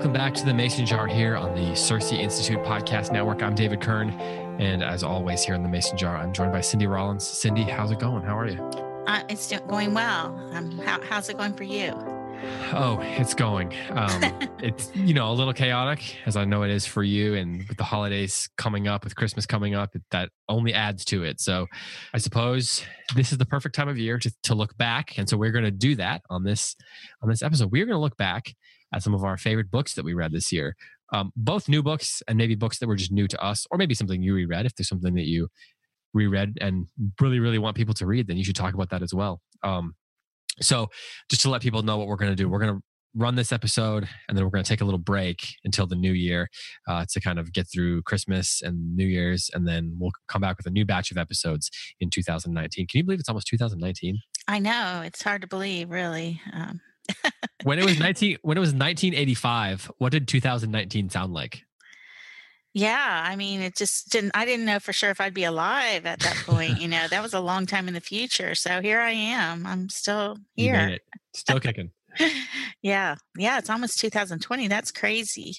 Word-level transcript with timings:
welcome 0.00 0.14
back 0.14 0.32
to 0.32 0.46
the 0.46 0.54
Mason 0.54 0.86
Jar 0.86 1.06
here 1.06 1.36
on 1.36 1.54
the 1.54 1.72
CiRCE 1.72 2.18
Institute 2.18 2.60
Podcast 2.60 3.12
Network. 3.12 3.42
I'm 3.42 3.54
David 3.54 3.82
Kern, 3.82 4.08
and 4.58 4.82
as 4.82 5.02
always, 5.04 5.44
here 5.44 5.54
on 5.54 5.62
the 5.62 5.68
Mason 5.68 5.94
Jar, 5.98 6.16
I'm 6.16 6.32
joined 6.32 6.52
by 6.52 6.62
Cindy 6.62 6.86
Rollins. 6.86 7.22
Cindy, 7.22 7.64
how's 7.64 7.90
it 7.90 7.98
going? 7.98 8.22
How 8.22 8.38
are 8.38 8.48
you? 8.48 8.62
Uh, 9.06 9.22
it's 9.28 9.52
going 9.68 9.92
well. 9.92 10.34
Um, 10.54 10.78
how, 10.78 11.02
how's 11.02 11.28
it 11.28 11.36
going 11.36 11.52
for 11.52 11.64
you? 11.64 11.92
Oh, 12.72 12.98
it's 13.02 13.34
going. 13.34 13.74
Um, 13.90 14.48
it's 14.62 14.90
you 14.96 15.12
know 15.12 15.30
a 15.30 15.34
little 15.34 15.52
chaotic, 15.52 16.16
as 16.24 16.34
I 16.34 16.46
know 16.46 16.62
it 16.62 16.70
is 16.70 16.86
for 16.86 17.02
you, 17.02 17.34
and 17.34 17.68
with 17.68 17.76
the 17.76 17.84
holidays 17.84 18.48
coming 18.56 18.88
up, 18.88 19.04
with 19.04 19.14
Christmas 19.14 19.44
coming 19.44 19.74
up, 19.74 19.94
that 20.12 20.30
only 20.48 20.72
adds 20.72 21.04
to 21.06 21.24
it. 21.24 21.42
So, 21.42 21.66
I 22.14 22.18
suppose 22.18 22.86
this 23.14 23.32
is 23.32 23.38
the 23.38 23.44
perfect 23.44 23.74
time 23.74 23.88
of 23.90 23.98
year 23.98 24.16
to, 24.16 24.32
to 24.44 24.54
look 24.54 24.74
back, 24.78 25.18
and 25.18 25.28
so 25.28 25.36
we're 25.36 25.52
going 25.52 25.66
to 25.66 25.70
do 25.70 25.94
that 25.96 26.22
on 26.30 26.42
this 26.42 26.74
on 27.22 27.28
this 27.28 27.42
episode. 27.42 27.70
We're 27.70 27.84
going 27.84 27.98
to 27.98 28.00
look 28.00 28.16
back 28.16 28.54
at 28.92 29.02
some 29.02 29.14
of 29.14 29.24
our 29.24 29.36
favorite 29.36 29.70
books 29.70 29.94
that 29.94 30.04
we 30.04 30.14
read 30.14 30.32
this 30.32 30.52
year, 30.52 30.76
um, 31.12 31.32
both 31.36 31.68
new 31.68 31.82
books 31.82 32.22
and 32.28 32.38
maybe 32.38 32.54
books 32.54 32.78
that 32.78 32.86
were 32.86 32.96
just 32.96 33.12
new 33.12 33.26
to 33.28 33.42
us, 33.42 33.66
or 33.70 33.78
maybe 33.78 33.94
something 33.94 34.22
you 34.22 34.34
reread. 34.34 34.66
If 34.66 34.74
there's 34.74 34.88
something 34.88 35.14
that 35.14 35.26
you 35.26 35.48
reread 36.12 36.58
and 36.60 36.86
really, 37.20 37.38
really 37.38 37.58
want 37.58 37.76
people 37.76 37.94
to 37.94 38.06
read, 38.06 38.26
then 38.26 38.36
you 38.36 38.44
should 38.44 38.56
talk 38.56 38.74
about 38.74 38.90
that 38.90 39.02
as 39.02 39.14
well. 39.14 39.40
Um, 39.62 39.94
so, 40.60 40.88
just 41.28 41.42
to 41.42 41.50
let 41.50 41.62
people 41.62 41.82
know 41.82 41.96
what 41.96 42.06
we're 42.06 42.16
going 42.16 42.32
to 42.32 42.36
do, 42.36 42.48
we're 42.48 42.58
going 42.58 42.74
to 42.74 42.82
run 43.16 43.34
this 43.34 43.50
episode 43.50 44.08
and 44.28 44.36
then 44.36 44.44
we're 44.44 44.50
going 44.50 44.62
to 44.62 44.68
take 44.68 44.80
a 44.80 44.84
little 44.84 44.98
break 44.98 45.56
until 45.64 45.86
the 45.86 45.96
new 45.96 46.12
year 46.12 46.48
uh, 46.88 47.04
to 47.10 47.20
kind 47.20 47.38
of 47.38 47.52
get 47.52 47.66
through 47.72 48.02
Christmas 48.02 48.62
and 48.62 48.94
New 48.94 49.06
Year's. 49.06 49.50
And 49.52 49.66
then 49.66 49.96
we'll 49.98 50.12
come 50.28 50.40
back 50.40 50.58
with 50.58 50.66
a 50.66 50.70
new 50.70 50.84
batch 50.84 51.10
of 51.10 51.18
episodes 51.18 51.70
in 51.98 52.10
2019. 52.10 52.86
Can 52.86 52.98
you 52.98 53.04
believe 53.04 53.20
it's 53.20 53.28
almost 53.28 53.48
2019? 53.48 54.18
I 54.46 54.58
know. 54.58 55.02
It's 55.04 55.22
hard 55.22 55.42
to 55.42 55.48
believe, 55.48 55.90
really. 55.90 56.40
Um, 56.52 56.80
when 57.64 57.78
it 57.78 57.84
was 57.84 57.98
19 57.98 58.38
when 58.42 58.56
it 58.56 58.60
was 58.60 58.70
1985 58.70 59.90
what 59.98 60.12
did 60.12 60.28
2019 60.28 61.10
sound 61.10 61.32
like? 61.32 61.64
Yeah 62.72 63.24
i 63.26 63.34
mean 63.34 63.60
it 63.60 63.76
just 63.76 64.10
didn't 64.10 64.30
i 64.34 64.44
didn't 64.44 64.64
know 64.64 64.78
for 64.78 64.92
sure 64.92 65.10
if 65.10 65.20
i'd 65.20 65.34
be 65.34 65.42
alive 65.42 66.06
at 66.06 66.20
that 66.20 66.36
point 66.46 66.80
you 66.80 66.86
know 66.86 67.08
that 67.08 67.20
was 67.20 67.34
a 67.34 67.40
long 67.40 67.66
time 67.66 67.88
in 67.88 67.94
the 67.94 68.00
future 68.00 68.54
so 68.54 68.80
here 68.80 69.00
i 69.00 69.10
am 69.10 69.66
i'm 69.66 69.88
still 69.88 70.36
here. 70.54 70.98
still 71.34 71.60
kicking. 71.60 71.90
Yeah 72.82 73.16
yeah 73.36 73.58
it's 73.58 73.68
almost 73.68 74.00
2020 74.00 74.68
that's 74.68 74.90
crazy. 74.90 75.56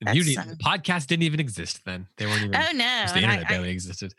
That's, 0.00 0.16
you 0.16 0.38
um, 0.38 0.56
podcast 0.56 1.06
didn't 1.06 1.22
even 1.22 1.40
exist 1.40 1.80
then 1.86 2.06
they 2.16 2.26
weren't 2.26 2.42
even 2.42 2.54
oh 2.54 2.72
no 2.72 3.04
the 3.08 3.16
internet 3.16 3.46
I, 3.46 3.48
barely 3.48 3.68
I, 3.68 3.72
existed. 3.72 4.12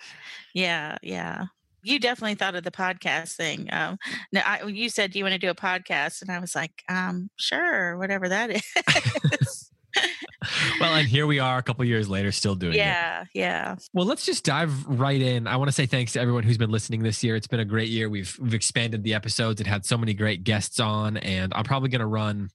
Yeah 0.54 0.98
yeah 1.04 1.46
you 1.84 2.00
definitely 2.00 2.36
thought 2.36 2.56
of 2.56 2.64
the 2.64 2.72
podcast 2.72 3.36
thing. 3.36 3.68
Um, 3.72 3.98
no, 4.32 4.42
I, 4.46 4.64
you 4.66 4.90
said, 4.90 5.12
"Do 5.12 5.20
you 5.20 5.26
want 5.26 5.34
to 5.34 5.40
do 5.40 5.50
a 5.50 5.56
podcast?" 5.56 6.22
And 6.22 6.32
I 6.32 6.40
was 6.40 6.56
like, 6.56 6.84
um, 6.90 7.30
"Sure, 7.38 7.98
whatever 7.98 8.30
that 8.30 8.52
is." 8.52 9.72
well, 10.80 10.96
and 10.96 11.08
here 11.08 11.28
we 11.28 11.40
are 11.40 11.58
a 11.58 11.64
couple 11.64 11.84
years 11.86 12.10
later, 12.10 12.32
still 12.32 12.56
doing 12.56 12.74
yeah, 12.74 13.22
it. 13.22 13.28
Yeah, 13.34 13.42
yeah. 13.44 13.76
Well, 13.94 14.06
let's 14.06 14.26
just 14.26 14.44
dive 14.44 14.86
right 14.88 15.22
in. 15.22 15.48
I 15.48 15.56
want 15.58 15.68
to 15.70 15.74
say 15.74 15.86
thanks 15.86 16.14
to 16.14 16.22
everyone 16.22 16.44
who's 16.44 16.58
been 16.58 16.72
listening 16.72 17.04
this 17.04 17.24
year. 17.24 17.36
It's 17.36 17.48
been 17.48 17.60
a 17.60 17.66
great 17.66 17.90
year. 17.90 18.10
We've 18.10 18.36
we've 18.40 18.54
expanded 18.54 19.04
the 19.04 19.14
episodes. 19.14 19.62
It 19.62 19.68
had 19.68 19.86
so 19.86 19.98
many 19.98 20.14
great 20.14 20.44
guests 20.44 20.80
on, 20.80 21.18
and 21.18 21.52
I'm 21.56 21.64
probably 21.64 21.90
going 21.90 22.02
to 22.02 22.08
run 22.08 22.50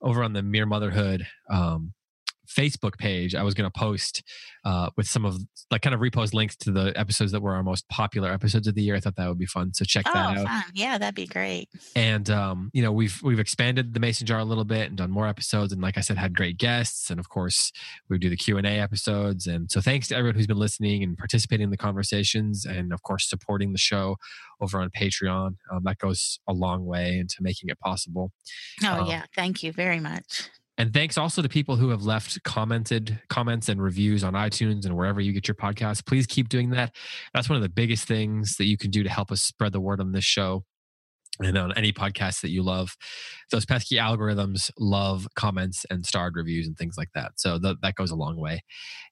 over 0.00 0.22
on 0.22 0.32
the 0.32 0.42
Mere 0.42 0.66
Motherhood 0.66 1.26
um, 1.48 1.92
Facebook 2.52 2.98
page, 2.98 3.34
I 3.34 3.42
was 3.42 3.54
going 3.54 3.70
to 3.70 3.78
post 3.78 4.22
uh, 4.64 4.90
with 4.96 5.06
some 5.06 5.24
of 5.24 5.38
like 5.70 5.82
kind 5.82 5.94
of 5.94 6.00
repost 6.00 6.34
links 6.34 6.56
to 6.56 6.70
the 6.70 6.92
episodes 6.96 7.32
that 7.32 7.40
were 7.40 7.54
our 7.54 7.62
most 7.62 7.88
popular 7.88 8.30
episodes 8.30 8.66
of 8.66 8.74
the 8.74 8.82
year. 8.82 8.94
I 8.94 9.00
thought 9.00 9.16
that 9.16 9.28
would 9.28 9.38
be 9.38 9.46
fun. 9.46 9.72
So 9.74 9.84
check 9.84 10.04
oh, 10.08 10.12
that 10.12 10.38
out. 10.38 10.46
Fun. 10.46 10.62
Yeah, 10.74 10.98
that'd 10.98 11.14
be 11.14 11.26
great. 11.26 11.68
And 11.96 12.28
um, 12.30 12.70
you 12.72 12.82
know, 12.82 12.92
we've 12.92 13.20
we've 13.22 13.40
expanded 13.40 13.94
the 13.94 14.00
Mason 14.00 14.26
Jar 14.26 14.38
a 14.38 14.44
little 14.44 14.64
bit 14.64 14.88
and 14.88 14.96
done 14.96 15.10
more 15.10 15.26
episodes. 15.26 15.72
And 15.72 15.82
like 15.82 15.98
I 15.98 16.00
said, 16.00 16.18
had 16.18 16.36
great 16.36 16.58
guests. 16.58 17.10
And 17.10 17.18
of 17.18 17.28
course, 17.28 17.72
we 18.08 18.18
do 18.18 18.28
the 18.28 18.36
Q 18.36 18.58
and 18.58 18.66
A 18.66 18.78
episodes. 18.78 19.46
And 19.46 19.70
so 19.70 19.80
thanks 19.80 20.08
to 20.08 20.16
everyone 20.16 20.36
who's 20.36 20.46
been 20.46 20.58
listening 20.58 21.02
and 21.02 21.16
participating 21.16 21.64
in 21.64 21.70
the 21.70 21.76
conversations, 21.76 22.64
and 22.64 22.92
of 22.92 23.02
course 23.02 23.28
supporting 23.28 23.72
the 23.72 23.78
show 23.78 24.16
over 24.60 24.80
on 24.80 24.90
Patreon. 24.90 25.56
Um, 25.72 25.82
that 25.84 25.98
goes 25.98 26.38
a 26.48 26.52
long 26.52 26.84
way 26.84 27.18
into 27.18 27.36
making 27.40 27.68
it 27.68 27.78
possible. 27.80 28.32
Oh 28.84 29.02
um, 29.02 29.06
yeah, 29.06 29.24
thank 29.34 29.62
you 29.62 29.72
very 29.72 30.00
much. 30.00 30.50
And 30.78 30.92
thanks 30.92 31.18
also 31.18 31.42
to 31.42 31.48
people 31.48 31.76
who 31.76 31.90
have 31.90 32.02
left 32.02 32.42
commented 32.44 33.20
comments 33.28 33.68
and 33.68 33.82
reviews 33.82 34.24
on 34.24 34.32
iTunes 34.32 34.86
and 34.86 34.96
wherever 34.96 35.20
you 35.20 35.32
get 35.32 35.46
your 35.46 35.54
podcasts. 35.54 36.04
Please 36.04 36.26
keep 36.26 36.48
doing 36.48 36.70
that. 36.70 36.94
That's 37.34 37.48
one 37.48 37.56
of 37.56 37.62
the 37.62 37.68
biggest 37.68 38.08
things 38.08 38.56
that 38.56 38.64
you 38.64 38.78
can 38.78 38.90
do 38.90 39.02
to 39.02 39.10
help 39.10 39.30
us 39.30 39.42
spread 39.42 39.72
the 39.72 39.80
word 39.80 40.00
on 40.00 40.12
this 40.12 40.24
show 40.24 40.64
and 41.40 41.56
on 41.56 41.72
any 41.76 41.92
podcast 41.92 42.40
that 42.40 42.50
you 42.50 42.62
love. 42.62 42.96
Those 43.50 43.64
pesky 43.64 43.96
algorithms 43.96 44.70
love 44.78 45.26
comments 45.34 45.84
and 45.90 46.06
starred 46.06 46.36
reviews 46.36 46.66
and 46.66 46.76
things 46.76 46.96
like 46.96 47.10
that. 47.14 47.32
So 47.36 47.58
th- 47.58 47.78
that 47.82 47.94
goes 47.94 48.10
a 48.10 48.16
long 48.16 48.36
way. 48.36 48.62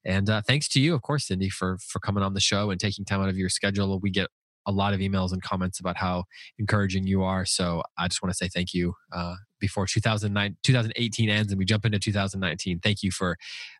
And 0.04 0.28
uh, 0.28 0.42
thanks 0.46 0.68
to 0.68 0.80
you, 0.80 0.94
of 0.94 1.02
course, 1.02 1.26
Cindy, 1.26 1.50
for 1.50 1.78
for 1.86 1.98
coming 1.98 2.22
on 2.22 2.34
the 2.34 2.40
show 2.40 2.70
and 2.70 2.80
taking 2.80 3.04
time 3.04 3.20
out 3.20 3.28
of 3.28 3.36
your 3.36 3.48
schedule. 3.48 3.98
We 4.00 4.10
get 4.10 4.28
a 4.66 4.72
lot 4.72 4.92
of 4.92 5.00
emails 5.00 5.32
and 5.32 5.42
comments 5.42 5.80
about 5.80 5.96
how 5.96 6.24
encouraging 6.58 7.06
you 7.06 7.22
are. 7.22 7.44
So 7.44 7.82
I 7.98 8.08
just 8.08 8.22
want 8.22 8.32
to 8.32 8.36
say 8.36 8.48
thank 8.48 8.74
you 8.74 8.94
uh, 9.12 9.36
before 9.60 9.86
2009, 9.86 10.56
2018 10.62 11.28
ends 11.28 11.52
and 11.52 11.58
we 11.58 11.64
jump 11.64 11.84
into 11.84 11.98
2019. 11.98 12.80
Thank 12.80 13.02
you 13.02 13.10
for 13.10 13.36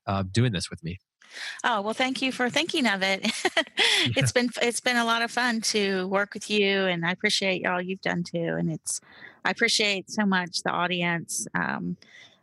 uh, 0.07 0.23
doing 0.31 0.53
this 0.53 0.71
with 0.71 0.85
me. 0.85 0.99
Oh 1.63 1.81
well, 1.81 1.95
thank 1.95 2.23
you 2.23 2.33
for 2.33 2.51
thinking 2.51 2.87
of 2.87 3.03
it. 3.03 3.25
it's 4.17 4.33
been 4.33 4.51
it's 4.61 4.81
been 4.81 4.97
a 4.97 5.05
lot 5.05 5.23
of 5.23 5.31
fun 5.31 5.61
to 5.61 6.09
work 6.09 6.35
with 6.35 6.51
you, 6.51 6.87
and 6.87 7.07
I 7.07 7.13
appreciate 7.13 7.67
all 7.67 7.81
you've 7.81 8.01
done 8.01 8.25
too. 8.25 8.57
And 8.59 8.71
it's 8.71 9.01
I 9.45 9.51
appreciate 9.51 10.11
so 10.11 10.27
much 10.27 10.63
the 10.63 10.71
audience. 10.71 11.47
Um, 11.55 11.97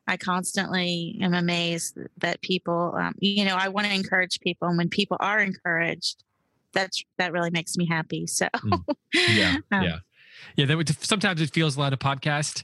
I 0.07 0.15
constantly 0.15 1.17
am 1.21 1.33
amazed 1.33 1.97
that 2.19 2.41
people, 2.41 2.95
um, 2.97 3.13
you 3.19 3.43
know, 3.43 3.55
I 3.55 3.67
want 3.67 3.87
to 3.87 3.93
encourage 3.93 4.39
people, 4.39 4.69
and 4.69 4.77
when 4.77 4.89
people 4.89 5.17
are 5.19 5.39
encouraged, 5.39 6.23
that's 6.71 7.03
that 7.17 7.33
really 7.33 7.49
makes 7.49 7.75
me 7.75 7.85
happy. 7.85 8.25
So 8.27 8.47
mm. 8.55 8.83
yeah, 9.13 9.57
um, 9.71 9.83
yeah, 9.83 9.97
yeah. 10.55 10.65
That 10.65 10.77
would, 10.77 11.03
sometimes 11.03 11.41
it 11.41 11.51
feels 11.51 11.77
a 11.77 11.79
lot 11.79 11.93
of 11.93 11.99
podcast 11.99 12.63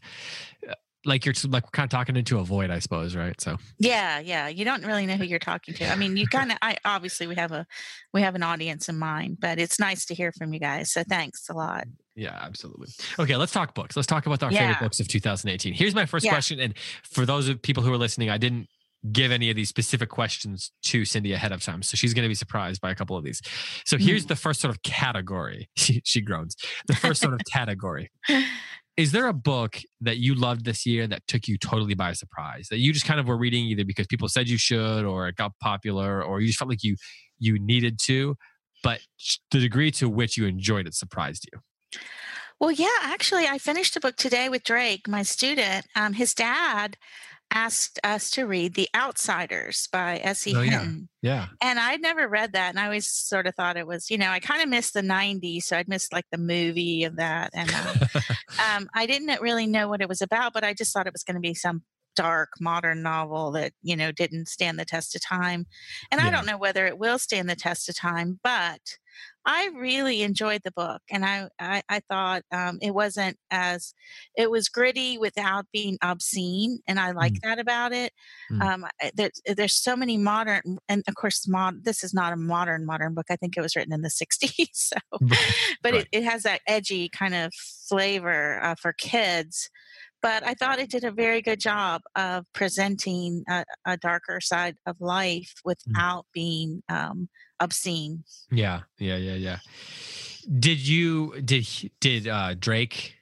uh, 0.68 0.74
like 1.06 1.26
you're 1.26 1.36
like 1.50 1.70
kind 1.72 1.86
of 1.86 1.90
talking 1.90 2.16
into 2.16 2.40
a 2.40 2.44
void, 2.44 2.70
I 2.70 2.80
suppose, 2.80 3.16
right? 3.16 3.40
So 3.40 3.58
yeah, 3.78 4.20
yeah. 4.20 4.48
You 4.48 4.64
don't 4.66 4.86
really 4.86 5.06
know 5.06 5.16
who 5.16 5.26
you're 5.26 5.40
talking 5.40 5.74
to. 5.76 5.92
I 5.92 5.96
mean, 5.96 6.16
you 6.16 6.28
kind 6.28 6.52
of. 6.52 6.58
I 6.62 6.78
obviously 6.86 7.28
we 7.28 7.36
have 7.36 7.52
a 7.52 7.68
we 8.14 8.22
have 8.22 8.36
an 8.36 8.44
audience 8.44 8.88
in 8.90 8.98
mind, 8.98 9.38
but 9.40 9.60
it's 9.60 9.80
nice 9.80 10.06
to 10.06 10.16
hear 10.16 10.32
from 10.32 10.54
you 10.54 10.60
guys. 10.60 10.92
So 10.92 11.04
thanks 11.04 11.50
a 11.50 11.54
lot. 11.54 11.86
Yeah, 12.16 12.38
absolutely. 12.42 12.90
Okay, 13.20 13.36
let's 13.36 13.52
talk 13.52 13.74
books. 13.74 13.96
Let's 13.96 14.08
talk 14.08 14.26
about 14.26 14.44
our 14.44 14.52
yeah. 14.52 14.60
favorite 14.60 14.80
books 14.80 15.00
of 15.00 15.08
2018. 15.08 15.74
Here's 15.74 15.96
my 15.96 16.06
first 16.06 16.26
yeah. 16.26 16.32
question, 16.32 16.60
and 16.60 16.78
for 17.04 17.26
those 17.26 17.50
of 17.50 17.62
people 17.62 17.84
who 17.84 17.92
are 17.92 17.98
listening, 17.98 18.30
I 18.30 18.38
didn't 18.38 18.70
give 19.12 19.32
any 19.32 19.50
of 19.50 19.56
these 19.56 19.70
specific 19.70 20.10
questions 20.10 20.72
to 20.84 21.04
Cindy 21.04 21.34
ahead 21.34 21.52
of 21.52 21.62
time. 21.62 21.82
So 21.82 21.96
she's 21.96 22.14
going 22.14 22.24
to 22.24 22.30
be 22.30 22.36
surprised 22.36 22.80
by 22.82 22.92
a 22.92 22.96
couple 22.96 23.18
of 23.18 23.24
these. 23.24 23.42
So 23.86 23.98
here's 23.98 24.26
mm. 24.26 24.30
the 24.30 24.36
first 24.36 24.62
sort 24.62 24.74
of 24.74 24.82
category. 24.84 25.70
She, 25.84 26.02
she 26.06 26.22
groans. 26.22 26.56
The 26.88 26.96
first 26.96 27.22
sort 27.22 27.34
of 27.34 27.42
category. 27.52 28.10
Is 28.96 29.12
there 29.12 29.28
a 29.28 29.34
book 29.34 29.82
that 30.00 30.18
you 30.18 30.34
loved 30.34 30.64
this 30.64 30.86
year 30.86 31.08
that 31.08 31.28
took 31.28 31.48
you 31.48 31.58
totally 31.58 31.94
by 31.94 32.14
surprise 32.14 32.68
that 32.70 32.78
you 32.78 32.94
just 32.94 33.06
kind 33.06 33.20
of 33.20 33.28
were 33.28 33.36
reading 33.36 33.66
either 33.66 33.84
because 33.84 34.08
people 34.08 34.30
said 34.30 34.48
you 34.48 34.58
should 34.58 35.04
or 35.04 35.28
it 35.28 35.36
got 35.36 35.52
popular 35.60 36.24
or 36.24 36.40
you 36.40 36.48
just 36.48 36.60
felt 36.60 36.70
like 36.70 36.84
you 36.84 36.96
you 37.40 37.60
needed 37.60 38.00
to, 38.04 38.38
but 38.82 39.02
the 39.52 39.60
degree 39.60 39.92
to 39.92 40.08
which 40.08 40.38
you 40.38 40.46
enjoyed 40.46 40.88
it 40.88 40.94
surprised 40.94 41.50
you? 41.52 42.00
Well, 42.60 42.72
yeah, 42.72 42.88
actually, 43.02 43.46
I 43.46 43.58
finished 43.58 43.98
a 43.98 44.00
book 44.00 44.16
today 44.16 44.48
with 44.48 44.64
Drake, 44.64 45.08
my 45.08 45.24
student. 45.24 45.86
Um, 45.96 46.14
his 46.14 46.34
dad 46.34 46.96
asked 47.52 48.00
us 48.04 48.32
to 48.32 48.46
read 48.46 48.74
The 48.74 48.90
Outsiders 48.96 49.88
by 49.92 50.20
S.E. 50.24 50.56
Oh, 50.56 50.62
Hinton. 50.62 51.10
Yeah. 51.22 51.32
yeah. 51.32 51.48
And 51.62 51.80
I'd 51.80 52.02
never 52.02 52.28
read 52.28 52.54
that. 52.54 52.70
And 52.70 52.80
I 52.80 52.86
always 52.86 53.08
sort 53.08 53.48
of 53.48 53.56
thought 53.56 53.78
it 53.78 53.88
was, 53.88 54.10
you 54.10 54.18
know, 54.18 54.30
I 54.30 54.40
kind 54.40 54.62
of 54.62 54.70
missed 54.70 54.94
the 54.94 55.02
90s. 55.02 55.64
So 55.64 55.78
I'd 55.78 55.88
missed 55.88 56.12
like 56.12 56.26
the 56.32 56.38
movie 56.38 57.04
of 57.04 57.18
that. 57.18 57.52
And 57.54 57.72
um, 57.72 58.10
um, 58.76 58.90
I 58.94 59.06
didn't 59.06 59.42
really 59.42 59.68
know 59.68 59.88
what 59.88 60.02
it 60.02 60.10
was 60.10 60.22
about, 60.22 60.54
but 60.54 60.64
I 60.64 60.74
just 60.74 60.94
thought 60.94 61.08
it 61.08 61.14
was 61.14 61.24
going 61.24 61.36
to 61.36 61.42
be 61.42 61.54
some 61.54 61.84
dark 62.16 62.50
modern 62.60 63.02
novel 63.02 63.52
that 63.52 63.74
you 63.82 63.96
know 63.96 64.12
didn't 64.12 64.48
stand 64.48 64.80
the 64.80 64.86
test 64.86 65.16
of 65.16 65.22
time 65.22 65.66
and 66.12 66.22
yeah. 66.22 66.28
i 66.28 66.32
don't 66.32 66.46
know 66.46 66.58
whether 66.58 66.86
it 66.86 66.98
will 66.98 67.20
stand 67.20 67.50
the 67.50 67.56
test 67.56 67.90
of 67.90 67.96
time 67.96 68.40
but 68.44 68.80
I 69.46 69.70
really 69.76 70.22
enjoyed 70.24 70.62
the 70.64 70.72
book, 70.72 71.02
and 71.12 71.26
I 71.26 71.50
I, 71.60 71.84
I 71.90 72.00
thought 72.10 72.44
um, 72.52 72.80
it 72.82 72.94
wasn't 72.94 73.38
as 73.52 73.94
it 74.38 74.50
was 74.50 74.70
gritty 74.70 75.18
without 75.18 75.66
being 75.74 75.98
obscene, 76.02 76.80
and 76.88 77.00
I 77.00 77.12
like 77.12 77.34
mm. 77.34 77.42
that 77.44 77.60
about 77.60 77.92
it. 77.92 78.14
Mm. 78.52 78.62
Um, 78.62 78.86
there's 79.14 79.42
there's 79.46 79.74
so 79.74 79.98
many 79.98 80.18
modern, 80.18 80.78
and 80.88 81.04
of 81.08 81.16
course, 81.16 81.46
mod. 81.48 81.84
This 81.84 82.04
is 82.04 82.14
not 82.14 82.32
a 82.32 82.38
modern 82.38 82.86
modern 82.86 83.14
book. 83.14 83.26
I 83.30 83.36
think 83.36 83.58
it 83.58 83.62
was 83.62 83.76
written 83.76 83.94
in 83.94 84.02
the 84.02 84.10
'60s, 84.10 84.70
so 84.74 84.98
but 85.82 85.94
right. 85.94 85.96
it, 85.96 86.08
it 86.12 86.24
has 86.24 86.44
that 86.44 86.62
edgy 86.66 87.10
kind 87.10 87.36
of 87.36 87.54
flavor 87.54 88.64
uh, 88.64 88.76
for 88.76 88.94
kids 88.94 89.70
but 90.24 90.48
I 90.48 90.54
thought 90.56 90.80
it 90.80 90.90
did 90.90 91.04
a 91.04 91.12
very 91.12 91.42
good 91.42 91.60
job 91.60 92.02
of 92.16 92.46
presenting 92.54 93.44
a, 93.50 93.66
a 93.86 93.98
darker 93.98 94.40
side 94.40 94.78
of 94.88 95.00
life 95.00 95.54
mm. 95.58 95.66
without 95.66 96.24
mm. 96.24 96.34
being 96.34 96.84
um, 96.90 97.30
obscene. 97.60 98.24
Yeah, 98.50 98.82
yeah, 98.98 99.18
yeah, 99.18 99.36
yeah. 99.36 99.58
Did 100.60 100.80
you 100.80 101.40
did 101.42 101.68
did 102.00 102.28
uh, 102.28 102.56
Drake 102.56 103.16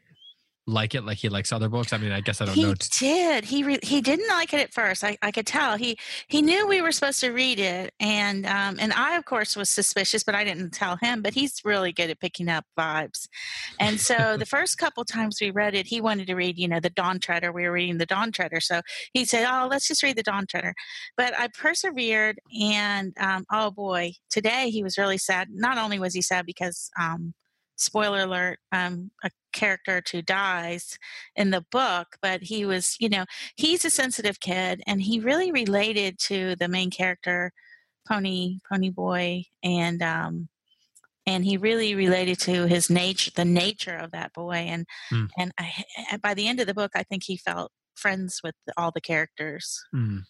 like 0.71 0.95
it 0.95 1.03
like 1.03 1.17
he 1.17 1.29
likes 1.29 1.51
other 1.51 1.69
books? 1.69 1.93
I 1.93 1.97
mean, 1.97 2.11
I 2.11 2.21
guess 2.21 2.41
I 2.41 2.45
don't 2.45 2.55
he 2.55 2.63
know. 2.63 2.73
did. 2.97 3.45
He 3.45 3.63
re- 3.63 3.79
he 3.83 4.01
didn't 4.01 4.27
like 4.27 4.53
it 4.53 4.61
at 4.61 4.73
first. 4.73 5.03
I, 5.03 5.17
I 5.21 5.31
could 5.31 5.45
tell. 5.45 5.77
He 5.77 5.97
he 6.27 6.41
knew 6.41 6.67
we 6.67 6.81
were 6.81 6.91
supposed 6.91 7.19
to 7.21 7.31
read 7.31 7.59
it, 7.59 7.93
and 7.99 8.45
um, 8.45 8.77
and 8.79 8.93
I 8.93 9.17
of 9.17 9.25
course 9.25 9.55
was 9.55 9.69
suspicious, 9.69 10.23
but 10.23 10.35
I 10.35 10.43
didn't 10.43 10.71
tell 10.71 10.97
him. 10.97 11.21
But 11.21 11.33
he's 11.33 11.61
really 11.63 11.91
good 11.91 12.09
at 12.09 12.19
picking 12.19 12.49
up 12.49 12.65
vibes, 12.77 13.27
and 13.79 13.99
so 13.99 14.35
the 14.39 14.45
first 14.45 14.77
couple 14.77 15.05
times 15.05 15.39
we 15.41 15.51
read 15.51 15.75
it, 15.75 15.87
he 15.87 16.01
wanted 16.01 16.27
to 16.27 16.35
read, 16.35 16.57
you 16.57 16.67
know, 16.67 16.79
the 16.79 16.89
Dawn 16.89 17.19
Treader. 17.19 17.51
We 17.51 17.63
were 17.63 17.73
reading 17.73 17.97
the 17.97 18.05
Dawn 18.05 18.31
Treader, 18.31 18.61
so 18.61 18.81
he 19.13 19.25
said, 19.25 19.47
"Oh, 19.49 19.67
let's 19.67 19.87
just 19.87 20.03
read 20.03 20.17
the 20.17 20.23
Dawn 20.23 20.45
Treader." 20.47 20.73
But 21.17 21.37
I 21.37 21.49
persevered, 21.49 22.39
and 22.59 23.13
um, 23.19 23.45
oh 23.51 23.71
boy, 23.71 24.13
today 24.29 24.69
he 24.69 24.83
was 24.83 24.97
really 24.97 25.17
sad. 25.17 25.49
Not 25.51 25.77
only 25.77 25.99
was 25.99 26.13
he 26.13 26.21
sad 26.21 26.45
because 26.45 26.89
um, 26.99 27.33
spoiler 27.81 28.21
alert, 28.21 28.59
um, 28.71 29.11
a 29.23 29.29
character 29.51 30.01
to 30.01 30.21
dies 30.21 30.97
in 31.35 31.51
the 31.51 31.65
book, 31.71 32.17
but 32.21 32.43
he 32.43 32.65
was, 32.65 32.95
you 32.99 33.09
know, 33.09 33.25
he's 33.55 33.85
a 33.85 33.89
sensitive 33.89 34.39
kid 34.39 34.81
and 34.87 35.01
he 35.01 35.19
really 35.19 35.51
related 35.51 36.19
to 36.19 36.55
the 36.55 36.67
main 36.67 36.89
character, 36.89 37.51
Pony 38.07 38.59
Pony 38.69 38.89
Boy, 38.89 39.45
and 39.63 40.01
um, 40.01 40.49
and 41.25 41.45
he 41.45 41.57
really 41.57 41.93
related 41.93 42.39
to 42.41 42.65
his 42.65 42.89
nature, 42.89 43.31
the 43.35 43.45
nature 43.45 43.95
of 43.95 44.11
that 44.11 44.33
boy, 44.33 44.55
and 44.55 44.85
Mm. 45.11 45.29
and 45.37 45.51
I, 45.57 46.17
by 46.21 46.33
the 46.33 46.47
end 46.47 46.59
of 46.59 46.67
the 46.67 46.73
book, 46.73 46.91
I 46.95 47.03
think 47.03 47.23
he 47.23 47.37
felt 47.37 47.71
friends 47.95 48.41
with 48.43 48.55
all 48.77 48.91
the 48.91 49.01
characters. 49.01 49.83
Mm. 49.93 50.21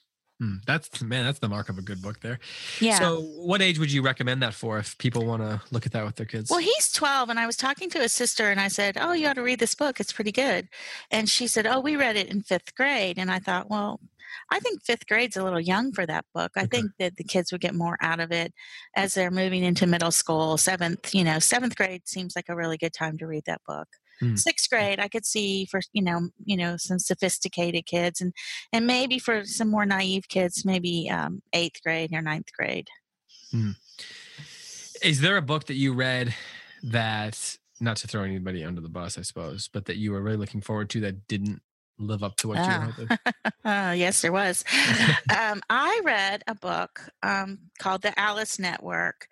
Mm. 0.41 0.63
That's 0.65 1.01
man, 1.03 1.25
that's 1.25 1.39
the 1.39 1.49
mark 1.49 1.69
of 1.69 1.77
a 1.77 1.81
good 1.81 2.01
book 2.01 2.19
there. 2.21 2.39
Yeah. 2.79 2.97
So, 2.97 3.21
what 3.21 3.61
age 3.61 3.77
would 3.77 3.91
you 3.91 4.01
recommend 4.01 4.41
that 4.41 4.55
for 4.55 4.79
if 4.79 4.97
people 4.97 5.25
want 5.25 5.43
to 5.43 5.61
look 5.71 5.85
at 5.85 5.91
that 5.91 6.03
with 6.03 6.15
their 6.15 6.25
kids? 6.25 6.49
Well, 6.49 6.59
he's 6.59 6.91
12, 6.91 7.29
and 7.29 7.39
I 7.39 7.45
was 7.45 7.55
talking 7.55 7.89
to 7.91 7.99
his 7.99 8.11
sister, 8.11 8.49
and 8.49 8.59
I 8.59 8.67
said, 8.67 8.97
Oh, 8.99 9.13
you 9.13 9.27
ought 9.27 9.35
to 9.35 9.43
read 9.43 9.59
this 9.59 9.75
book. 9.75 9.99
It's 9.99 10.11
pretty 10.11 10.31
good. 10.31 10.67
And 11.11 11.29
she 11.29 11.45
said, 11.45 11.67
Oh, 11.67 11.79
we 11.79 11.95
read 11.95 12.15
it 12.15 12.29
in 12.29 12.41
fifth 12.41 12.73
grade. 12.75 13.19
And 13.19 13.29
I 13.29 13.37
thought, 13.39 13.69
Well, 13.69 13.99
I 14.49 14.59
think 14.59 14.81
fifth 14.83 15.07
grade's 15.07 15.37
a 15.37 15.43
little 15.43 15.59
young 15.59 15.91
for 15.91 16.05
that 16.07 16.25
book. 16.33 16.51
I 16.55 16.61
Okay. 16.63 16.77
think 16.79 16.91
that 16.99 17.17
the 17.17 17.23
kids 17.23 17.51
would 17.51 17.61
get 17.61 17.75
more 17.75 17.97
out 18.01 18.19
of 18.19 18.31
it 18.31 18.53
as 18.95 19.13
they're 19.13 19.29
moving 19.29 19.63
into 19.63 19.85
middle 19.85 20.11
school. 20.11 20.57
Seventh, 20.57 21.13
you 21.13 21.23
know, 21.23 21.37
seventh 21.37 21.75
grade 21.75 22.07
seems 22.07 22.35
like 22.35 22.49
a 22.49 22.55
really 22.55 22.77
good 22.77 22.93
time 22.93 23.17
to 23.19 23.27
read 23.27 23.43
that 23.45 23.61
book. 23.67 23.87
Hmm. 24.21 24.35
Sixth 24.35 24.69
grade, 24.69 24.99
I 24.99 25.07
could 25.07 25.25
see 25.25 25.65
for 25.65 25.81
you 25.93 26.03
know, 26.03 26.29
you 26.45 26.55
know, 26.55 26.77
some 26.77 26.99
sophisticated 26.99 27.85
kids, 27.85 28.21
and 28.21 28.33
and 28.71 28.85
maybe 28.85 29.19
for 29.19 29.43
some 29.45 29.69
more 29.69 29.85
naive 29.85 30.27
kids, 30.29 30.63
maybe 30.63 31.09
um, 31.09 31.41
eighth 31.51 31.81
grade 31.83 32.13
or 32.13 32.21
ninth 32.21 32.53
grade. 32.57 32.87
Is 35.03 35.21
there 35.21 35.37
a 35.37 35.41
book 35.41 35.65
that 35.65 35.73
you 35.73 35.93
read 35.93 36.35
that, 36.83 37.57
not 37.79 37.97
to 37.97 38.07
throw 38.07 38.23
anybody 38.23 38.63
under 38.63 38.81
the 38.81 38.89
bus, 38.89 39.17
I 39.17 39.23
suppose, 39.23 39.67
but 39.67 39.85
that 39.85 39.97
you 39.97 40.11
were 40.11 40.21
really 40.21 40.37
looking 40.37 40.61
forward 40.61 40.89
to 40.91 41.01
that 41.01 41.27
didn't 41.27 41.61
live 41.99 42.23
up 42.23 42.35
to 42.37 42.47
what 42.47 42.57
you 42.57 42.63
were 42.63 42.69
Ah. 42.69 42.91
hoping? 42.95 43.17
Uh, 43.63 43.93
yes, 43.95 44.21
there 44.21 44.31
was. 44.31 44.63
um, 45.39 45.61
I 45.69 46.01
read 46.03 46.41
a 46.47 46.55
book 46.55 47.09
um, 47.21 47.59
called 47.79 48.01
The 48.01 48.17
Alice 48.19 48.57
Network 48.57 49.27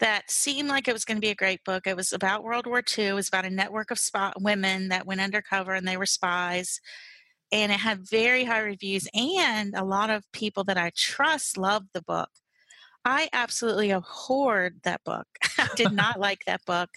that 0.00 0.30
seemed 0.30 0.68
like 0.68 0.88
it 0.88 0.94
was 0.94 1.04
going 1.04 1.16
to 1.18 1.20
be 1.20 1.30
a 1.30 1.34
great 1.34 1.62
book. 1.64 1.86
It 1.86 1.96
was 1.96 2.12
about 2.12 2.42
World 2.42 2.66
War 2.66 2.82
II. 2.96 3.08
It 3.08 3.12
was 3.12 3.28
about 3.28 3.44
a 3.44 3.50
network 3.50 3.90
of 3.90 3.98
spy- 3.98 4.32
women 4.40 4.88
that 4.88 5.06
went 5.06 5.20
undercover 5.20 5.74
and 5.74 5.86
they 5.86 5.98
were 5.98 6.06
spies. 6.06 6.80
And 7.52 7.70
it 7.70 7.78
had 7.80 8.08
very 8.08 8.44
high 8.44 8.60
reviews, 8.60 9.06
and 9.14 9.74
a 9.76 9.84
lot 9.84 10.10
of 10.10 10.24
people 10.32 10.64
that 10.64 10.78
I 10.78 10.90
trust 10.96 11.56
loved 11.58 11.88
the 11.92 12.02
book. 12.02 12.30
I 13.04 13.28
absolutely 13.32 13.90
abhorred 13.90 14.80
that 14.84 15.04
book. 15.04 15.26
I 15.58 15.68
did 15.76 15.92
not 15.92 16.18
like 16.18 16.44
that 16.46 16.64
book. 16.64 16.90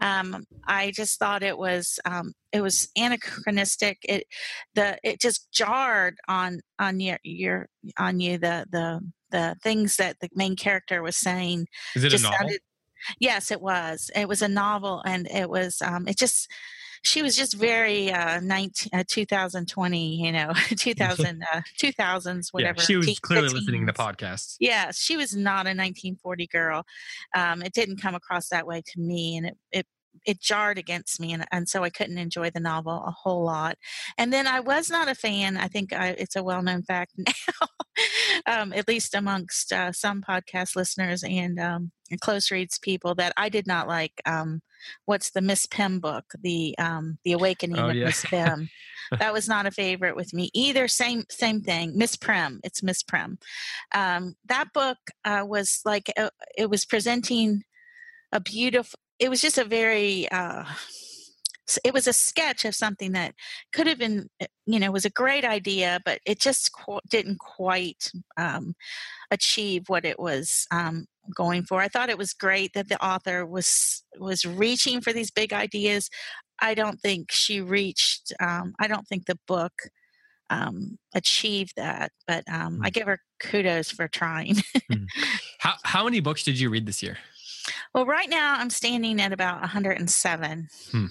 Um, 0.00 0.44
I 0.66 0.90
just 0.90 1.18
thought 1.18 1.42
it 1.42 1.56
was 1.56 2.00
um, 2.04 2.32
it 2.52 2.60
was 2.60 2.88
anachronistic. 2.96 3.98
It 4.02 4.26
the 4.74 4.98
it 5.04 5.20
just 5.20 5.50
jarred 5.52 6.18
on 6.28 6.60
on 6.78 7.00
your 7.00 7.18
your 7.22 7.68
on 7.98 8.20
you 8.20 8.38
the 8.38 8.66
the 8.70 9.00
the 9.30 9.56
things 9.62 9.96
that 9.96 10.18
the 10.20 10.28
main 10.34 10.56
character 10.56 11.02
was 11.02 11.16
saying 11.16 11.66
Is 11.94 12.04
it 12.04 12.14
a 12.14 12.22
novel? 12.22 12.38
sounded 12.38 12.60
yes 13.20 13.50
it 13.50 13.60
was 13.60 14.10
it 14.14 14.28
was 14.28 14.40
a 14.40 14.48
novel 14.48 15.02
and 15.04 15.28
it 15.30 15.50
was 15.50 15.82
um 15.82 16.06
it 16.08 16.16
just 16.16 16.48
she 17.02 17.22
was 17.22 17.36
just 17.36 17.54
very 17.54 18.10
uh 18.10 18.40
19 18.40 18.90
uh, 18.92 19.04
2020 19.06 20.16
you 20.16 20.32
know 20.32 20.52
2000 20.76 21.42
uh, 21.52 21.60
2000s 21.78 22.52
whatever 22.52 22.80
yeah, 22.80 22.84
she 22.84 22.96
was 22.96 23.18
clearly 23.18 23.48
listening 23.48 23.86
to 23.86 23.92
podcasts. 23.92 24.56
Yes, 24.60 24.98
she 24.98 25.16
was 25.16 25.34
not 25.34 25.66
a 25.66 25.74
1940 25.74 26.46
girl. 26.46 26.84
Um, 27.34 27.62
it 27.62 27.72
didn't 27.72 28.00
come 28.00 28.14
across 28.14 28.48
that 28.48 28.66
way 28.66 28.82
to 28.86 29.00
me, 29.00 29.36
and 29.36 29.46
it 29.46 29.58
it, 29.72 29.86
it 30.24 30.40
jarred 30.40 30.78
against 30.78 31.20
me, 31.20 31.32
and, 31.32 31.46
and 31.52 31.68
so 31.68 31.84
I 31.84 31.90
couldn't 31.90 32.18
enjoy 32.18 32.50
the 32.50 32.60
novel 32.60 33.04
a 33.06 33.10
whole 33.10 33.44
lot. 33.44 33.76
And 34.18 34.32
then 34.32 34.46
I 34.46 34.60
was 34.60 34.90
not 34.90 35.08
a 35.08 35.14
fan. 35.14 35.56
I 35.56 35.68
think 35.68 35.92
I, 35.92 36.08
it's 36.08 36.36
a 36.36 36.42
well 36.42 36.62
known 36.62 36.82
fact 36.82 37.12
now, 37.18 37.68
um, 38.46 38.72
at 38.72 38.88
least 38.88 39.14
amongst 39.14 39.72
uh, 39.72 39.92
some 39.92 40.22
podcast 40.22 40.76
listeners 40.76 41.22
and, 41.22 41.58
um, 41.58 41.92
close 42.20 42.50
reads 42.50 42.78
people, 42.78 43.14
that 43.16 43.32
I 43.36 43.48
did 43.48 43.66
not 43.66 43.88
like. 43.88 44.22
Um, 44.26 44.62
what's 45.04 45.30
the 45.30 45.40
Miss 45.40 45.66
Pym 45.66 46.00
book? 46.00 46.24
The 46.42 46.76
um, 46.78 47.18
the 47.24 47.32
Awakening 47.32 47.78
Oh, 47.78 47.90
of 47.90 47.96
yeah. 47.96 48.06
Miss 48.06 48.24
Pym. 48.24 48.68
that 49.18 49.32
was 49.32 49.48
not 49.48 49.66
a 49.66 49.70
favorite 49.70 50.16
with 50.16 50.34
me 50.34 50.50
either. 50.52 50.88
Same 50.88 51.24
same 51.30 51.60
thing. 51.60 51.96
Miss 51.96 52.16
Prim. 52.16 52.60
It's 52.64 52.82
Miss 52.82 53.02
Prim 53.02 53.38
um, 53.94 54.34
that 54.46 54.72
book 54.72 54.98
uh, 55.24 55.44
was 55.46 55.80
like 55.84 56.12
uh, 56.16 56.30
it 56.56 56.70
was 56.70 56.84
presenting 56.84 57.62
a 58.32 58.40
beautiful 58.40 58.98
it 59.18 59.30
was 59.30 59.40
just 59.40 59.58
a 59.58 59.64
very 59.64 60.28
uh, 60.30 60.64
it 61.84 61.94
was 61.94 62.06
a 62.06 62.12
sketch 62.12 62.64
of 62.64 62.74
something 62.74 63.12
that 63.12 63.34
could 63.72 63.86
have 63.86 63.98
been 63.98 64.28
uh, 64.42 64.46
you 64.66 64.78
know 64.78 64.90
was 64.90 65.04
a 65.04 65.10
great 65.10 65.44
idea 65.44 66.00
but 66.04 66.20
it 66.26 66.38
just 66.38 66.72
qu- 66.72 67.00
didn't 67.08 67.38
quite 67.38 68.10
um, 68.36 68.74
achieve 69.30 69.88
what 69.88 70.04
it 70.04 70.18
was 70.18 70.66
um, 70.70 71.06
going 71.34 71.62
for 71.62 71.80
i 71.80 71.88
thought 71.88 72.08
it 72.10 72.18
was 72.18 72.32
great 72.32 72.72
that 72.74 72.88
the 72.88 73.02
author 73.04 73.44
was 73.46 74.04
was 74.18 74.44
reaching 74.44 75.00
for 75.00 75.12
these 75.12 75.30
big 75.30 75.52
ideas 75.52 76.08
i 76.60 76.74
don't 76.74 77.00
think 77.00 77.30
she 77.32 77.60
reached 77.60 78.32
um, 78.40 78.74
i 78.78 78.86
don't 78.86 79.06
think 79.08 79.26
the 79.26 79.38
book 79.46 79.72
um, 80.50 80.98
achieved 81.14 81.72
that 81.76 82.12
but 82.26 82.44
um, 82.48 82.80
i 82.82 82.88
Mm. 82.90 82.92
give 82.92 83.06
her 83.06 83.20
kudos 83.40 83.90
for 83.90 84.06
trying 84.08 84.56
How 85.58 85.74
how 85.82 86.04
many 86.04 86.20
books 86.20 86.42
did 86.44 86.58
you 86.60 86.70
read 86.70 86.86
this 86.86 87.02
year? 87.02 87.18
well 87.94 88.06
right 88.06 88.30
now 88.30 88.54
i'm 88.58 88.70
standing 88.70 89.20
at 89.20 89.32
about 89.32 89.60
107 89.60 90.68
Hmm. 90.92 91.06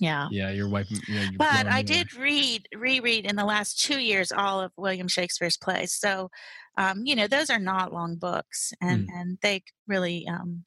Yeah 0.00 0.28
Yeah, 0.30 0.50
you're 0.50 0.68
wiping. 0.68 0.98
Yeah, 1.08 1.22
you're 1.22 1.38
but 1.38 1.66
I 1.66 1.82
did 1.82 2.14
read, 2.14 2.68
reread 2.74 3.26
in 3.26 3.36
the 3.36 3.44
last 3.44 3.80
two 3.80 3.98
years 3.98 4.32
all 4.32 4.60
of 4.60 4.72
William 4.76 5.08
Shakespeare's 5.08 5.56
plays. 5.56 5.92
So, 5.92 6.30
um, 6.76 7.02
you 7.04 7.16
know, 7.16 7.26
those 7.26 7.50
are 7.50 7.58
not 7.58 7.92
long 7.92 8.16
books, 8.16 8.72
and 8.80 9.08
and 9.12 9.38
they 9.42 9.62
really 9.86 10.26
um, 10.28 10.64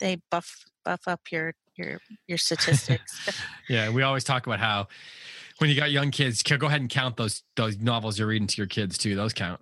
they 0.00 0.20
buff 0.30 0.64
buff 0.84 1.02
up 1.06 1.20
your 1.30 1.54
your 1.76 1.98
your 2.26 2.38
statistics. 2.48 3.20
Yeah, 3.68 3.90
we 3.90 4.02
always 4.02 4.24
talk 4.24 4.46
about 4.46 4.60
how 4.60 4.88
when 5.62 5.70
you 5.70 5.76
got 5.76 5.92
young 5.92 6.10
kids, 6.10 6.42
go 6.42 6.66
ahead 6.66 6.80
and 6.80 6.90
count 6.90 7.16
those 7.16 7.44
those 7.54 7.78
novels 7.78 8.18
you're 8.18 8.26
reading 8.26 8.48
to 8.48 8.56
your 8.56 8.66
kids 8.66 8.98
too. 8.98 9.14
Those 9.14 9.32
count. 9.32 9.60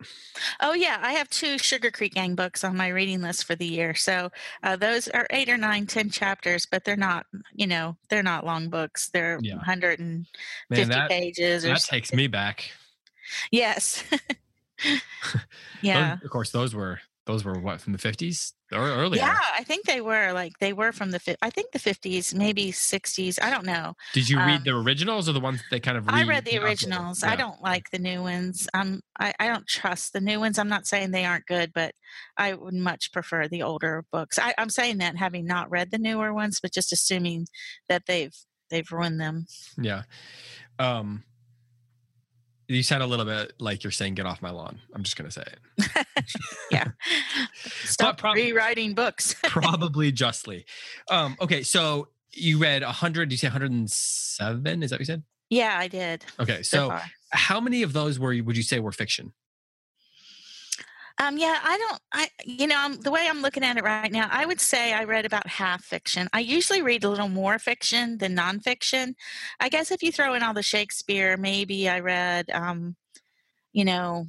oh 0.61 0.73
yeah, 0.73 0.99
I 1.03 1.13
have 1.13 1.29
two 1.29 1.59
Sugar 1.59 1.91
Creek 1.91 2.15
Gang 2.15 2.35
books 2.35 2.65
on 2.65 2.75
my 2.75 2.89
reading 2.89 3.21
list 3.21 3.45
for 3.45 3.55
the 3.55 3.67
year. 3.67 3.95
So 3.95 4.31
uh, 4.63 4.77
those 4.77 5.09
are 5.09 5.27
eight 5.29 5.51
or 5.51 5.59
nine, 5.59 5.87
ten 5.87 6.09
chapters, 6.09 6.65
but 6.65 6.85
they're 6.85 6.97
not, 6.97 7.27
you 7.53 7.67
know, 7.67 7.97
they're 8.09 8.23
not 8.23 8.47
long 8.47 8.71
books. 8.71 9.11
They're 9.11 9.39
Yeah. 9.43 9.57
150 9.57 10.27
Man, 10.71 10.89
that 10.89 11.11
pages. 11.11 11.65
Or 11.67 11.69
that 11.69 11.81
something. 11.83 11.99
takes 12.01 12.15
me 12.15 12.27
back. 12.27 12.71
Yes. 13.51 14.03
Those- 14.83 15.01
yeah. 15.83 16.17
of 16.25 16.31
course, 16.31 16.51
those 16.51 16.75
were 16.75 16.99
those 17.27 17.45
were 17.45 17.59
what 17.59 17.81
from 17.83 17.93
the 17.93 17.99
fifties 17.99 18.55
or 18.73 18.79
earlier. 18.79 19.21
Yeah, 19.21 19.39
I 19.59 19.65
think 19.65 19.87
they 19.87 20.01
were 20.01 20.33
like 20.33 20.59
they 20.61 20.73
were 20.73 20.93
from 20.93 21.11
the 21.11 21.37
I 21.43 21.51
think 21.51 21.73
the 21.73 21.79
fifties, 21.79 22.35
maybe 22.35 22.73
sixties. 22.73 23.39
I 23.41 23.51
don't 23.51 23.67
know. 23.67 23.95
Did 24.13 24.29
you 24.29 24.39
read 24.39 24.59
Um, 24.59 24.63
the 24.65 24.77
originals 24.77 25.29
or 25.29 25.33
the 25.33 25.41
ones 25.41 25.59
that 25.59 25.67
they 25.71 25.81
kind 25.81 25.99
of? 25.99 26.09
I 26.09 26.25
read 26.25 26.45
the 26.45 26.59
originals. 26.59 27.23
I 27.23 27.37
don't 27.37 27.61
like 27.63 27.91
the 27.91 27.99
new 27.99 28.23
ones. 28.23 28.69
Um, 28.75 29.01
I, 29.19 29.35
I 29.39 29.49
don't 29.49 29.67
trust 29.67 30.13
the 30.13 30.21
new 30.21 30.41
ones. 30.41 30.59
I'm 30.59 30.69
not 30.69 30.87
saying 30.87 31.11
they 31.11 31.25
aren't 31.25 31.47
good, 31.47 31.73
but 31.75 31.95
I 32.37 32.55
would 32.55 32.75
much 32.75 33.13
prefer 33.13 33.49
the 33.49 33.63
older 33.63 34.05
books. 34.13 34.39
I, 34.39 34.55
I'm 34.59 34.71
saying 34.71 34.99
that 34.99 35.17
having 35.17 35.47
not 35.47 35.71
read 35.71 35.91
the 35.91 35.99
newer 35.99 36.33
ones, 36.33 36.61
but 36.61 36.73
just 36.73 36.93
assuming 36.93 37.47
that 37.89 38.07
they've 38.07 38.35
they've 38.71 38.91
ruined 38.91 39.21
them. 39.21 39.47
Yeah. 39.77 40.03
Um. 40.79 41.25
You 42.71 42.85
sound 42.85 43.03
a 43.03 43.07
little 43.07 43.25
bit 43.25 43.55
like 43.59 43.83
you're 43.83 43.91
saying, 43.91 44.15
"Get 44.15 44.27
off 44.27 44.41
my 44.41 44.51
lawn." 44.51 44.79
I'm 44.95 45.03
just 45.03 45.17
gonna 45.17 45.31
say 45.31 45.43
it. 45.43 46.07
yeah. 46.71 46.85
Stop 47.85 48.19
prob- 48.19 48.37
rewriting 48.37 48.95
books. 48.95 49.35
Probably 49.45 50.13
justly. 50.13 50.65
Um. 51.11 51.37
Okay. 51.41 51.63
So 51.65 52.09
you 52.33 52.59
read 52.59 52.83
100. 52.83 53.33
You 53.33 53.39
say 53.39 53.49
107? 53.49 54.83
Is 54.85 54.91
that 54.91 54.95
what 54.95 55.01
you 55.01 55.05
said? 55.05 55.23
yeah, 55.51 55.77
I 55.79 55.89
did. 55.89 56.25
Okay. 56.39 56.63
So 56.63 56.91
So 56.91 56.99
how 57.31 57.61
many 57.61 57.83
of 57.83 57.93
those 57.93 58.21
were 58.21 58.37
would 58.43 58.57
you 58.57 58.63
say 58.63 58.79
were 58.79 58.93
fiction? 58.93 59.33
Um, 61.21 61.37
yeah, 61.37 61.59
I 61.63 61.77
don't. 61.77 62.01
I 62.13 62.29
you 62.45 62.67
know 62.67 62.77
I'm, 62.79 62.99
the 62.99 63.11
way 63.11 63.27
I'm 63.29 63.43
looking 63.43 63.63
at 63.63 63.77
it 63.77 63.85
right 63.85 64.11
now, 64.11 64.27
I 64.31 64.47
would 64.47 64.61
say 64.61 64.95
I 64.95 65.05
read 65.05 65.27
about 65.27 65.47
half 65.47 65.85
fiction. 65.85 66.29
I 66.33 66.41
usually 66.41 66.81
read 66.81 67.05
a 67.05 67.11
little 67.11 67.29
more 67.29 67.59
fiction 67.59 68.17
than 68.17 68.35
nonfiction. 68.35 69.15
I 69.61 69.69
guess 69.69 69.91
if 69.91 70.03
you 70.03 70.13
throw 70.13 70.33
in 70.33 70.43
all 70.43 70.55
the 70.55 70.63
Shakespeare, 70.63 71.37
maybe 71.37 71.91
I 71.91 72.01
read, 72.01 72.51
um, 72.51 72.97
you 73.75 73.85
know, 73.85 74.25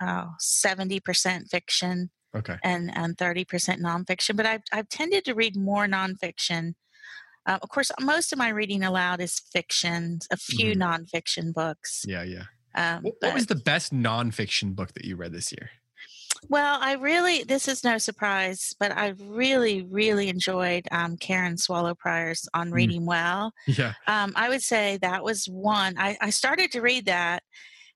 uh, 0.00 0.26
seventy 0.38 1.00
percent 1.00 1.48
fiction. 1.48 2.10
Okay. 2.36 2.56
And 2.62 2.94
and 2.94 3.16
thirty 3.16 3.46
percent 3.46 3.82
nonfiction. 3.82 4.36
But 4.36 4.44
I've 4.44 4.62
I've 4.72 4.88
tended 4.90 5.24
to 5.24 5.34
read 5.34 5.56
more 5.56 5.86
nonfiction. 5.86 6.74
Uh, 7.46 7.58
of 7.62 7.70
course, 7.70 7.90
most 7.98 8.34
of 8.34 8.38
my 8.38 8.50
reading 8.50 8.82
aloud 8.82 9.22
is 9.22 9.40
fiction. 9.50 10.18
A 10.30 10.36
few 10.36 10.74
mm-hmm. 10.74 10.82
nonfiction 10.82 11.54
books. 11.54 12.04
Yeah, 12.06 12.22
yeah. 12.22 12.44
Um, 12.74 13.04
what, 13.20 13.34
was 13.34 13.46
the 13.46 13.54
best 13.54 13.92
nonfiction 13.92 14.74
book 14.74 14.94
that 14.94 15.04
you 15.04 15.16
read 15.16 15.32
this 15.32 15.52
year? 15.52 15.70
Well, 16.48 16.78
I 16.80 16.94
really, 16.94 17.44
this 17.44 17.68
is 17.68 17.84
no 17.84 17.98
surprise, 17.98 18.74
but 18.80 18.92
I 18.92 19.14
really, 19.18 19.82
really 19.82 20.28
enjoyed 20.28 20.86
um, 20.90 21.16
Karen 21.16 21.58
Swallow 21.58 21.94
Prior's 21.94 22.48
On 22.54 22.70
mm. 22.70 22.72
Reading 22.72 23.02
mm. 23.02 23.06
Well. 23.06 23.52
Yeah. 23.66 23.92
Um, 24.06 24.32
I 24.36 24.48
would 24.48 24.62
say 24.62 24.98
that 25.02 25.22
was 25.22 25.46
one. 25.46 25.96
I, 25.98 26.16
I 26.20 26.30
started 26.30 26.72
to 26.72 26.80
read 26.80 27.06
that. 27.06 27.42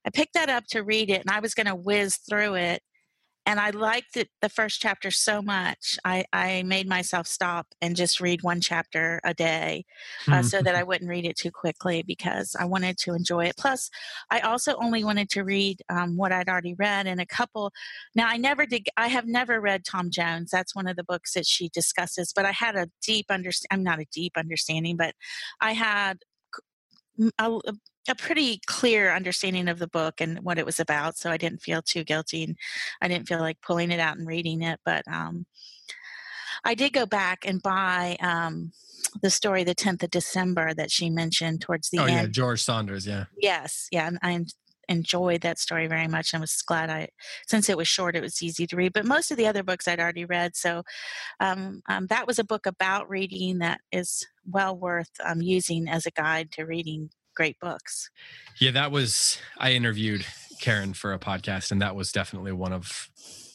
I 0.04 0.10
picked 0.10 0.34
that 0.34 0.50
up 0.50 0.64
to 0.68 0.82
read 0.82 1.08
it, 1.08 1.22
and 1.22 1.30
I 1.30 1.40
was 1.40 1.54
going 1.54 1.66
to 1.66 1.74
whiz 1.74 2.16
through 2.16 2.54
it 2.54 2.82
and 3.46 3.60
I 3.60 3.70
liked 3.70 4.16
it, 4.16 4.30
the 4.40 4.48
first 4.48 4.80
chapter 4.80 5.10
so 5.10 5.42
much. 5.42 5.98
I, 6.04 6.24
I 6.32 6.62
made 6.62 6.88
myself 6.88 7.26
stop 7.26 7.66
and 7.80 7.94
just 7.94 8.20
read 8.20 8.42
one 8.42 8.60
chapter 8.60 9.20
a 9.22 9.34
day 9.34 9.84
uh, 10.28 10.42
so 10.42 10.62
that 10.62 10.74
I 10.74 10.82
wouldn't 10.82 11.10
read 11.10 11.26
it 11.26 11.36
too 11.36 11.50
quickly 11.50 12.02
because 12.02 12.56
I 12.58 12.64
wanted 12.64 12.96
to 12.98 13.14
enjoy 13.14 13.46
it. 13.46 13.56
Plus, 13.58 13.90
I 14.30 14.40
also 14.40 14.76
only 14.76 15.04
wanted 15.04 15.28
to 15.30 15.42
read 15.44 15.82
um, 15.90 16.16
what 16.16 16.32
I'd 16.32 16.48
already 16.48 16.74
read 16.74 17.06
and 17.06 17.20
a 17.20 17.26
couple. 17.26 17.70
Now, 18.14 18.28
I 18.28 18.38
never 18.38 18.64
did, 18.64 18.88
I 18.96 19.08
have 19.08 19.26
never 19.26 19.60
read 19.60 19.84
Tom 19.84 20.10
Jones. 20.10 20.50
That's 20.50 20.74
one 20.74 20.88
of 20.88 20.96
the 20.96 21.04
books 21.04 21.34
that 21.34 21.46
she 21.46 21.68
discusses, 21.68 22.32
but 22.34 22.46
I 22.46 22.52
had 22.52 22.76
a 22.76 22.88
deep 23.02 23.26
understanding. 23.30 23.68
I'm 23.78 23.84
not 23.84 24.00
a 24.00 24.06
deep 24.12 24.32
understanding, 24.36 24.96
but 24.96 25.14
I 25.60 25.72
had 25.72 26.18
a, 27.38 27.60
a 28.08 28.14
pretty 28.14 28.60
clear 28.66 29.14
understanding 29.14 29.68
of 29.68 29.78
the 29.78 29.88
book 29.88 30.20
and 30.20 30.38
what 30.40 30.58
it 30.58 30.66
was 30.66 30.80
about, 30.80 31.16
so 31.16 31.30
I 31.30 31.36
didn't 31.36 31.62
feel 31.62 31.82
too 31.82 32.04
guilty 32.04 32.44
and 32.44 32.56
I 33.00 33.08
didn't 33.08 33.28
feel 33.28 33.40
like 33.40 33.60
pulling 33.60 33.90
it 33.90 34.00
out 34.00 34.16
and 34.16 34.26
reading 34.26 34.62
it. 34.62 34.80
But 34.84 35.02
um, 35.08 35.46
I 36.64 36.74
did 36.74 36.92
go 36.92 37.06
back 37.06 37.46
and 37.46 37.62
buy 37.62 38.16
um, 38.20 38.72
the 39.22 39.30
story, 39.30 39.64
the 39.64 39.74
10th 39.74 40.02
of 40.02 40.10
December, 40.10 40.74
that 40.74 40.90
she 40.90 41.10
mentioned 41.10 41.60
towards 41.60 41.90
the 41.90 41.98
oh, 41.98 42.04
end. 42.04 42.12
Oh, 42.12 42.20
yeah, 42.22 42.26
George 42.26 42.62
Saunders, 42.62 43.06
yeah. 43.06 43.24
Yes, 43.40 43.88
yeah, 43.90 44.10
I 44.22 44.44
enjoyed 44.88 45.40
that 45.40 45.58
story 45.58 45.86
very 45.86 46.08
much 46.08 46.32
and 46.32 46.40
was 46.40 46.60
glad 46.62 46.90
I, 46.90 47.08
since 47.46 47.68
it 47.68 47.76
was 47.76 47.88
short, 47.88 48.16
it 48.16 48.22
was 48.22 48.42
easy 48.42 48.66
to 48.66 48.76
read. 48.76 48.92
But 48.92 49.06
most 49.06 49.30
of 49.30 49.36
the 49.36 49.46
other 49.46 49.62
books 49.62 49.88
I'd 49.88 50.00
already 50.00 50.24
read, 50.24 50.56
so 50.56 50.82
um, 51.40 51.82
um, 51.88 52.06
that 52.08 52.26
was 52.26 52.38
a 52.38 52.44
book 52.44 52.66
about 52.66 53.08
reading 53.08 53.58
that 53.58 53.80
is 53.92 54.26
well 54.46 54.76
worth 54.76 55.10
um, 55.24 55.40
using 55.40 55.88
as 55.88 56.06
a 56.06 56.10
guide 56.10 56.50
to 56.52 56.64
reading 56.64 57.10
great 57.34 57.58
books. 57.60 58.10
Yeah, 58.60 58.70
that 58.72 58.90
was 58.90 59.38
I 59.58 59.72
interviewed 59.72 60.24
Karen 60.60 60.94
for 60.94 61.12
a 61.12 61.18
podcast, 61.18 61.72
and 61.72 61.82
that 61.82 61.94
was 61.96 62.12
definitely 62.12 62.52
one 62.52 62.72
of 62.72 63.10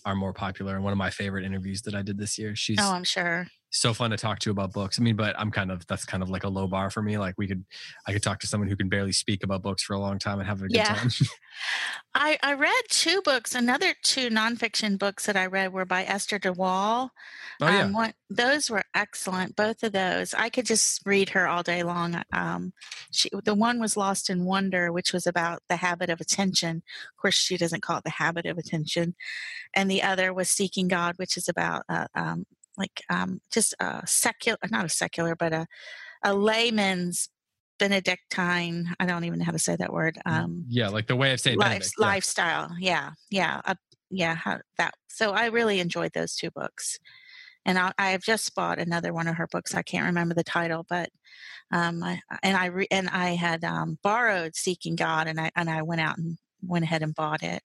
our 0.05 0.15
more 0.15 0.33
popular 0.33 0.75
and 0.75 0.83
one 0.83 0.93
of 0.93 0.97
my 0.97 1.09
favorite 1.09 1.45
interviews 1.45 1.81
that 1.83 1.95
I 1.95 2.01
did 2.01 2.17
this 2.17 2.37
year. 2.37 2.51
Oh, 2.51 2.55
She's 2.55 2.79
oh, 2.79 2.91
I'm 2.91 3.03
sure 3.03 3.47
so 3.71 3.93
fun 3.93 4.11
to 4.11 4.17
talk 4.17 4.39
to 4.39 4.51
about 4.51 4.73
books. 4.73 4.99
I 4.99 5.03
mean, 5.03 5.15
but 5.15 5.35
I'm 5.37 5.51
kind 5.51 5.71
of 5.71 5.85
that's 5.87 6.05
kind 6.05 6.23
of 6.23 6.29
like 6.29 6.43
a 6.43 6.49
low 6.49 6.67
bar 6.67 6.89
for 6.89 7.01
me. 7.01 7.17
Like 7.17 7.35
we 7.37 7.47
could 7.47 7.63
I 8.07 8.13
could 8.13 8.23
talk 8.23 8.39
to 8.39 8.47
someone 8.47 8.67
who 8.67 8.75
can 8.75 8.89
barely 8.89 9.11
speak 9.11 9.43
about 9.43 9.61
books 9.61 9.83
for 9.83 9.93
a 9.93 9.99
long 9.99 10.17
time 10.17 10.39
and 10.39 10.47
have 10.47 10.59
a 10.59 10.67
good 10.67 10.75
yeah. 10.75 10.95
time. 10.95 11.09
I 12.15 12.39
I 12.41 12.53
read 12.53 12.81
two 12.89 13.21
books. 13.21 13.53
Another 13.53 13.93
two 14.03 14.29
nonfiction 14.29 14.97
books 14.97 15.25
that 15.25 15.37
I 15.37 15.45
read 15.45 15.71
were 15.71 15.85
by 15.85 16.03
Esther 16.03 16.39
de 16.39 16.51
Waal. 16.51 17.11
Oh 17.61 17.67
yeah, 17.67 17.83
um, 17.83 17.93
one, 17.93 18.13
those 18.29 18.69
were 18.69 18.83
excellent. 18.95 19.55
Both 19.55 19.83
of 19.83 19.91
those, 19.91 20.33
I 20.33 20.49
could 20.49 20.65
just 20.65 21.05
read 21.05 21.29
her 21.29 21.47
all 21.47 21.61
day 21.61 21.83
long. 21.83 22.21
Um, 22.33 22.73
she 23.11 23.29
the 23.43 23.53
one 23.53 23.79
was 23.79 23.97
Lost 23.97 24.29
in 24.29 24.45
Wonder, 24.45 24.91
which 24.91 25.13
was 25.13 25.27
about 25.27 25.61
the 25.69 25.75
habit 25.75 26.09
of 26.09 26.19
attention. 26.19 26.77
Of 26.77 27.21
course, 27.21 27.35
she 27.35 27.57
doesn't 27.57 27.83
call 27.83 27.97
it 27.97 28.03
the 28.03 28.09
habit 28.11 28.45
of 28.45 28.57
attention, 28.57 29.15
and 29.75 29.91
the 29.91 30.01
other 30.01 30.33
was 30.33 30.49
Seeking 30.49 30.87
God, 30.87 31.15
which 31.17 31.37
is 31.37 31.47
about 31.47 31.83
uh, 31.87 32.07
um, 32.15 32.45
like 32.79 33.03
um, 33.09 33.41
just 33.51 33.75
a 33.79 34.01
secular, 34.07 34.57
not 34.71 34.85
a 34.85 34.89
secular, 34.89 35.35
but 35.35 35.53
a, 35.53 35.67
a 36.23 36.33
layman's 36.33 37.29
Benedictine. 37.77 38.93
I 38.99 39.05
don't 39.05 39.23
even 39.23 39.39
know 39.39 39.45
how 39.45 39.51
to 39.51 39.59
say 39.59 39.75
that 39.75 39.93
word. 39.93 40.17
Mm, 40.27 40.31
um, 40.31 40.65
yeah, 40.67 40.89
like 40.89 41.07
the 41.07 41.15
way 41.15 41.33
of 41.33 41.39
saying 41.39 41.57
life, 41.57 41.89
yeah. 41.97 42.05
lifestyle. 42.05 42.75
Yeah, 42.79 43.11
yeah, 43.29 43.61
uh, 43.65 43.75
yeah. 44.09 44.35
How, 44.35 44.59
that. 44.77 44.93
So 45.07 45.31
I 45.31 45.47
really 45.47 45.79
enjoyed 45.79 46.11
those 46.13 46.35
two 46.35 46.51
books, 46.51 46.99
and 47.65 47.79
I, 47.79 47.93
I, 47.97 48.09
have 48.11 48.21
just 48.21 48.53
bought 48.53 48.79
another 48.79 49.13
one 49.13 49.27
of 49.27 49.35
her 49.35 49.47
books. 49.47 49.73
I 49.73 49.81
can't 49.81 50.05
remember 50.05 50.35
the 50.35 50.43
title, 50.43 50.85
but 50.89 51.09
um, 51.71 52.03
I, 52.03 52.19
and 52.43 52.57
I 52.57 52.65
re, 52.65 52.87
and 52.91 53.09
I 53.09 53.29
had 53.29 53.63
um, 53.63 53.97
borrowed 54.03 54.55
Seeking 54.55 54.95
God, 54.95 55.27
and 55.27 55.39
I 55.39 55.49
and 55.55 55.69
I 55.69 55.81
went 55.81 56.01
out 56.01 56.17
and 56.17 56.37
went 56.61 56.83
ahead 56.83 57.01
and 57.01 57.15
bought 57.15 57.43
it. 57.43 57.63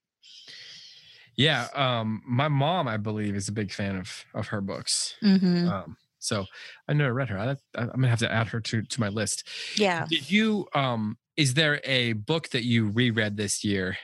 Yeah, 1.37 1.69
um, 1.75 2.23
my 2.27 2.49
mom, 2.49 2.87
I 2.89 2.97
believe, 2.97 3.35
is 3.35 3.49
a 3.49 3.53
big 3.53 3.73
fan 3.73 3.97
of 3.97 4.25
of 4.35 4.49
her 4.49 4.61
books. 4.61 5.17
Mm-hmm. 5.23 5.69
Um, 5.69 5.97
so 6.19 6.47
I 6.89 6.95
never 6.95 7.13
read 7.13 7.29
her. 7.29 7.39
I, 7.39 7.81
am 7.81 7.89
gonna 7.91 8.09
have 8.09 8.19
to 8.21 8.33
add 8.33 8.49
her 8.49 8.61
to 8.61 8.83
to 8.83 9.01
my 9.01 9.09
list. 9.09 9.49
Yeah. 9.77 10.07
Did 10.09 10.31
you? 10.31 10.67
Um, 10.75 11.19
is 11.37 11.55
there 11.55 11.81
a 11.85 12.13
book 12.13 12.49
that 12.51 12.65
you 12.65 12.89
reread 12.89 13.37
this 13.37 13.65
year 13.65 13.97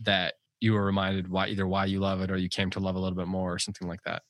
that 0.00 0.34
you 0.60 0.72
were 0.72 0.84
reminded 0.84 1.28
why 1.28 1.48
either 1.48 1.66
why 1.66 1.86
you 1.86 2.00
love 2.00 2.20
it 2.20 2.30
or 2.30 2.36
you 2.36 2.48
came 2.48 2.70
to 2.70 2.80
love 2.80 2.94
a 2.94 2.98
little 2.98 3.16
bit 3.16 3.26
more 3.26 3.52
or 3.52 3.58
something 3.58 3.88
like 3.88 4.02
that? 4.04 4.22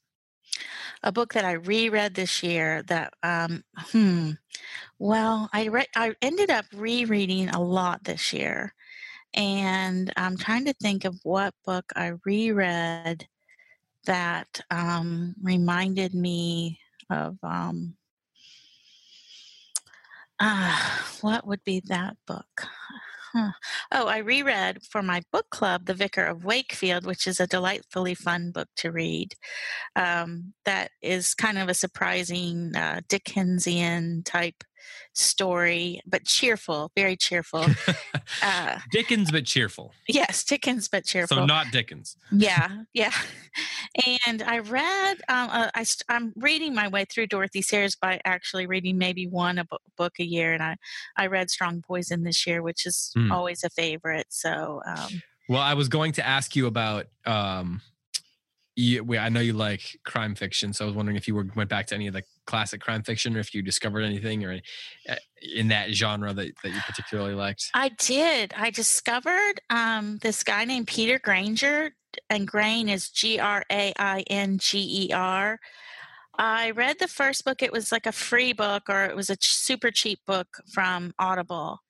A 1.02 1.12
book 1.12 1.34
that 1.34 1.44
I 1.44 1.52
reread 1.52 2.14
this 2.14 2.42
year 2.42 2.82
that 2.84 3.12
um 3.22 3.62
hmm 3.76 4.32
well 4.98 5.48
I 5.52 5.68
read 5.68 5.86
I 5.94 6.14
ended 6.20 6.50
up 6.50 6.64
rereading 6.74 7.48
a 7.50 7.62
lot 7.62 8.04
this 8.04 8.32
year 8.32 8.74
and 9.34 10.12
I'm 10.16 10.36
trying 10.36 10.64
to 10.66 10.72
think 10.74 11.04
of 11.04 11.18
what 11.22 11.54
book 11.64 11.84
I 11.94 12.12
reread 12.24 13.26
that 14.06 14.60
um, 14.70 15.34
reminded 15.42 16.14
me 16.14 16.80
of 17.10 17.36
um, 17.42 17.94
uh, 20.38 20.76
what 21.20 21.46
would 21.46 21.62
be 21.64 21.82
that 21.86 22.16
book? 22.26 22.66
Huh. 23.32 23.52
Oh, 23.92 24.06
I 24.08 24.18
reread 24.18 24.82
for 24.90 25.02
my 25.02 25.22
book 25.30 25.46
club 25.50 25.86
The 25.86 25.94
Vicar 25.94 26.24
of 26.24 26.44
Wakefield, 26.44 27.06
which 27.06 27.28
is 27.28 27.38
a 27.38 27.46
delightfully 27.46 28.14
fun 28.14 28.50
book 28.50 28.68
to 28.78 28.90
read. 28.90 29.34
Um, 29.94 30.54
that 30.64 30.90
is 31.00 31.34
kind 31.34 31.56
of 31.56 31.68
a 31.68 31.74
surprising 31.74 32.74
uh, 32.74 33.02
Dickensian 33.08 34.24
type 34.24 34.64
story, 35.12 36.00
but 36.06 36.24
cheerful, 36.24 36.90
very 36.96 37.16
cheerful. 37.16 37.66
Uh, 38.42 38.78
Dickens, 38.92 39.30
but 39.30 39.44
cheerful. 39.44 39.92
Yes, 40.08 40.44
Dickens, 40.44 40.88
but 40.88 41.04
cheerful. 41.04 41.38
So 41.38 41.44
not 41.46 41.70
Dickens. 41.72 42.16
Yeah, 42.32 42.68
yeah. 42.92 43.12
And 44.26 44.42
I 44.42 44.58
read, 44.58 45.14
um, 45.28 45.48
uh, 45.50 45.70
I, 45.74 45.84
I'm 46.08 46.32
reading 46.36 46.74
my 46.74 46.86
way 46.86 47.04
through 47.04 47.26
Dorothy 47.26 47.60
Sayers 47.60 47.96
by 47.96 48.20
actually 48.24 48.66
reading 48.66 48.98
maybe 48.98 49.26
one 49.26 49.58
a 49.58 49.66
book 49.96 50.12
a 50.20 50.24
year. 50.24 50.52
And 50.52 50.62
I, 50.62 50.76
I 51.16 51.26
read 51.26 51.50
Strong 51.50 51.82
Poison 51.82 52.22
this 52.22 52.46
year, 52.46 52.62
which 52.62 52.86
is 52.86 53.12
mm. 53.18 53.32
always 53.32 53.64
a 53.64 53.70
favorite. 53.70 54.26
So, 54.28 54.80
um, 54.86 55.22
well, 55.48 55.60
I 55.60 55.74
was 55.74 55.88
going 55.88 56.12
to 56.12 56.24
ask 56.24 56.54
you 56.54 56.68
about 56.68 57.06
um, 57.26 57.80
you, 58.80 59.18
I 59.18 59.28
know 59.28 59.40
you 59.40 59.52
like 59.52 59.98
crime 60.04 60.34
fiction, 60.34 60.72
so 60.72 60.84
I 60.84 60.86
was 60.86 60.96
wondering 60.96 61.16
if 61.16 61.28
you 61.28 61.34
were, 61.34 61.46
went 61.54 61.68
back 61.68 61.86
to 61.88 61.94
any 61.94 62.06
of 62.06 62.14
the 62.14 62.22
classic 62.46 62.80
crime 62.80 63.02
fiction, 63.02 63.36
or 63.36 63.40
if 63.40 63.54
you 63.54 63.62
discovered 63.62 64.00
anything 64.00 64.44
or 64.44 64.58
uh, 65.08 65.14
in 65.54 65.68
that 65.68 65.90
genre 65.90 66.32
that, 66.32 66.52
that 66.62 66.68
you 66.68 66.80
particularly 66.86 67.34
liked. 67.34 67.70
I 67.74 67.90
did. 67.90 68.54
I 68.56 68.70
discovered 68.70 69.60
um, 69.68 70.18
this 70.22 70.42
guy 70.42 70.64
named 70.64 70.86
Peter 70.86 71.18
Grainger, 71.18 71.92
and 72.30 72.48
Grain 72.48 72.88
is 72.88 73.10
G 73.10 73.38
R 73.38 73.64
A 73.70 73.92
I 73.98 74.24
N 74.28 74.58
G 74.58 75.06
E 75.08 75.12
R. 75.12 75.58
I 76.38 76.70
read 76.70 76.98
the 76.98 77.08
first 77.08 77.44
book. 77.44 77.62
It 77.62 77.72
was 77.72 77.92
like 77.92 78.06
a 78.06 78.12
free 78.12 78.54
book, 78.54 78.84
or 78.88 79.04
it 79.04 79.14
was 79.14 79.28
a 79.28 79.36
super 79.38 79.90
cheap 79.90 80.20
book 80.26 80.48
from 80.72 81.12
Audible, 81.18 81.80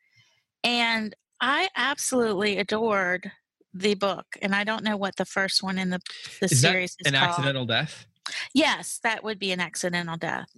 and 0.65 1.15
I 1.41 1.69
absolutely 1.77 2.59
adored 2.59 3.31
the 3.73 3.95
book, 3.95 4.27
and 4.43 4.55
I 4.55 4.65
don't 4.65 4.85
know 4.85 4.97
what 4.97 5.17
the 5.17 5.25
first 5.25 5.63
one 5.63 5.79
in 5.79 5.91
the 5.91 6.01
the 6.41 6.49
is 6.51 6.61
series 6.61 6.97
is 7.01 7.07
an 7.09 7.15
called. 7.15 7.31
accidental 7.31 7.67
death. 7.67 8.07
Yes, 8.55 9.01
that 9.03 9.25
would 9.25 9.39
be 9.39 9.51
an 9.53 9.61
accidental 9.61 10.17
death, 10.17 10.49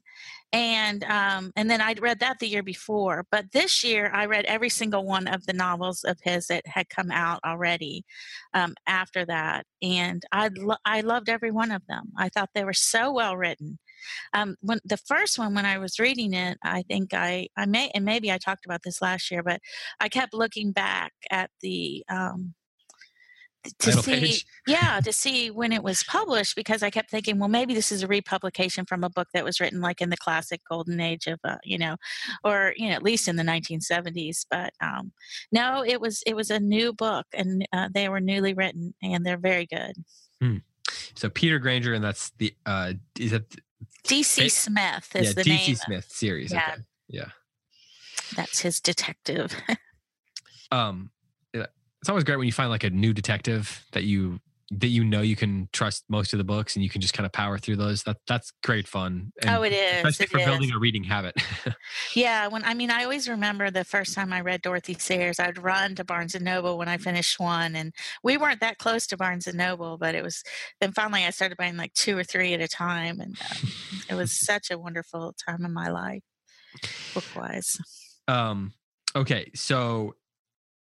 and 0.53 1.05
um, 1.05 1.53
and 1.57 1.71
then 1.71 1.81
I 1.81 1.95
read 1.95 2.21
that 2.21 2.39
the 2.39 2.49
year 2.49 2.63
before. 2.63 3.25
But 3.31 3.53
this 3.53 3.83
year, 3.83 4.11
I 4.13 4.27
read 4.27 4.45
every 4.47 4.69
single 4.69 5.07
one 5.07 5.27
of 5.27 5.47
the 5.47 5.53
novels 5.55 6.05
of 6.05 6.19
his 6.23 6.49
that 6.49 6.67
had 6.67 6.89
come 6.91 7.11
out 7.11 7.41
already 7.45 8.05
um, 8.53 8.75
after 8.87 9.25
that, 9.27 9.67
and 9.81 10.23
I 10.33 10.51
lo- 10.57 10.77
I 10.85 11.01
loved 11.01 11.29
every 11.29 11.51
one 11.51 11.71
of 11.71 11.87
them. 11.87 12.13
I 12.19 12.29
thought 12.29 12.51
they 12.55 12.65
were 12.65 12.75
so 12.75 13.13
well 13.13 13.37
written. 13.37 13.79
Um, 14.35 14.57
when 14.61 14.81
the 14.85 14.97
first 14.99 15.39
one, 15.39 15.55
when 15.55 15.67
I 15.67 15.79
was 15.79 15.99
reading 16.01 16.35
it, 16.35 16.59
I 16.63 16.83
think 16.83 17.15
I 17.15 17.49
I 17.57 17.67
may 17.67 17.91
and 17.95 18.05
maybe 18.05 18.31
I 18.31 18.39
talked 18.39 18.67
about 18.67 18.83
this 18.83 19.01
last 19.01 19.31
year, 19.31 19.43
but 19.43 19.61
I 20.01 20.09
kept 20.09 20.35
looking 20.35 20.73
back 20.73 21.13
at 21.31 21.51
the 21.61 22.05
um, 22.09 22.55
to 23.79 23.93
see 23.93 24.21
page. 24.21 24.47
yeah 24.67 25.01
to 25.03 25.13
see 25.13 25.51
when 25.51 25.73
it 25.73 25.83
was 25.83 26.03
published 26.05 26.57
because 26.57 26.83
i 26.83 26.91
kept 26.91 27.11
thinking 27.11 27.39
well 27.39 27.49
maybe 27.49 27.75
this 27.75 27.93
is 27.93 28.03
a 28.03 28.07
republication 28.07 28.85
from 28.85 29.05
a 29.05 29.11
book 29.11 29.29
that 29.33 29.45
was 29.45 29.61
written 29.61 29.81
like 29.81 30.01
in 30.01 30.11
the 30.11 30.17
classic 30.17 30.61
golden 30.69 31.01
age 31.01 31.27
of 31.27 31.39
uh, 31.45 31.57
you 31.65 31.79
know 31.79 31.97
or 32.45 32.73
you 32.77 32.89
know 32.89 32.95
at 32.95 33.03
least 33.03 33.29
in 33.29 33.37
the 33.37 33.43
1970s 33.43 34.45
but 34.51 34.73
um 34.81 35.13
no 35.53 35.85
it 35.87 36.01
was 36.01 36.23
it 36.27 36.35
was 36.35 36.51
a 36.51 36.59
new 36.59 36.93
book 36.93 37.27
and 37.33 37.67
uh, 37.73 37.89
they 37.93 38.09
were 38.09 38.21
newly 38.21 38.55
written 38.55 38.95
and 39.03 39.25
they're 39.25 39.39
very 39.39 39.67
good 39.67 39.95
So 41.15 41.31
Peter 41.31 41.59
Grainger, 41.59 41.95
and 41.95 42.03
that's 42.05 42.31
the 42.39 42.55
uh, 42.67 42.95
is 43.19 43.31
that 43.31 43.49
dc 44.05 44.47
It- 44.47 44.53
smith 44.53 45.15
is 45.15 45.29
yeah 45.29 45.33
the 45.35 45.43
DC 45.43 45.67
name 45.67 45.77
Smith 45.77 46.11
series? 46.11 46.53
Yeah. 46.53 46.69
Okay. 46.73 46.83
Yeah. 47.09 47.29
that's 48.35 48.61
his 48.61 48.81
detective 48.81 49.55
Um, 50.73 51.11
it's 52.03 52.09
always 52.09 52.25
great 52.25 52.37
when 52.37 52.47
you 52.47 52.53
find 52.53 52.69
like 52.69 52.85
a 52.85 52.91
new 52.91 53.15
detective 53.15 53.87
that 53.93 54.03
you 54.05 54.41
that 54.81 54.89
you 54.89 55.05
know 55.05 55.21
you 55.21 55.37
can 55.37 55.69
trust 55.73 56.03
most 56.09 56.33
of 56.33 56.39
the 56.39 56.45
books 56.45 56.75
and 56.75 56.83
you 56.83 56.89
can 56.89 57.03
just 57.03 57.13
kind 57.13 57.27
of 57.27 57.33
power 57.33 57.59
through 57.59 57.77
those. 57.77 58.03
That 58.05 58.17
that's 58.27 58.53
great 58.65 58.89
fun. 58.89 59.33
And 59.43 59.57
oh 59.57 59.63
it 59.63 59.73
is 59.73 59.97
especially 59.97 60.25
it 60.25 60.31
for 60.31 60.39
is. 60.39 60.47
building 60.47 60.73
a 60.73 60.79
reading 60.79 61.05
habit. 61.05 61.35
Yeah, 62.15 62.49
when 62.49 62.65
I 62.65 62.75
mean, 62.75 62.91
I 62.91 63.05
always 63.05 63.29
remember 63.29 63.71
the 63.71 63.85
first 63.85 64.15
time 64.15 64.33
I 64.33 64.41
read 64.41 64.63
Dorothy 64.63 64.95
Sayers. 64.99 65.39
I'd 65.39 65.63
run 65.63 65.95
to 65.95 66.05
Barnes 66.05 66.35
and 66.35 66.45
Noble 66.45 66.77
when 66.77 66.89
I 66.89 66.97
finished 66.99 67.39
one, 67.39 67.75
and 67.75 67.95
we 68.23 68.37
weren't 68.37 68.61
that 68.61 68.79
close 68.79 69.07
to 69.09 69.17
Barnes 69.17 69.47
and 69.47 69.57
Noble, 69.57 69.97
but 69.99 70.15
it 70.15 70.23
was. 70.23 70.43
Then 70.81 70.93
finally, 70.93 71.25
I 71.25 71.31
started 71.31 71.57
buying 71.57 71.77
like 71.77 71.95
two 71.95 72.17
or 72.19 72.25
three 72.25 72.53
at 72.55 72.61
a 72.61 72.69
time, 72.69 73.21
and 73.21 73.37
um, 73.51 73.69
it 74.11 74.15
was 74.15 74.33
such 74.39 74.71
a 74.71 74.79
wonderful 74.79 75.35
time 75.47 75.65
in 75.65 75.73
my 75.73 75.89
life, 75.89 76.23
book 77.15 77.25
wise. 77.37 77.79
um, 78.29 78.73
okay, 79.15 79.51
so 79.55 80.15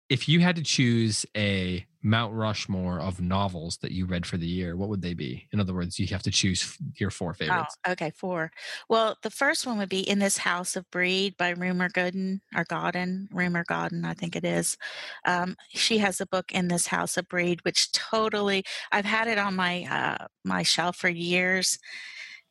if 0.09 0.27
you 0.27 0.39
had 0.39 0.55
to 0.55 0.63
choose 0.63 1.25
a 1.37 1.85
Mount 2.01 2.33
Rushmore 2.33 2.99
of 2.99 3.19
novels 3.21 3.77
that 3.77 3.91
you 3.91 4.05
read 4.05 4.25
for 4.25 4.37
the 4.37 4.47
year, 4.47 4.75
what 4.75 4.89
would 4.89 5.01
they 5.01 5.13
be? 5.13 5.47
In 5.51 5.59
other 5.59 5.73
words, 5.73 5.99
you 5.99 6.07
have 6.07 6.23
to 6.23 6.31
choose 6.31 6.77
your 6.97 7.11
four 7.11 7.33
favorites. 7.33 7.77
okay, 7.87 8.11
four. 8.15 8.51
Well, 8.87 9.17
the 9.21 9.29
first 9.29 9.67
one 9.67 9.77
would 9.77 9.89
be 9.89 10.07
"In 10.09 10.19
This 10.19 10.37
House 10.37 10.75
of 10.75 10.89
Brede" 10.91 11.35
by 11.37 11.49
Rumer 11.49 11.89
Gooden 11.89 12.39
or 12.55 12.63
Godden, 12.63 13.27
Rumer 13.31 13.63
Godden, 13.67 14.05
I 14.05 14.13
think 14.13 14.35
it 14.35 14.45
is. 14.45 14.77
Um, 15.25 15.55
she 15.69 15.97
has 15.99 16.21
a 16.21 16.25
book 16.25 16.51
"In 16.53 16.69
This 16.69 16.87
House 16.87 17.17
of 17.17 17.27
Brede," 17.27 17.63
which 17.65 17.91
totally 17.91 18.63
I've 18.91 19.05
had 19.05 19.27
it 19.27 19.37
on 19.37 19.55
my 19.55 19.83
uh, 19.83 20.27
my 20.45 20.63
shelf 20.63 20.95
for 20.95 21.09
years, 21.09 21.77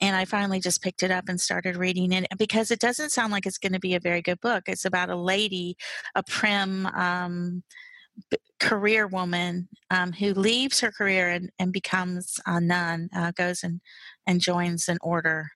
and 0.01 0.17
I 0.17 0.25
finally 0.25 0.61
just 0.61 0.83
picked 0.83 1.03
it 1.03 1.11
up 1.11 1.29
and 1.29 1.41
started 1.41 1.77
reading 1.77 2.13
it 2.13 2.27
because 2.39 2.71
it 2.71 2.79
doesn't 2.81 3.11
sound 3.11 3.33
like 3.33 3.47
it's 3.47 3.59
going 3.59 3.73
to 3.73 3.81
be 3.81 3.95
a 3.95 4.01
very 4.01 4.23
good 4.23 4.41
book. 4.41 4.65
It's 4.69 4.85
about 4.85 5.11
a 5.11 5.17
lady, 5.17 5.77
a 6.15 6.23
prim. 6.23 6.87
Um, 6.87 7.63
b- 8.31 8.39
career 8.61 9.07
woman 9.07 9.69
um, 9.91 10.13
who 10.13 10.35
leaves 10.35 10.81
her 10.81 10.91
career 10.91 11.29
and, 11.31 11.51
and 11.59 11.73
becomes 11.73 12.39
a 12.47 12.61
nun 12.61 13.09
uh, 13.15 13.33
goes 13.37 13.63
and, 13.63 13.81
and 14.27 14.41
joins 14.41 14.89
an 14.89 14.99
order 15.01 15.51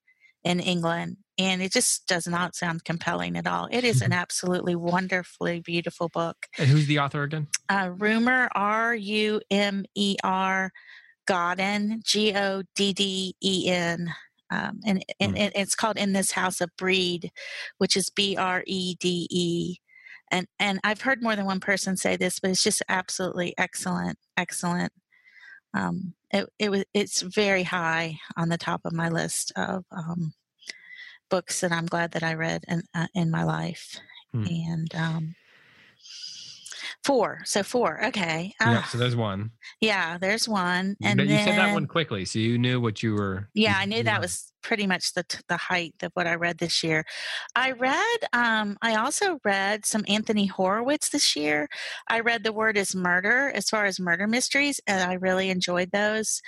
in 0.45 0.61
england 0.61 1.17
and 1.39 1.63
it 1.63 1.73
just 1.73 2.07
does 2.07 2.27
not 2.29 2.55
sound 2.55 2.85
compelling 2.85 3.37
at 3.37 3.47
all 3.47 3.69
it 3.73 3.83
is 3.85 4.01
an 4.03 4.13
absolutely 4.23 4.75
wonderfully 4.77 5.61
beautiful 5.61 6.09
book 6.09 6.37
And 6.59 6.69
who's 6.69 6.87
the 6.87 6.99
author 7.01 7.23
again? 7.25 7.49
uh, 7.69 7.91
rumer 7.97 8.49
r-u-m-e-r 8.55 9.43
godden 11.27 12.01
g-o-d-d-e-n 12.05 14.13
um, 14.53 14.81
and, 14.85 15.05
and 15.21 15.33
Hmm. 15.33 15.43
it- 15.45 15.53
it's 15.57 15.75
called 15.75 15.97
in 15.99 16.13
this 16.13 16.33
house 16.33 16.61
of 16.61 16.71
brede 16.77 17.31
which 17.79 17.97
is 17.97 18.11
b-r-e-d-e 18.11 19.77
and 20.31 20.47
and 20.59 20.81
i've 20.85 21.03
heard 21.03 21.23
more 21.23 21.35
than 21.37 21.47
one 21.47 21.61
person 21.61 21.97
say 21.97 22.17
this 22.17 22.39
but 22.41 22.51
it's 22.51 22.63
just 22.63 22.83
absolutely 22.89 23.55
excellent 23.59 24.19
excellent 24.37 24.93
um, 25.75 26.15
it, 26.31 26.47
it 26.59 26.71
was 26.71 26.85
it's 26.93 27.23
very 27.23 27.63
high 27.63 28.19
on 28.37 28.49
the 28.51 28.59
top 28.59 28.83
of 28.85 28.93
my 28.93 29.09
list 29.09 29.53
of 29.57 29.85
um, 29.91 30.33
books 31.31 31.61
that 31.61 31.73
i'm 31.73 31.87
glad 31.87 32.13
that 32.13 32.23
i 32.23 32.35
read 32.35 32.63
in, 32.69 32.83
uh, 32.95 33.07
in 33.15 33.31
my 33.31 33.45
life 33.45 33.99
Hmm. 34.35 34.47
and 34.47 34.95
um, 34.95 35.35
four. 37.05 37.41
So 37.45 37.63
four. 37.63 38.05
Okay. 38.07 38.55
Yeah, 38.61 38.81
Ah, 38.85 38.89
so 38.91 38.99
there's 38.99 39.17
one. 39.17 39.51
yeah 39.81 40.19
there's 40.19 40.49
one. 40.49 40.97
And 41.03 41.19
you 41.21 41.27
then 41.27 41.45
said 41.49 41.59
that 41.59 41.73
one 41.75 41.87
quickly, 41.87 42.25
so 42.25 42.39
you 42.39 42.59
knew 42.59 42.81
what 42.81 43.03
you 43.03 43.15
were. 43.15 43.49
yeah, 43.55 43.73
you- 43.77 43.83
I 43.83 43.85
knew 43.87 44.03
that 44.05 44.21
was 44.21 44.52
pretty 44.63 44.87
much 44.87 45.13
the 45.15 45.23
t- 45.25 45.39
the 45.49 45.57
height 45.57 45.95
of 46.03 46.13
what 46.15 46.27
I 46.27 46.35
read 46.35 46.59
this 46.59 46.83
year. 46.83 47.05
I 47.57 47.73
read 47.73 48.19
um 48.33 48.77
I 48.83 48.95
also 48.97 49.39
read 49.45 49.85
some 49.87 50.05
Anthony 50.09 50.47
Horowitz 50.47 51.09
this 51.11 51.35
year. 51.37 51.69
I 52.09 52.21
read 52.21 52.45
The 52.45 52.53
Word 52.53 52.77
is 52.77 52.95
Murder 52.95 53.51
as 53.55 53.69
far 53.69 53.85
as 53.87 53.99
murder 54.01 54.27
mysteries 54.27 54.81
and 54.87 55.03
I 55.03 55.15
really 55.15 55.51
enjoyed 55.51 55.91
those. 55.93 56.41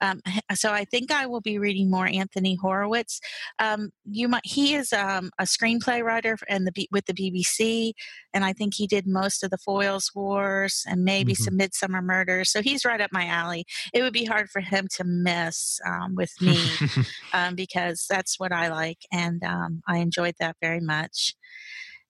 Um, 0.00 0.20
so 0.54 0.72
I 0.72 0.84
think 0.84 1.10
I 1.10 1.26
will 1.26 1.40
be 1.40 1.58
reading 1.58 1.90
more 1.90 2.06
Anthony 2.06 2.56
Horowitz. 2.60 3.20
Um, 3.58 3.90
you 4.04 4.28
might 4.28 4.42
he 4.44 4.74
is 4.74 4.92
um, 4.92 5.30
a 5.38 5.44
screenplay 5.44 6.02
writer 6.02 6.36
and 6.48 6.66
the 6.66 6.88
with 6.90 7.06
the 7.06 7.14
BBC 7.14 7.92
and 8.34 8.44
I 8.44 8.52
think 8.52 8.74
he 8.74 8.86
did 8.86 9.06
most 9.06 9.42
of 9.42 9.50
the 9.50 9.58
Foyles 9.58 10.14
Wars 10.14 10.84
and 10.88 11.04
maybe 11.04 11.32
Mhm. 11.32 11.36
some 11.44 11.56
Midsummer 11.56 12.02
Murders. 12.02 12.50
So 12.50 12.62
he's 12.62 12.84
right 12.84 13.00
up 13.00 13.10
my 13.12 13.26
alley. 13.26 13.64
It 13.92 14.02
would 14.02 14.12
be 14.12 14.24
hard 14.24 14.48
for 14.50 14.60
him 14.60 14.86
to 14.96 15.04
miss 15.04 15.80
um, 15.86 16.14
with 16.14 16.32
me 16.40 16.58
um, 17.32 17.54
because 17.60 18.06
that's 18.08 18.40
what 18.40 18.52
I 18.52 18.68
like, 18.68 19.00
and 19.12 19.42
um, 19.44 19.82
I 19.86 19.98
enjoyed 19.98 20.34
that 20.40 20.56
very 20.62 20.80
much. 20.80 21.34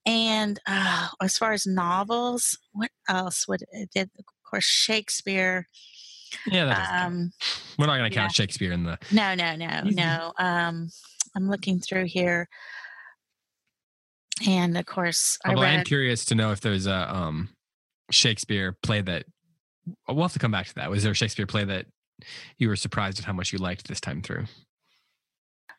And 0.06 0.58
uh, 0.66 1.08
as 1.20 1.36
far 1.36 1.52
as 1.52 1.66
novels, 1.66 2.56
what 2.72 2.90
else 3.08 3.48
would 3.48 3.62
it 3.72 3.90
did? 3.92 4.10
Of 4.16 4.24
course, 4.48 4.64
Shakespeare. 4.64 5.66
yeah, 6.46 6.66
that. 6.66 7.06
Um, 7.06 7.32
we're 7.78 7.86
not 7.86 7.96
going 7.96 8.10
to 8.10 8.16
count 8.16 8.32
yeah. 8.32 8.44
Shakespeare 8.44 8.72
in 8.72 8.84
the. 8.84 8.96
no, 9.12 9.34
no, 9.34 9.56
no, 9.56 9.82
no. 9.84 10.32
Um, 10.38 10.88
I'm 11.36 11.50
looking 11.50 11.80
through 11.80 12.06
here, 12.06 12.48
and 14.46 14.78
of 14.78 14.86
course, 14.86 15.36
I 15.44 15.54
I 15.54 15.70
am 15.70 15.84
curious 15.84 16.24
to 16.26 16.36
know 16.36 16.52
if 16.52 16.60
there's 16.60 16.86
a 16.86 17.14
um, 17.14 17.50
Shakespeare 18.10 18.76
play 18.82 19.00
that. 19.02 19.24
We'll 20.06 20.22
have 20.22 20.32
to 20.34 20.38
come 20.38 20.52
back 20.52 20.66
to 20.68 20.74
that. 20.76 20.90
Was 20.90 21.02
there 21.02 21.12
a 21.12 21.16
Shakespeare 21.16 21.46
play 21.46 21.64
that 21.64 21.86
you 22.58 22.68
were 22.68 22.76
surprised 22.76 23.18
at 23.18 23.24
how 23.24 23.32
much 23.32 23.52
you 23.52 23.58
liked 23.58 23.88
this 23.88 24.00
time 24.00 24.22
through? 24.22 24.44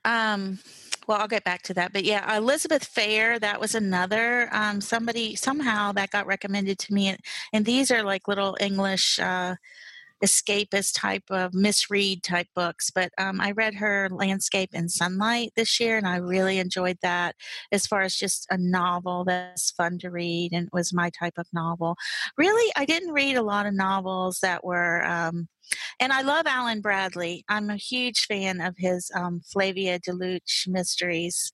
Um, 0.06 0.60
well, 1.08 1.20
I'll 1.20 1.28
get 1.28 1.44
back 1.44 1.62
to 1.64 1.74
that. 1.74 1.94
But 1.94 2.04
yeah, 2.04 2.38
Elizabeth 2.38 2.86
Fair, 2.86 3.40
that 3.40 3.60
was 3.60 3.76
another 3.76 4.50
um, 4.52 4.82
somebody 4.82 5.36
somehow 5.36 5.92
that 5.94 6.12
got 6.12 6.28
recommended 6.28 6.80
to 6.80 6.94
me. 6.94 7.10
And, 7.10 7.20
and 7.54 7.66
these 7.66 7.92
are 7.92 8.04
like 8.04 8.28
little 8.28 8.56
English 8.60 9.20
uh, 9.20 9.56
escapist 10.24 10.94
type 10.96 11.24
of 11.30 11.54
Miss 11.54 11.90
Read 11.90 12.24
type 12.24 12.48
books. 12.56 12.90
But 12.94 13.12
um, 13.18 13.42
I 13.42 13.52
read 13.52 13.76
her 13.76 14.10
Landscape 14.12 14.70
in 14.74 14.90
Sunlight 14.90 15.52
this 15.56 15.80
year, 15.80 15.98
and 15.98 16.08
I 16.08 16.18
really 16.18 16.60
enjoyed 16.60 16.98
that 17.02 17.36
as 17.72 17.88
far 17.88 18.02
as 18.02 18.16
just 18.16 18.48
a 18.50 18.58
novel 18.58 19.24
that's 19.26 19.72
fun 19.72 19.98
to 20.00 20.10
read 20.10 20.52
and 20.54 20.70
was 20.72 20.94
my 20.94 21.10
type 21.10 21.38
of 21.38 21.48
novel. 21.54 21.96
Really, 22.38 22.72
I 22.76 22.86
didn't 22.86 23.14
read 23.14 23.36
a 23.36 23.44
lot 23.44 23.66
of 23.66 23.74
novels 23.74 24.40
that 24.42 24.64
were. 24.64 25.06
Um, 25.06 25.48
and 26.00 26.12
I 26.12 26.22
love 26.22 26.48
Alan 26.48 26.82
Bradley. 26.82 27.46
I'm 27.48 27.70
a 27.70 27.78
huge 27.78 28.26
fan 28.26 28.62
of 28.62 28.76
his 28.78 29.10
um, 29.16 29.42
Flavia 29.52 30.00
de 30.00 30.12
Luce 30.14 30.66
mysteries. 30.68 31.54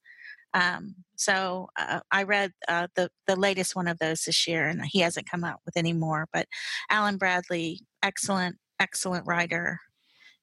Um, 0.53 0.95
so 1.15 1.67
uh, 1.77 1.99
I 2.11 2.23
read 2.23 2.51
uh, 2.67 2.87
the 2.95 3.09
the 3.27 3.35
latest 3.35 3.75
one 3.75 3.87
of 3.87 3.99
those 3.99 4.23
this 4.23 4.47
year, 4.47 4.67
and 4.67 4.81
he 4.85 4.99
hasn't 4.99 5.29
come 5.29 5.43
out 5.43 5.59
with 5.65 5.77
any 5.77 5.93
more. 5.93 6.27
But 6.31 6.47
Alan 6.89 7.17
Bradley, 7.17 7.81
excellent, 8.03 8.57
excellent 8.79 9.25
writer, 9.27 9.79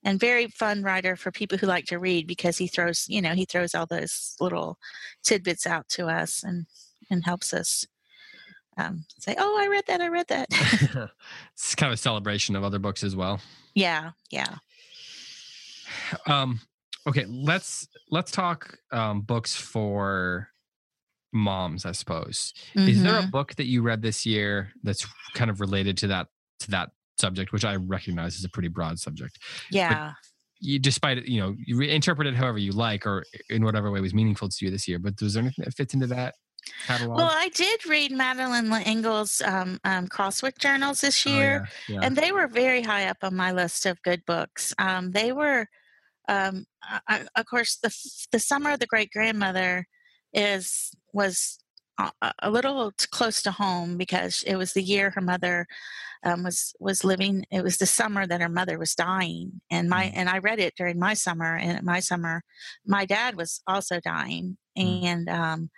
and 0.03 0.21
very 0.21 0.49
fun 0.49 0.83
writer 0.83 1.17
for 1.17 1.31
people 1.31 1.59
who 1.59 1.67
like 1.67 1.87
to 1.87 1.99
read 1.99 2.27
because 2.27 2.59
he 2.59 2.67
throws, 2.67 3.07
you 3.09 3.23
know, 3.23 3.35
he 3.35 3.45
throws 3.45 3.75
all 3.75 3.87
those 3.87 4.37
little 4.41 4.79
tidbits 5.23 5.67
out 5.67 5.89
to 5.91 6.07
us 6.09 6.43
and 6.43 6.67
and 7.11 7.25
helps 7.25 7.53
us 7.55 7.87
um, 8.77 9.05
say, 9.19 9.35
"Oh, 9.39 9.59
I 9.61 9.69
read 9.69 9.85
that. 9.87 10.01
I 10.01 10.09
read 10.09 10.27
that." 10.29 10.49
it's 11.53 11.75
kind 11.75 11.93
of 11.93 11.95
a 11.95 12.03
celebration 12.03 12.57
of 12.57 12.65
other 12.65 12.79
books 12.79 13.05
as 13.05 13.15
well. 13.17 13.41
yeah, 13.75 14.11
yeah. 14.31 14.57
Um, 16.27 16.61
okay, 17.07 17.25
let's 17.27 17.87
let's 18.11 18.31
talk 18.31 18.79
um, 18.91 19.21
books 19.23 19.55
for 19.55 20.49
moms. 21.33 21.85
I 21.85 21.93
suppose. 21.93 22.53
Is 22.75 23.03
there 23.03 23.19
a 23.19 23.23
Mhm. 23.23 23.31
book 23.31 23.55
that 23.57 23.67
you 23.67 23.83
read 23.83 24.03
this 24.03 24.25
year 24.25 24.73
that's 24.83 25.07
kind 25.35 25.51
of 25.51 25.61
related 25.61 25.97
to 25.99 26.07
that 26.09 26.29
to 26.61 26.71
that 26.73 26.91
subject, 27.19 27.53
which 27.53 27.65
I 27.65 27.77
recognize 27.77 28.37
is 28.37 28.45
a 28.45 28.49
pretty 28.49 28.69
broad 28.69 28.99
subject? 28.99 29.39
yeah. 29.71 30.13
You, 30.61 30.79
despite 30.79 31.19
it, 31.19 31.27
you 31.27 31.41
know, 31.41 31.55
you 31.59 31.79
interpret 31.83 32.27
it 32.27 32.35
however 32.35 32.57
you 32.57 32.73
like, 32.73 33.07
or 33.07 33.25
in 33.51 33.65
whatever 33.65 33.91
way 33.91 34.01
was 34.01 34.15
meaningful 34.15 34.49
to 34.49 34.65
you 34.65 34.71
this 34.71 34.89
year. 34.89 34.99
But 34.99 35.21
was 35.21 35.35
there 35.35 35.43
anything 35.43 35.65
that 35.67 35.75
fits 35.75 35.93
into 35.93 36.07
that 36.07 36.37
catalog? 36.87 37.19
Well, 37.19 37.31
I 37.31 37.51
did 37.51 37.85
read 37.85 38.13
Madeleine 38.13 38.71
L'Engle's 38.71 39.43
um, 39.45 39.79
um, 39.85 40.07
Crosswick 40.09 40.57
journals 40.59 41.03
this 41.03 41.27
Oh, 41.27 41.31
year, 41.31 41.69
yeah, 41.87 41.97
yeah. 41.97 42.07
and 42.07 42.17
they 42.17 42.33
were 42.33 42.47
very 42.49 42.81
high 42.83 43.09
up 43.09 43.19
on 43.23 43.35
my 43.37 43.53
list 43.53 43.85
of 43.85 44.01
good 44.03 44.25
books. 44.27 44.73
Um, 44.79 45.11
they 45.11 45.33
were, 45.33 45.67
um, 46.29 46.65
I- 47.09 47.27
of 47.37 47.45
course, 47.45 47.77
the 47.83 47.95
the 48.33 48.39
Summer 48.39 48.71
of 48.71 48.79
the 48.81 48.87
Great 48.87 49.11
Grandmother 49.11 49.87
is 50.33 50.93
was 51.13 51.59
a 52.41 52.51
little 52.51 52.93
close 53.11 53.43
to 53.43 53.53
home 53.53 53.97
because 53.97 54.43
it 54.47 54.57
was 54.57 54.73
the 54.73 54.83
year 54.83 55.11
her 55.11 55.21
mother 55.21 55.67
um, 56.25 56.43
was 56.43 56.75
was 56.81 57.05
living. 57.05 57.45
It 57.51 57.63
was 57.63 57.79
the 57.79 57.87
summer 57.87 58.27
that 58.27 58.41
her 58.41 58.49
mother 58.49 58.79
was 58.79 58.95
dying, 58.95 59.61
and 59.71 59.89
my 59.89 60.07
mm. 60.07 60.13
and 60.15 60.29
I 60.29 60.39
read 60.39 60.59
it 60.59 60.75
during 60.77 60.99
my 60.99 61.15
summer. 61.15 61.57
And 61.57 61.83
my 61.85 62.01
summer, 62.01 62.43
my 62.87 63.05
dad 63.05 63.37
was 63.37 63.61
also 63.67 64.01
dying, 64.01 64.57
mm. 64.77 65.05
and 65.05 65.29
um, 65.29 65.71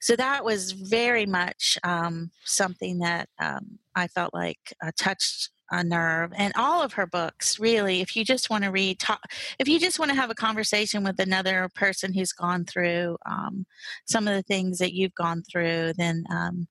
so 0.00 0.16
that 0.16 0.44
was 0.44 0.72
very 0.72 1.26
much 1.26 1.78
um, 1.84 2.30
something 2.44 2.98
that 2.98 3.28
um, 3.38 3.78
I 3.94 4.08
felt 4.08 4.32
like 4.32 4.74
uh, 4.84 4.92
touched 4.98 5.50
a 5.70 5.84
nerve 5.84 6.32
and 6.36 6.52
all 6.56 6.82
of 6.82 6.94
her 6.94 7.06
books 7.06 7.58
really 7.58 8.00
if 8.00 8.16
you 8.16 8.24
just 8.24 8.50
want 8.50 8.64
to 8.64 8.70
read 8.70 8.98
talk, 8.98 9.20
if 9.58 9.68
you 9.68 9.78
just 9.78 9.98
want 9.98 10.10
to 10.10 10.16
have 10.16 10.30
a 10.30 10.34
conversation 10.34 11.04
with 11.04 11.18
another 11.18 11.68
person 11.74 12.12
who's 12.12 12.32
gone 12.32 12.64
through 12.64 13.16
um, 13.26 13.66
some 14.06 14.26
of 14.26 14.34
the 14.34 14.42
things 14.42 14.78
that 14.78 14.94
you've 14.94 15.14
gone 15.14 15.42
through 15.50 15.92
then 15.96 16.24
um, 16.30 16.66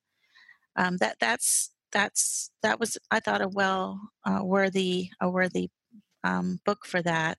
um, 0.75 0.97
that 0.97 1.15
that's 1.19 1.71
that's 1.91 2.51
that 2.63 2.79
was 2.79 2.97
i 3.11 3.19
thought 3.19 3.41
a 3.41 3.47
well 3.47 3.99
uh, 4.25 4.43
worthy 4.43 5.09
a 5.21 5.29
worthy 5.29 5.69
um, 6.27 6.59
book 6.65 6.85
for 6.85 7.01
that. 7.01 7.37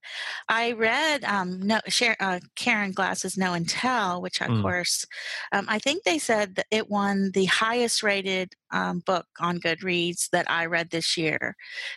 I 0.49 0.73
read 0.73 1.25
um, 1.25 1.61
no, 1.61 1.81
uh, 2.21 2.41
Karen 2.57 2.93
Glass's 2.93 3.37
Know 3.37 3.53
and 3.53 3.69
Tell, 3.69 4.23
which 4.23 4.41
of 4.41 4.49
mm. 4.49 4.63
course 4.63 5.05
um, 5.53 5.67
I 5.69 5.79
think 5.79 6.05
they 6.05 6.19
said 6.19 6.57
that 6.57 6.67
it 6.71 6.89
won 6.89 7.31
the 7.35 7.45
highest 7.47 8.03
rated 8.03 8.55
um, 8.73 9.03
book 9.07 9.27
on 9.41 9.61
Goodreads 9.61 10.31
that 10.31 10.51
I 10.51 10.67
read 10.67 10.91
this 10.91 11.17
year. 11.17 11.55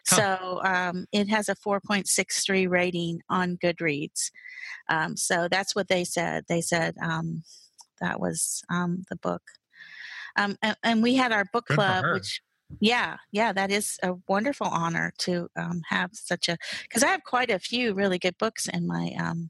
Huh. 0.07 0.15
So 0.15 0.61
um, 0.63 1.05
it 1.11 1.29
has 1.29 1.49
a 1.49 1.55
4.63 1.55 2.69
rating 2.69 3.21
on 3.29 3.57
Goodreads. 3.57 4.31
Um, 4.89 5.15
so 5.15 5.47
that's 5.49 5.75
what 5.75 5.87
they 5.87 6.03
said. 6.03 6.45
They 6.47 6.61
said 6.61 6.95
that 8.01 8.19
was 8.19 8.63
the 8.69 9.17
book. 9.21 9.43
And, 10.35 10.57
and, 10.83 11.03
we 11.03 11.15
had 11.15 11.33
our 11.33 11.45
book 11.51 11.67
Good 11.67 11.75
club, 11.75 12.05
which 12.13 12.41
yeah, 12.79 13.17
yeah, 13.31 13.53
that 13.53 13.71
is 13.71 13.97
a 14.03 14.15
wonderful 14.27 14.67
honor 14.67 15.13
to 15.19 15.47
um, 15.55 15.81
have 15.89 16.11
such 16.13 16.49
a 16.49 16.57
because 16.83 17.03
I 17.03 17.07
have 17.07 17.23
quite 17.23 17.49
a 17.49 17.59
few 17.59 17.93
really 17.93 18.19
good 18.19 18.37
books 18.37 18.67
in 18.67 18.87
my 18.87 19.13
um, 19.19 19.49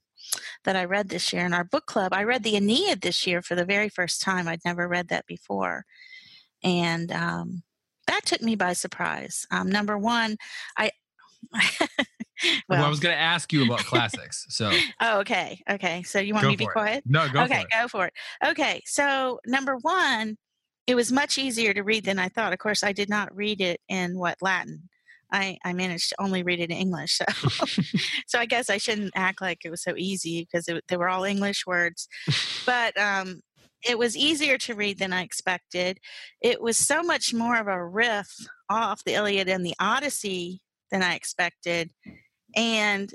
that 0.63 0.75
I 0.75 0.85
read 0.85 1.09
this 1.09 1.31
year 1.31 1.45
in 1.45 1.53
our 1.53 1.63
book 1.63 1.85
club. 1.85 2.13
I 2.13 2.23
read 2.23 2.43
the 2.43 2.55
Aeneid 2.55 3.01
this 3.01 3.25
year 3.25 3.41
for 3.41 3.55
the 3.55 3.65
very 3.65 3.89
first 3.89 4.21
time. 4.21 4.47
I'd 4.47 4.65
never 4.65 4.87
read 4.87 5.09
that 5.09 5.25
before, 5.27 5.85
and 6.63 7.11
um, 7.11 7.63
that 8.07 8.25
took 8.25 8.41
me 8.41 8.55
by 8.55 8.73
surprise. 8.73 9.45
Um, 9.51 9.69
number 9.69 9.97
one, 9.97 10.37
I. 10.77 10.91
well, 12.69 12.85
I 12.85 12.89
was 12.89 12.99
going 12.99 13.15
to 13.15 13.21
ask 13.21 13.51
you 13.51 13.65
about 13.65 13.79
classics. 13.79 14.45
So. 14.49 14.71
oh, 15.01 15.19
okay, 15.21 15.59
okay. 15.69 16.03
So 16.03 16.19
you 16.19 16.33
want 16.33 16.45
me 16.47 16.53
to 16.53 16.57
be 16.57 16.67
quiet? 16.67 17.03
No, 17.07 17.27
go. 17.29 17.43
Okay, 17.43 17.61
for 17.61 17.81
go 17.81 17.87
for 17.87 18.05
it. 18.05 18.13
Okay, 18.45 18.81
so 18.85 19.39
number 19.45 19.77
one, 19.77 20.37
it 20.91 20.95
was 20.95 21.09
much 21.09 21.37
easier 21.37 21.73
to 21.73 21.83
read 21.83 22.03
than 22.03 22.19
I 22.19 22.27
thought. 22.27 22.51
Of 22.51 22.59
course, 22.59 22.83
I 22.83 22.91
did 22.91 23.07
not 23.07 23.33
read 23.33 23.61
it 23.61 23.79
in 23.87 24.19
what 24.19 24.41
Latin. 24.41 24.89
I, 25.31 25.57
I 25.63 25.71
managed 25.71 26.09
to 26.09 26.21
only 26.21 26.43
read 26.43 26.59
it 26.59 26.69
in 26.69 26.75
English. 26.75 27.17
So, 27.17 27.25
so 28.27 28.37
I 28.37 28.45
guess 28.45 28.69
I 28.69 28.75
shouldn't 28.75 29.13
act 29.15 29.41
like 29.41 29.59
it 29.63 29.69
was 29.69 29.81
so 29.81 29.93
easy 29.95 30.41
because 30.41 30.67
it, 30.67 30.83
they 30.89 30.97
were 30.97 31.07
all 31.07 31.23
English 31.23 31.65
words. 31.65 32.09
But 32.65 32.99
um, 32.99 33.39
it 33.87 33.97
was 33.97 34.17
easier 34.17 34.57
to 34.57 34.75
read 34.75 34.99
than 34.99 35.13
I 35.13 35.21
expected. 35.21 35.97
It 36.41 36.61
was 36.61 36.77
so 36.77 37.03
much 37.03 37.33
more 37.33 37.55
of 37.55 37.67
a 37.67 37.85
riff 37.85 38.27
off 38.69 39.05
the 39.05 39.13
Iliad 39.13 39.47
and 39.47 39.65
the 39.65 39.75
Odyssey 39.79 40.59
than 40.91 41.01
I 41.01 41.15
expected. 41.15 41.89
And 42.53 43.13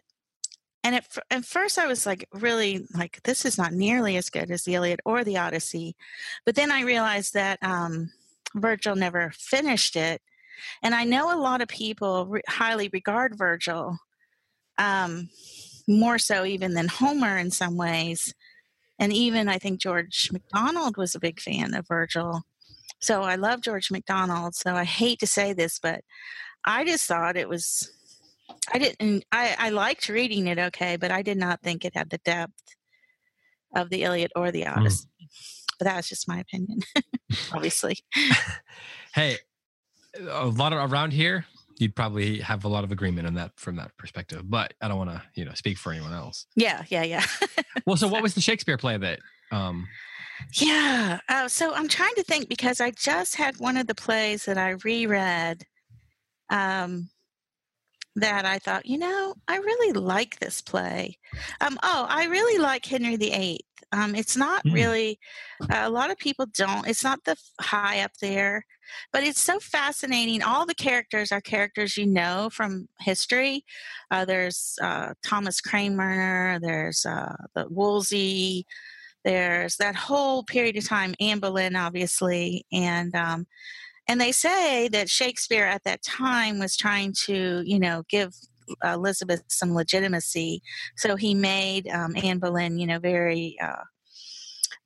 and 0.87 0.95
at, 0.95 1.19
at 1.33 1.45
first, 1.45 1.81
I 1.81 1.89
was 1.89 2.07
like, 2.07 2.29
really, 2.33 2.87
like, 2.95 3.21
this 3.25 3.45
is 3.45 3.59
not 3.59 3.73
nearly 3.73 4.17
as 4.17 4.31
good 4.31 4.53
as 4.53 4.63
the 4.63 4.77
Iliad 4.77 5.01
or 5.05 5.25
the 5.25 5.37
Odyssey. 5.37 5.97
But 6.45 6.55
then 6.55 6.71
I 6.71 6.83
realized 6.83 7.35
that 7.35 7.59
um, 7.61 8.13
Virgil 8.55 8.95
never 8.95 9.33
finished 9.37 9.97
it. 9.97 10.23
And 10.85 10.95
I 10.95 11.03
know 11.03 11.35
a 11.35 11.43
lot 11.43 11.61
of 11.61 11.67
people 11.67 12.27
re- 12.27 12.43
highly 12.49 12.89
regard 12.93 13.37
Virgil, 13.37 13.99
um, 14.79 15.29
more 15.89 16.19
so 16.19 16.45
even 16.45 16.75
than 16.75 16.87
Homer 16.87 17.37
in 17.37 17.51
some 17.51 17.77
ways. 17.77 18.33
And 19.01 19.13
even 19.13 19.49
I 19.49 19.59
think 19.59 19.81
George 19.81 20.31
MacDonald 20.33 20.97
was 20.97 21.17
a 21.17 21.21
big 21.21 21.41
fan 21.41 21.75
of 21.75 21.89
Virgil. 21.89 22.43
So 23.01 23.23
I 23.23 23.35
love 23.35 23.61
George 23.61 23.91
MacDonald. 23.91 24.55
So 24.55 24.77
I 24.77 24.85
hate 24.85 25.19
to 25.19 25.27
say 25.27 25.53
this, 25.53 25.81
but 25.81 26.03
I 26.65 26.85
just 26.85 27.09
thought 27.09 27.37
it 27.37 27.49
was 27.49 27.91
I 28.73 28.79
didn't. 28.79 29.25
I, 29.33 29.57
I 29.59 29.71
liked 29.71 30.09
reading 30.09 30.47
it 30.47 30.59
okay, 30.59 30.97
but 30.97 31.11
I 31.11 31.23
did 31.23 31.37
not 31.37 31.63
think 31.63 31.85
it 31.85 31.97
had 31.97 32.11
the 32.11 32.19
depth 32.19 32.77
of 33.75 33.91
the 33.91 34.03
Iliad 34.03 34.33
or 34.35 34.51
the 34.51 34.65
hmm. 34.65 34.79
Odyssey. 34.79 35.09
Mm. 35.23 35.27
But 35.79 35.85
that 35.85 35.97
was 35.97 36.09
just 36.09 36.27
my 36.27 36.39
opinion, 36.39 36.81
obviously. 37.53 37.99
hey, 39.15 39.37
a 40.31 40.47
lot 40.47 40.73
of 40.73 40.91
around 40.91 41.13
here, 41.13 41.45
you'd 41.79 41.95
probably 41.95 42.41
have 42.41 42.65
a 42.65 42.69
lot 42.69 42.83
of 42.83 42.93
agreement 42.93 43.27
on 43.27 43.35
that 43.35 43.53
from 43.57 43.77
that 43.77 43.95
perspective. 43.99 44.43
But 44.49 44.73
I 44.81 44.89
don't 44.89 44.97
want 44.97 45.11
to, 45.11 45.23
you 45.35 45.45
know, 45.45 45.53
speak 45.55 45.77
for 45.77 45.93
anyone 45.93 46.15
else. 46.15 46.47
Yeah, 46.57 46.85
yeah, 46.89 47.03
yeah. 47.03 47.25
well, 47.87 47.97
so 47.97 48.09
what 48.09 48.23
was 48.23 48.35
the 48.35 48.41
Shakespeare 48.41 48.79
play 48.79 48.97
that? 48.97 49.19
Um, 49.53 49.87
yeah. 50.55 51.21
Uh, 51.29 51.49
so 51.49 51.75
I'm 51.75 51.89
trying 51.89 52.15
to 52.15 52.23
think 52.23 52.49
because 52.49 52.81
I 52.81 52.91
just 52.93 53.37
had 53.37 53.59
one 53.59 53.77
of 53.77 53.87
the 53.87 53.95
plays 53.95 54.47
that 54.47 54.59
I 54.59 54.71
reread. 54.83 55.65
Um, 56.49 57.11
that 58.17 58.47
I 58.47 58.59
thought, 58.59 58.87
you 58.87 58.99
know, 58.99 59.35
I 59.47 59.59
really 59.59 59.93
like 59.93 60.39
this 60.39 60.63
play. 60.63 61.19
Um, 61.61 61.79
oh, 61.83 62.07
I 62.09 62.25
really 62.25 62.59
like 62.59 62.85
Henry 62.85 63.17
VIII. 63.17 63.61
Um, 63.93 64.15
it's 64.15 64.37
not 64.37 64.65
mm. 64.65 64.73
really, 64.73 65.19
uh, 65.63 65.83
a 65.83 65.91
lot 65.91 66.11
of 66.11 66.19
people 66.19 66.47
don't, 66.47 66.89
it's 66.89 67.05
not 67.05 67.23
the 67.25 67.37
high 67.61 68.01
up 68.01 68.13
there, 68.21 68.65
but 69.13 69.23
it's 69.23 69.43
so 69.43 69.61
fascinating. 69.61 70.43
All 70.43 70.67
the 70.67 70.75
characters 70.75 71.31
are 71.31 71.41
characters 71.41 71.97
you 71.97 72.07
know 72.07 72.49
from 72.51 72.89
history. 73.01 73.65
Uh, 74.11 74.25
there's 74.25 74.79
uh, 74.83 75.13
Thomas 75.23 75.61
Cranmer, 75.61 76.59
there's 76.61 77.05
uh, 77.05 77.37
the 77.55 77.67
Wolsey, 77.69 78.67
there's 79.25 79.77
that 79.77 79.95
whole 79.95 80.43
period 80.45 80.77
of 80.77 80.87
time, 80.87 81.15
Anne 81.21 81.41
Boleyn, 81.41 81.77
obviously, 81.77 82.65
and 82.73 83.15
um, 83.15 83.47
and 84.09 84.21
they 84.21 84.33
say 84.33 84.89
that 84.89 85.09
Shakespeare 85.09 85.65
at 85.65 85.85
that 85.85 86.03
time 86.03 86.59
was 86.59 86.77
trying 86.77 87.15
to, 87.25 87.63
you 87.65 87.79
know, 87.79 88.05
give 88.09 88.35
Elizabeth 88.85 89.43
some 89.49 89.75
legitimacy. 89.75 90.63
So 90.97 91.17
he 91.17 91.35
made 91.35 91.89
um, 91.89 92.15
Anne 92.23 92.39
Boleyn, 92.39 92.79
you 92.79 92.87
know, 92.87 92.99
very, 92.99 93.57
uh, 93.63 93.85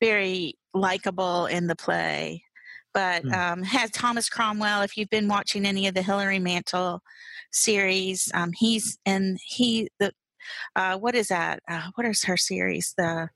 very 0.01 0.55
likable 0.75 1.47
in 1.47 1.67
the 1.67 1.77
play. 1.77 2.45
But 2.93 3.25
mm. 3.25 3.33
um, 3.33 3.63
had 3.63 3.93
Thomas 3.93 4.29
Cromwell, 4.29 4.83
if 4.83 4.97
you've 4.97 5.11
been 5.11 5.29
watching 5.29 5.65
any 5.65 5.87
of 5.87 5.95
the 5.95 6.03
Hilary 6.03 6.39
Mantel 6.39 7.03
series, 7.53 8.31
um, 8.35 8.53
he's 8.53 8.99
and 9.07 9.39
he 9.45 9.89
the 10.01 10.13
uh, 10.75 10.99
what 10.99 11.15
is 11.15 11.29
that? 11.29 11.61
Uh, 11.69 11.91
what 11.95 12.07
is 12.07 12.25
her 12.25 12.37
series? 12.37 12.95
The 12.97 13.29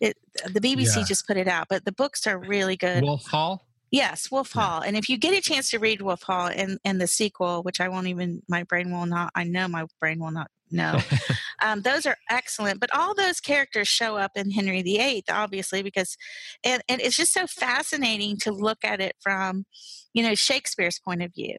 it, 0.00 0.16
the 0.46 0.60
BBC 0.60 0.96
yeah. 0.96 1.04
just 1.04 1.26
put 1.26 1.36
it 1.36 1.46
out, 1.46 1.66
but 1.68 1.84
the 1.84 1.92
books 1.92 2.26
are 2.26 2.38
really 2.38 2.76
good. 2.76 3.02
Wolf 3.02 3.26
Hall. 3.26 3.66
Yes, 3.92 4.30
Wolf 4.30 4.52
Hall. 4.52 4.80
And 4.80 4.96
if 4.96 5.10
you 5.10 5.18
get 5.18 5.38
a 5.38 5.42
chance 5.42 5.68
to 5.70 5.78
read 5.78 6.00
Wolf 6.00 6.22
Hall 6.22 6.46
and, 6.46 6.78
and 6.82 6.98
the 6.98 7.06
sequel, 7.06 7.62
which 7.62 7.78
I 7.78 7.90
won't 7.90 8.06
even, 8.06 8.40
my 8.48 8.62
brain 8.62 8.90
will 8.90 9.04
not, 9.04 9.30
I 9.34 9.44
know 9.44 9.68
my 9.68 9.84
brain 10.00 10.18
will 10.18 10.30
not 10.30 10.50
know. 10.70 10.98
um, 11.62 11.82
those 11.82 12.06
are 12.06 12.16
excellent. 12.30 12.80
But 12.80 12.92
all 12.94 13.14
those 13.14 13.38
characters 13.38 13.88
show 13.88 14.16
up 14.16 14.32
in 14.34 14.50
Henry 14.50 14.80
VIII, 14.80 15.24
obviously, 15.30 15.82
because, 15.82 16.16
and, 16.64 16.82
and 16.88 17.02
it's 17.02 17.18
just 17.18 17.34
so 17.34 17.46
fascinating 17.46 18.38
to 18.38 18.50
look 18.50 18.78
at 18.82 19.02
it 19.02 19.14
from, 19.20 19.66
you 20.14 20.22
know, 20.22 20.34
Shakespeare's 20.34 20.98
point 20.98 21.22
of 21.22 21.34
view 21.34 21.58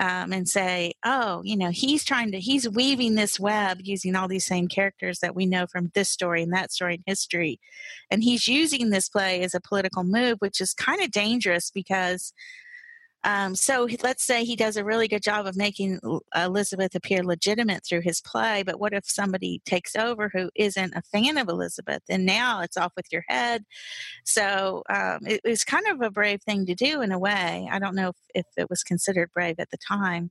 um, 0.00 0.32
and 0.32 0.48
say, 0.48 0.92
oh, 1.04 1.42
you 1.44 1.56
know, 1.56 1.70
he's 1.70 2.04
trying 2.04 2.32
to, 2.32 2.40
he's 2.40 2.68
weaving 2.68 3.14
this 3.14 3.38
web 3.38 3.78
using 3.82 4.16
all 4.16 4.28
these 4.28 4.46
same 4.46 4.68
characters 4.68 5.20
that 5.20 5.34
we 5.34 5.46
know 5.46 5.66
from 5.66 5.90
this 5.94 6.08
story 6.08 6.42
and 6.42 6.52
that 6.52 6.72
story 6.72 6.94
in 6.94 7.02
history. 7.06 7.60
And 8.10 8.22
he's 8.22 8.48
using 8.48 8.90
this 8.90 9.08
play 9.08 9.42
as 9.42 9.54
a 9.54 9.60
political 9.60 10.02
move, 10.02 10.38
which 10.38 10.60
is 10.60 10.74
kind 10.74 11.02
of 11.02 11.10
dangerous 11.10 11.70
because 11.70 12.32
um, 13.24 13.54
so 13.54 13.86
let's 14.02 14.24
say 14.24 14.44
he 14.44 14.56
does 14.56 14.76
a 14.76 14.84
really 14.84 15.08
good 15.08 15.22
job 15.22 15.46
of 15.46 15.56
making 15.56 16.00
Elizabeth 16.34 16.94
appear 16.94 17.22
legitimate 17.22 17.84
through 17.84 18.00
his 18.00 18.20
play, 18.20 18.62
but 18.62 18.80
what 18.80 18.92
if 18.92 19.04
somebody 19.06 19.60
takes 19.64 19.94
over 19.94 20.28
who 20.28 20.50
isn't 20.54 20.94
a 20.94 21.02
fan 21.02 21.38
of 21.38 21.48
Elizabeth? 21.48 22.02
And 22.08 22.26
now 22.26 22.60
it's 22.62 22.76
off 22.76 22.92
with 22.96 23.06
your 23.12 23.24
head. 23.28 23.64
So 24.24 24.82
um, 24.88 25.20
it 25.26 25.40
was 25.44 25.64
kind 25.64 25.86
of 25.86 26.00
a 26.00 26.10
brave 26.10 26.42
thing 26.42 26.66
to 26.66 26.74
do 26.74 27.00
in 27.00 27.12
a 27.12 27.18
way. 27.18 27.68
I 27.70 27.78
don't 27.78 27.94
know 27.94 28.08
if, 28.08 28.16
if 28.34 28.46
it 28.56 28.70
was 28.70 28.82
considered 28.82 29.30
brave 29.32 29.56
at 29.58 29.70
the 29.70 29.78
time, 29.78 30.30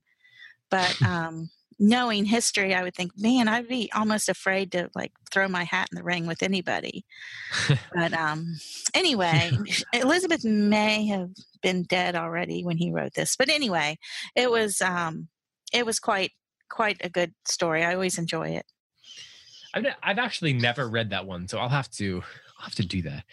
but. 0.70 0.96
Um, 1.12 1.50
knowing 1.82 2.24
history, 2.24 2.74
I 2.74 2.84
would 2.84 2.94
think, 2.94 3.10
man, 3.18 3.48
I'd 3.48 3.66
be 3.66 3.90
almost 3.92 4.28
afraid 4.28 4.70
to 4.72 4.88
like 4.94 5.12
throw 5.32 5.48
my 5.48 5.64
hat 5.64 5.88
in 5.90 5.96
the 5.96 6.04
ring 6.04 6.26
with 6.28 6.42
anybody. 6.42 7.04
but 7.94 8.12
um, 8.12 8.56
anyway, 8.94 9.50
Elizabeth 9.92 10.44
may 10.44 11.06
have 11.06 11.30
been 11.60 11.82
dead 11.82 12.14
already 12.14 12.64
when 12.64 12.76
he 12.76 12.92
wrote 12.92 13.14
this. 13.14 13.34
But 13.36 13.48
anyway, 13.48 13.98
it 14.36 14.48
was 14.48 14.80
um, 14.80 15.28
it 15.72 15.84
was 15.84 15.98
quite 15.98 16.30
quite 16.70 16.98
a 17.02 17.10
good 17.10 17.34
story. 17.46 17.84
I 17.84 17.94
always 17.94 18.16
enjoy 18.16 18.50
it. 18.50 18.66
I've, 19.74 19.86
I've 20.02 20.18
actually 20.18 20.52
never 20.52 20.88
read 20.88 21.10
that 21.10 21.26
one, 21.26 21.48
so 21.48 21.58
I'll 21.58 21.68
have 21.68 21.90
to 21.92 22.22
I'll 22.58 22.64
have 22.66 22.74
to 22.76 22.86
do 22.86 23.02
that. 23.02 23.24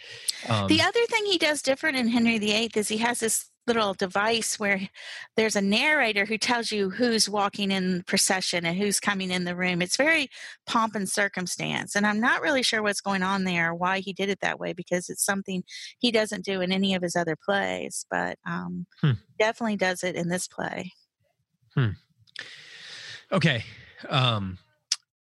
Um, 0.48 0.66
the 0.66 0.82
other 0.82 1.06
thing 1.06 1.24
he 1.26 1.38
does 1.38 1.62
different 1.62 1.96
in 1.96 2.08
Henry 2.08 2.38
VIII 2.38 2.72
is 2.74 2.88
he 2.88 2.98
has 2.98 3.20
this 3.20 3.49
little 3.66 3.94
device 3.94 4.58
where 4.58 4.88
there's 5.36 5.56
a 5.56 5.60
narrator 5.60 6.24
who 6.24 6.38
tells 6.38 6.72
you 6.72 6.90
who's 6.90 7.28
walking 7.28 7.70
in 7.70 8.02
procession 8.06 8.64
and 8.64 8.76
who's 8.76 9.00
coming 9.00 9.30
in 9.30 9.44
the 9.44 9.54
room. 9.54 9.82
It's 9.82 9.96
very 9.96 10.28
pomp 10.66 10.94
and 10.94 11.08
circumstance. 11.08 11.94
And 11.94 12.06
I'm 12.06 12.20
not 12.20 12.42
really 12.42 12.62
sure 12.62 12.82
what's 12.82 13.00
going 13.00 13.22
on 13.22 13.44
there, 13.44 13.74
why 13.74 14.00
he 14.00 14.12
did 14.12 14.28
it 14.28 14.40
that 14.40 14.58
way, 14.58 14.72
because 14.72 15.08
it's 15.08 15.24
something 15.24 15.62
he 15.98 16.10
doesn't 16.10 16.44
do 16.44 16.60
in 16.60 16.72
any 16.72 16.94
of 16.94 17.02
his 17.02 17.16
other 17.16 17.36
plays, 17.36 18.06
but 18.10 18.38
um, 18.48 18.86
hmm. 19.00 19.12
definitely 19.38 19.76
does 19.76 20.02
it 20.02 20.16
in 20.16 20.28
this 20.28 20.48
play. 20.48 20.92
Hmm. 21.74 21.90
Okay. 23.30 23.64
Um, 24.08 24.58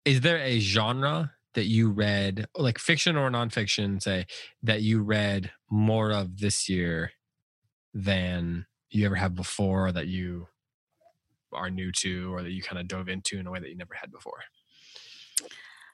is 0.04 0.20
there 0.22 0.38
a 0.38 0.58
genre 0.60 1.32
that 1.54 1.66
you 1.66 1.90
read, 1.90 2.46
like 2.56 2.78
fiction 2.78 3.16
or 3.16 3.30
nonfiction, 3.30 4.00
say, 4.00 4.26
that 4.62 4.82
you 4.82 5.02
read 5.02 5.50
more 5.70 6.12
of 6.12 6.38
this 6.38 6.68
year 6.68 7.10
than 7.94 8.66
you 8.90 9.06
ever 9.06 9.16
have 9.16 9.34
before, 9.34 9.92
that 9.92 10.06
you 10.06 10.46
are 11.52 11.70
new 11.70 11.92
to, 11.92 12.32
or 12.34 12.42
that 12.42 12.52
you 12.52 12.62
kind 12.62 12.78
of 12.78 12.88
dove 12.88 13.08
into 13.08 13.38
in 13.38 13.46
a 13.46 13.50
way 13.50 13.60
that 13.60 13.68
you 13.68 13.76
never 13.76 13.94
had 13.94 14.10
before? 14.10 14.40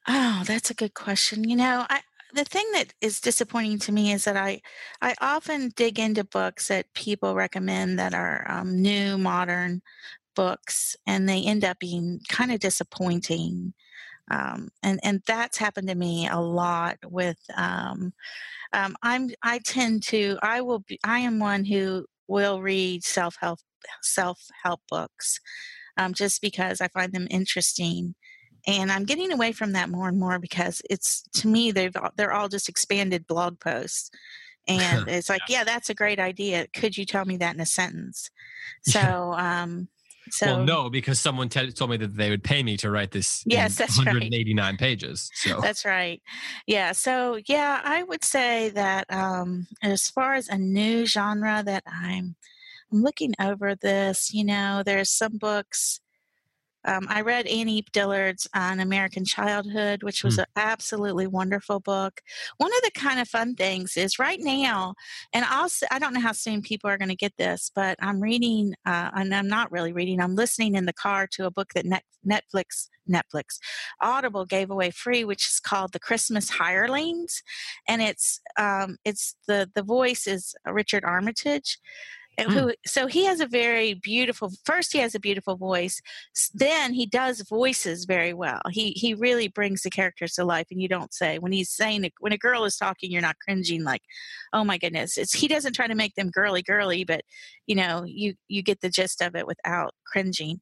Oh, 0.07 0.43
that's 0.47 0.71
a 0.71 0.75
good 0.75 0.95
question. 0.95 1.49
You 1.49 1.57
know, 1.57 1.87
I 1.89 2.01
the 2.35 2.45
thing 2.45 2.67
that 2.73 2.93
is 3.01 3.21
disappointing 3.21 3.79
to 3.79 3.93
me 3.93 4.13
is 4.13 4.25
that 4.25 4.37
I 4.37 4.61
I 5.01 5.15
often 5.21 5.71
dig 5.77 5.99
into 5.99 6.25
books 6.25 6.69
that 6.69 6.93
people 6.95 7.35
recommend 7.35 7.99
that 7.99 8.15
are 8.15 8.45
um, 8.51 8.83
new, 8.83 9.17
modern 9.17 9.83
books, 10.35 10.97
and 11.07 11.29
they 11.29 11.43
end 11.43 11.65
up 11.65 11.79
being 11.79 12.21
kind 12.29 12.53
of 12.53 12.61
disappointing. 12.61 13.73
Um, 14.31 14.71
and 14.83 15.01
and 15.03 15.23
that's 15.27 15.59
happened 15.59 15.89
to 15.89 15.95
me 15.95 16.29
a 16.29 16.41
lot 16.41 16.99
with 17.05 17.39
um, 17.57 18.13
um, 18.73 18.97
I'm 19.03 19.31
I 19.43 19.59
tend 19.59 20.03
to 20.05 20.39
I 20.43 20.63
will 20.63 20.81
be 20.81 20.99
I 21.05 21.21
am 21.21 21.39
one 21.39 21.65
who 21.65 22.07
will 22.27 22.63
read 22.63 23.05
self 23.05 23.37
help 23.41 23.61
self 24.03 24.41
help 24.63 24.81
books 24.89 25.41
um, 25.97 26.15
just 26.15 26.41
because 26.41 26.81
I 26.81 26.89
find 26.89 27.13
them 27.13 27.29
interesting. 27.31 28.15
And 28.67 28.91
I'm 28.91 29.05
getting 29.05 29.31
away 29.31 29.53
from 29.53 29.73
that 29.73 29.91
more 29.91 30.09
and 30.09 30.19
more 30.19 30.39
because 30.39 30.81
it's 30.89 31.23
to 31.35 31.49
me 31.49 31.71
they've 31.71 31.95
they're 32.17 32.33
all 32.33 32.49
just 32.49 32.69
expanded 32.69 33.27
blog 33.27 33.61
posts, 33.61 34.11
and 34.67 35.07
it's 35.09 35.29
like 35.29 35.43
yeah. 35.49 35.59
yeah 35.59 35.65
that's 35.65 35.91
a 35.91 35.95
great 35.95 36.19
idea. 36.19 36.67
Could 36.75 36.97
you 36.97 37.05
tell 37.05 37.27
me 37.27 37.37
that 37.37 37.55
in 37.55 37.61
a 37.61 37.67
sentence? 37.67 38.31
So 38.83 39.35
um, 39.37 39.89
so 40.31 40.47
well, 40.47 40.65
no, 40.65 40.91
because 40.91 41.21
someone 41.21 41.49
t- 41.49 41.73
told 41.73 41.91
me 41.91 41.97
that 41.99 42.17
they 42.17 42.31
would 42.31 42.43
pay 42.43 42.63
me 42.63 42.77
to 42.79 42.91
write 42.91 43.11
this. 43.11 43.43
Yes, 43.47 43.77
that's 43.77 43.97
189 43.97 44.65
right. 44.65 44.79
pages. 44.79 45.31
So 45.35 45.61
that's 45.63 45.85
right. 45.85 46.23
Yeah. 46.67 46.93
So 46.93 47.39
yeah, 47.47 47.81
I 47.85 48.03
would 48.03 48.25
say 48.25 48.71
that 48.71 49.13
um, 49.13 49.67
as 49.83 50.09
far 50.09 50.35
as 50.35 50.49
a 50.49 50.59
new 50.59 51.07
genre 51.07 51.63
that 51.65 51.85
I'm, 51.87 52.37
I'm 52.93 53.03
looking 53.03 53.35
over 53.41 53.75
this. 53.75 54.33
You 54.33 54.45
know, 54.45 54.83
there's 54.85 55.11
some 55.11 55.39
books 55.39 56.01
um, 56.85 57.07
I 57.09 57.23
read 57.23 57.47
Annie 57.47 57.85
Dillard's 57.93 58.49
An 58.55 58.81
American 58.81 59.25
Childhood, 59.25 60.03
which 60.03 60.23
was 60.23 60.37
mm. 60.37 60.41
an 60.41 60.47
absolutely 60.57 61.27
wonderful 61.27 61.81
book. 61.81 62.21
One 62.59 62.73
of 62.75 62.83
the 62.83 62.91
kind 62.99 63.21
of 63.21 63.29
fun 63.29 63.55
things 63.55 63.97
is 63.97 64.19
right 64.19 64.41
now, 64.41 64.95
and 65.33 65.45
I'll 65.45 65.69
I 65.91 65.99
don't 65.99 66.15
know 66.15 66.21
how 66.21 66.33
soon 66.33 66.63
people 66.63 66.91
are 66.91 66.99
going 66.99 67.09
to 67.09 67.17
get 67.17 67.37
this, 67.37 67.71
but 67.75 67.97
I'm 68.01 68.21
reading, 68.21 68.75
uh, 68.85 69.11
and 69.15 69.35
I'm 69.35 69.49
not 69.49 69.73
really 69.73 69.93
reading. 69.93 70.21
I'm 70.21 70.35
listening 70.35 70.75
in 70.75 70.85
the 70.85 70.93
car 70.93 71.27
to 71.33 71.47
a 71.47 71.51
book 71.51 71.73
that 71.75 71.87
Netflix 72.27 72.89
Netflix 73.09 73.59
Audible 74.01 74.47
gave 74.47 74.71
away 74.71 74.91
free, 74.91 75.25
which 75.25 75.47
is 75.47 75.61
called 75.61 75.93
The 75.93 75.99
Christmas 75.99 76.51
Hirelings, 76.51 77.43
and 77.89 78.03
it's 78.03 78.41
um, 78.59 78.99
it's 79.05 79.37
the 79.47 79.71
the 79.75 79.83
voice 79.83 80.27
is 80.27 80.55
Richard 80.67 81.05
Armitage 81.05 81.79
Mm. 82.39 82.53
who 82.53 82.75
so 82.85 83.07
he 83.07 83.25
has 83.27 83.41
a 83.41 83.47
very 83.47 83.95
beautiful 83.95 84.51
first 84.65 84.93
he 84.93 84.99
has 84.99 85.15
a 85.15 85.21
beautiful 85.21 85.57
voice 85.57 86.01
then 86.53 86.93
he 86.93 87.07
does 87.07 87.41
voices 87.43 88.07
very 88.07 88.35
well 88.35 88.61
he 88.71 88.91
he 88.93 89.15
really 89.15 89.47
brings 89.47 89.83
the 89.83 89.91
characters 89.91 90.33
to 90.33 90.45
life 90.45 90.67
and 90.71 90.83
you 90.83 90.89
don't 90.89 91.15
say 91.15 91.39
when 91.39 91.53
he's 91.53 91.71
saying 91.71 92.11
when 92.19 92.33
a 92.33 92.39
girl 92.39 92.65
is 92.65 92.77
talking 92.77 93.11
you're 93.13 93.23
not 93.23 93.39
cringing 93.39 93.85
like 93.85 94.03
oh 94.53 94.65
my 94.65 94.79
goodness 94.79 95.17
it's 95.17 95.33
he 95.33 95.47
doesn't 95.47 95.75
try 95.75 95.87
to 95.87 95.95
make 95.95 96.15
them 96.17 96.31
girly 96.31 96.63
girly 96.63 97.05
but 97.05 97.23
you 97.67 97.77
know 97.77 98.05
you 98.05 98.35
you 98.49 98.63
get 98.63 98.81
the 98.81 98.91
gist 98.91 99.23
of 99.23 99.37
it 99.37 99.47
without 99.47 99.95
cringing 100.05 100.61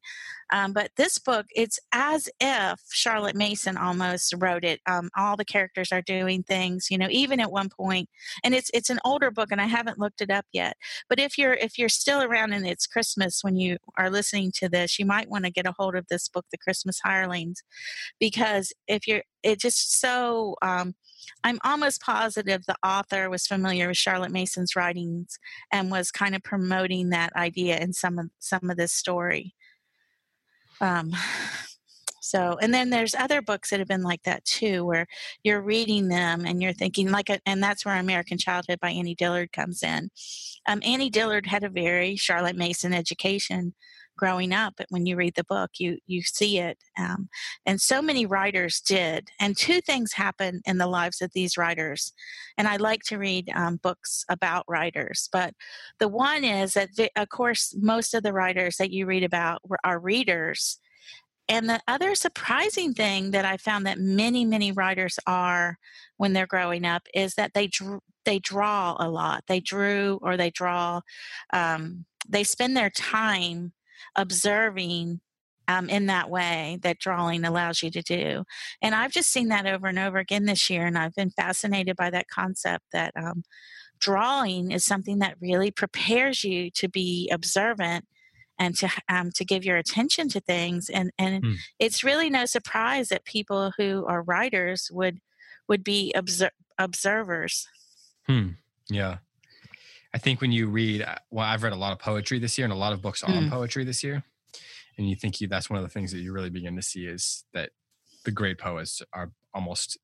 um, 0.53 0.71
but 0.71 0.91
this 0.97 1.17
book, 1.17 1.47
it's 1.55 1.79
as 1.91 2.29
if 2.39 2.79
Charlotte 2.91 3.35
Mason 3.35 3.75
almost 3.75 4.35
wrote 4.37 4.63
it. 4.63 4.81
Um, 4.85 5.09
all 5.17 5.35
the 5.35 5.43
characters 5.43 5.91
are 5.91 6.03
doing 6.03 6.43
things, 6.43 6.87
you 6.91 6.97
know, 6.97 7.07
even 7.09 7.39
at 7.39 7.51
one 7.51 7.69
point, 7.69 8.07
and 8.43 8.53
it's 8.53 8.69
it's 8.71 8.91
an 8.91 8.99
older 9.03 9.31
book, 9.31 9.49
and 9.51 9.59
I 9.59 9.65
haven't 9.65 9.97
looked 9.97 10.21
it 10.21 10.29
up 10.29 10.45
yet. 10.53 10.77
But 11.09 11.19
if 11.19 11.39
you're 11.39 11.53
if 11.55 11.79
you're 11.79 11.89
still 11.89 12.21
around 12.21 12.53
and 12.53 12.67
it's 12.67 12.85
Christmas 12.85 13.39
when 13.41 13.55
you 13.55 13.77
are 13.97 14.11
listening 14.11 14.51
to 14.57 14.69
this, 14.69 14.99
you 14.99 15.07
might 15.07 15.27
want 15.29 15.45
to 15.45 15.51
get 15.51 15.65
a 15.65 15.73
hold 15.75 15.95
of 15.95 16.05
this 16.07 16.29
book, 16.29 16.45
The 16.51 16.59
Christmas 16.59 16.99
Hirelings, 17.03 17.63
because 18.19 18.71
if 18.87 19.07
you're 19.07 19.23
it 19.43 19.59
just 19.59 19.99
so 19.99 20.55
um, 20.61 20.95
I'm 21.43 21.59
almost 21.63 22.01
positive 22.01 22.65
the 22.65 22.77
author 22.83 23.29
was 23.29 23.47
familiar 23.47 23.87
with 23.87 23.97
Charlotte 23.97 24.31
Mason's 24.31 24.75
writings 24.75 25.37
and 25.71 25.91
was 25.91 26.11
kind 26.11 26.35
of 26.35 26.43
promoting 26.43 27.09
that 27.09 27.35
idea 27.35 27.77
in 27.79 27.93
some 27.93 28.19
of 28.19 28.29
some 28.39 28.69
of 28.69 28.77
this 28.77 28.93
story. 28.93 29.53
Um, 30.81 31.11
so, 32.21 32.57
and 32.61 32.73
then 32.73 32.89
there's 32.89 33.13
other 33.13 33.41
books 33.41 33.69
that 33.69 33.79
have 33.79 33.87
been 33.87 34.01
like 34.01 34.23
that 34.23 34.45
too, 34.45 34.85
where 34.85 35.07
you're 35.43 35.61
reading 35.61 36.07
them 36.07 36.45
and 36.45 36.61
you're 36.61 36.73
thinking 36.73 37.11
like, 37.11 37.29
a, 37.29 37.39
and 37.45 37.61
that's 37.61 37.85
where 37.85 37.99
American 37.99 38.37
Childhood 38.37 38.79
by 38.79 38.91
Annie 38.91 39.13
Dillard 39.13 39.51
comes 39.51 39.83
in. 39.83 40.09
Um, 40.67 40.79
Annie 40.83 41.09
Dillard 41.09 41.45
had 41.45 41.63
a 41.63 41.69
very 41.69 42.15
Charlotte 42.15 42.55
Mason 42.55 42.93
education 42.93 43.75
growing 44.17 44.53
up 44.53 44.73
but 44.77 44.87
when 44.89 45.05
you 45.05 45.15
read 45.15 45.33
the 45.35 45.43
book 45.45 45.71
you 45.77 45.97
you 46.07 46.21
see 46.21 46.59
it 46.59 46.77
um, 46.97 47.27
and 47.65 47.81
so 47.81 48.01
many 48.01 48.25
writers 48.25 48.79
did 48.81 49.29
and 49.39 49.57
two 49.57 49.81
things 49.81 50.13
happen 50.13 50.61
in 50.65 50.77
the 50.77 50.87
lives 50.87 51.21
of 51.21 51.31
these 51.33 51.57
writers 51.57 52.13
and 52.57 52.67
i 52.67 52.75
like 52.75 53.01
to 53.03 53.17
read 53.17 53.49
um, 53.55 53.77
books 53.77 54.25
about 54.29 54.65
writers 54.67 55.29
but 55.31 55.53
the 55.99 56.07
one 56.07 56.43
is 56.43 56.73
that 56.73 56.89
of 57.15 57.29
course 57.29 57.75
most 57.79 58.13
of 58.13 58.23
the 58.23 58.33
writers 58.33 58.77
that 58.77 58.91
you 58.91 59.05
read 59.05 59.23
about 59.23 59.61
are 59.83 59.99
readers 59.99 60.79
and 61.49 61.69
the 61.69 61.81
other 61.87 62.15
surprising 62.15 62.93
thing 62.93 63.31
that 63.31 63.45
I 63.45 63.57
found 63.57 63.85
that 63.85 63.99
many, 63.99 64.45
many 64.45 64.71
writers 64.71 65.19
are 65.27 65.77
when 66.17 66.33
they're 66.33 66.47
growing 66.47 66.85
up 66.85 67.03
is 67.13 67.35
that 67.35 67.53
they 67.53 67.67
dr- 67.67 67.99
they 68.25 68.39
draw 68.39 68.95
a 68.99 69.09
lot. 69.09 69.43
They 69.47 69.59
drew 69.59 70.19
or 70.21 70.37
they 70.37 70.49
draw. 70.49 71.01
Um, 71.51 72.05
they 72.27 72.43
spend 72.43 72.77
their 72.77 72.89
time 72.89 73.73
observing 74.15 75.21
um, 75.67 75.89
in 75.89 76.07
that 76.07 76.29
way 76.29 76.77
that 76.81 76.99
drawing 76.99 77.45
allows 77.45 77.81
you 77.81 77.89
to 77.91 78.01
do. 78.01 78.43
And 78.81 78.93
I've 78.93 79.11
just 79.11 79.31
seen 79.31 79.47
that 79.49 79.65
over 79.65 79.87
and 79.87 79.99
over 79.99 80.17
again 80.17 80.45
this 80.45 80.69
year, 80.69 80.85
and 80.85 80.97
I've 80.97 81.15
been 81.15 81.29
fascinated 81.31 81.95
by 81.95 82.09
that 82.09 82.27
concept 82.27 82.85
that 82.91 83.13
um, 83.15 83.43
drawing 83.99 84.71
is 84.71 84.83
something 84.83 85.19
that 85.19 85.37
really 85.41 85.71
prepares 85.71 86.43
you 86.43 86.69
to 86.71 86.89
be 86.89 87.29
observant 87.31 88.05
and 88.59 88.75
to 88.77 88.89
um, 89.09 89.31
to 89.35 89.45
give 89.45 89.65
your 89.65 89.77
attention 89.77 90.29
to 90.29 90.39
things. 90.39 90.89
And 90.89 91.11
and 91.17 91.43
mm. 91.43 91.55
it's 91.79 92.03
really 92.03 92.29
no 92.29 92.45
surprise 92.45 93.09
that 93.09 93.25
people 93.25 93.71
who 93.77 94.05
are 94.07 94.21
writers 94.21 94.89
would 94.91 95.19
would 95.67 95.83
be 95.83 96.11
obser- 96.13 96.51
observers. 96.77 97.67
Hmm. 98.27 98.49
Yeah. 98.89 99.17
I 100.13 100.19
think 100.19 100.41
when 100.41 100.51
you 100.51 100.67
read, 100.67 101.01
uh, 101.01 101.15
well, 101.31 101.45
I've 101.45 101.63
read 101.63 101.73
a 101.73 101.77
lot 101.77 101.91
of 101.91 101.99
poetry 101.99 102.39
this 102.39 102.57
year 102.57 102.65
and 102.65 102.73
a 102.73 102.77
lot 102.77 102.93
of 102.93 103.01
books 103.01 103.23
on 103.23 103.31
mm. 103.31 103.49
poetry 103.49 103.83
this 103.83 104.03
year. 104.03 104.23
And 104.97 105.09
you 105.09 105.15
think 105.15 105.41
you, 105.41 105.47
that's 105.47 105.69
one 105.69 105.77
of 105.77 105.83
the 105.83 105.89
things 105.89 106.11
that 106.11 106.19
you 106.19 106.31
really 106.31 106.51
begin 106.51 106.75
to 106.75 106.81
see 106.83 107.07
is 107.07 107.45
that 107.53 107.71
the 108.25 108.31
great 108.31 108.59
poets 108.59 109.01
are 109.11 109.31
almost 109.53 109.97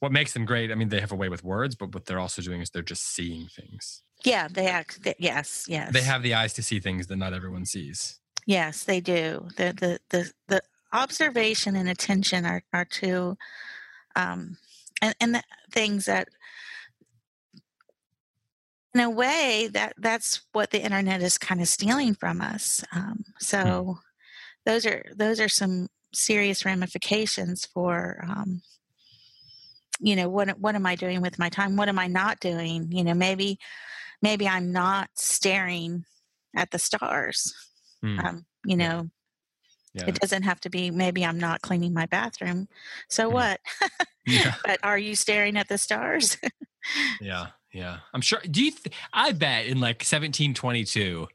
what 0.00 0.12
makes 0.12 0.32
them 0.32 0.44
great. 0.44 0.70
I 0.70 0.74
mean, 0.74 0.88
they 0.88 1.00
have 1.00 1.12
a 1.12 1.16
way 1.16 1.28
with 1.28 1.44
words, 1.44 1.74
but 1.74 1.94
what 1.94 2.06
they're 2.06 2.18
also 2.18 2.42
doing 2.42 2.60
is 2.60 2.70
they're 2.70 2.82
just 2.82 3.14
seeing 3.14 3.46
things. 3.46 4.02
Yeah, 4.24 4.48
they 4.48 4.66
act. 4.66 5.02
They, 5.04 5.14
yes, 5.18 5.66
yes. 5.68 5.92
They 5.92 6.02
have 6.02 6.22
the 6.22 6.34
eyes 6.34 6.52
to 6.54 6.62
see 6.62 6.80
things 6.80 7.06
that 7.06 7.16
not 7.16 7.32
everyone 7.32 7.64
sees. 7.64 8.18
Yes, 8.44 8.84
they 8.84 9.00
do. 9.00 9.48
The 9.56 9.72
the 9.72 10.00
the 10.10 10.32
the 10.48 10.62
observation 10.92 11.76
and 11.76 11.88
attention 11.88 12.44
are 12.44 12.62
are 12.72 12.84
two, 12.84 13.36
um, 14.16 14.58
and 15.00 15.14
and 15.20 15.34
the 15.36 15.42
things 15.70 16.06
that 16.06 16.28
in 18.94 19.00
a 19.00 19.10
way 19.10 19.68
that 19.72 19.94
that's 19.98 20.42
what 20.52 20.70
the 20.70 20.82
internet 20.82 21.22
is 21.22 21.38
kind 21.38 21.60
of 21.60 21.68
stealing 21.68 22.14
from 22.14 22.40
us 22.40 22.84
um, 22.92 23.24
so 23.38 23.58
mm. 23.58 23.98
those 24.66 24.86
are 24.86 25.04
those 25.16 25.40
are 25.40 25.48
some 25.48 25.88
serious 26.14 26.64
ramifications 26.64 27.64
for 27.66 28.22
um, 28.28 28.60
you 30.00 30.14
know 30.16 30.28
what 30.28 30.58
what 30.58 30.74
am 30.74 30.86
i 30.86 30.94
doing 30.94 31.20
with 31.22 31.38
my 31.38 31.48
time 31.48 31.76
what 31.76 31.88
am 31.88 31.98
i 31.98 32.06
not 32.06 32.40
doing 32.40 32.90
you 32.90 33.04
know 33.04 33.14
maybe 33.14 33.58
maybe 34.20 34.46
i'm 34.46 34.72
not 34.72 35.08
staring 35.14 36.04
at 36.56 36.70
the 36.70 36.78
stars 36.78 37.54
mm. 38.04 38.22
um, 38.24 38.44
you 38.66 38.76
know 38.76 39.08
Yeah. 39.94 40.06
It 40.08 40.14
doesn't 40.20 40.44
have 40.44 40.58
to 40.60 40.70
be 40.70 40.90
maybe 40.90 41.22
I'm 41.22 41.38
not 41.38 41.60
cleaning 41.60 41.92
my 41.92 42.06
bathroom. 42.06 42.68
So 43.08 43.28
what? 43.28 43.60
Yeah. 44.24 44.54
but 44.64 44.78
are 44.84 44.98
you 44.98 45.16
staring 45.16 45.56
at 45.56 45.68
the 45.68 45.76
stars? 45.78 46.38
Yeah, 47.20 47.48
yeah. 47.72 47.98
I'm 48.12 48.20
sure. 48.20 48.40
Do 48.50 48.64
you? 48.64 48.70
Th- 48.70 48.94
I 49.12 49.32
bet 49.32 49.66
in 49.66 49.80
like 49.80 50.00
1722, 50.00 51.26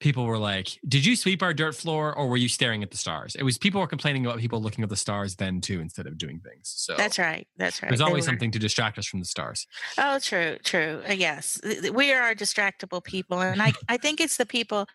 people 0.00 0.26
were 0.26 0.38
like, 0.38 0.78
"Did 0.86 1.04
you 1.04 1.14
sweep 1.14 1.42
our 1.42 1.54
dirt 1.54 1.74
floor, 1.74 2.14
or 2.14 2.28
were 2.28 2.36
you 2.36 2.48
staring 2.48 2.82
at 2.82 2.90
the 2.90 2.96
stars?" 2.96 3.34
It 3.36 3.42
was 3.44 3.58
people 3.58 3.80
were 3.80 3.86
complaining 3.86 4.26
about 4.26 4.38
people 4.38 4.60
looking 4.60 4.82
at 4.82 4.90
the 4.90 4.96
stars 4.96 5.36
then 5.36 5.60
too, 5.60 5.80
instead 5.80 6.06
of 6.06 6.18
doing 6.18 6.40
things. 6.40 6.72
So 6.76 6.94
That's 6.96 7.18
right. 7.18 7.46
That's 7.56 7.82
right. 7.82 7.88
There's 7.88 8.00
always 8.00 8.24
something 8.24 8.50
to 8.50 8.58
distract 8.58 8.98
us 8.98 9.06
from 9.06 9.20
the 9.20 9.26
stars. 9.26 9.66
Oh, 9.98 10.18
true, 10.18 10.58
true. 10.64 11.02
Uh, 11.08 11.12
yes, 11.12 11.60
we 11.92 12.12
are 12.12 12.34
distractible 12.34 13.02
people, 13.02 13.40
and 13.40 13.62
I, 13.62 13.72
I 13.88 13.96
think 13.96 14.20
it's 14.20 14.36
the 14.36 14.46
people. 14.46 14.86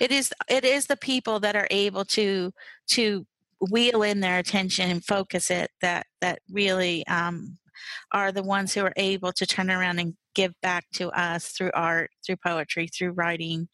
It 0.00 0.10
is, 0.10 0.32
it 0.48 0.64
is 0.64 0.86
the 0.86 0.96
people 0.96 1.40
that 1.40 1.56
are 1.56 1.68
able 1.70 2.04
to 2.06 2.52
to 2.88 3.26
wheel 3.70 4.02
in 4.02 4.18
their 4.20 4.38
attention 4.38 4.90
and 4.90 5.04
focus 5.04 5.50
it 5.50 5.70
that 5.80 6.06
that 6.20 6.40
really 6.50 7.06
um, 7.06 7.58
are 8.10 8.32
the 8.32 8.42
ones 8.42 8.74
who 8.74 8.84
are 8.84 8.92
able 8.96 9.32
to 9.32 9.46
turn 9.46 9.70
around 9.70 9.98
and 9.98 10.14
give 10.34 10.54
back 10.62 10.84
to 10.94 11.10
us 11.10 11.48
through 11.48 11.70
art, 11.74 12.10
through 12.24 12.36
poetry, 12.44 12.88
through 12.88 13.12
writing. 13.12 13.68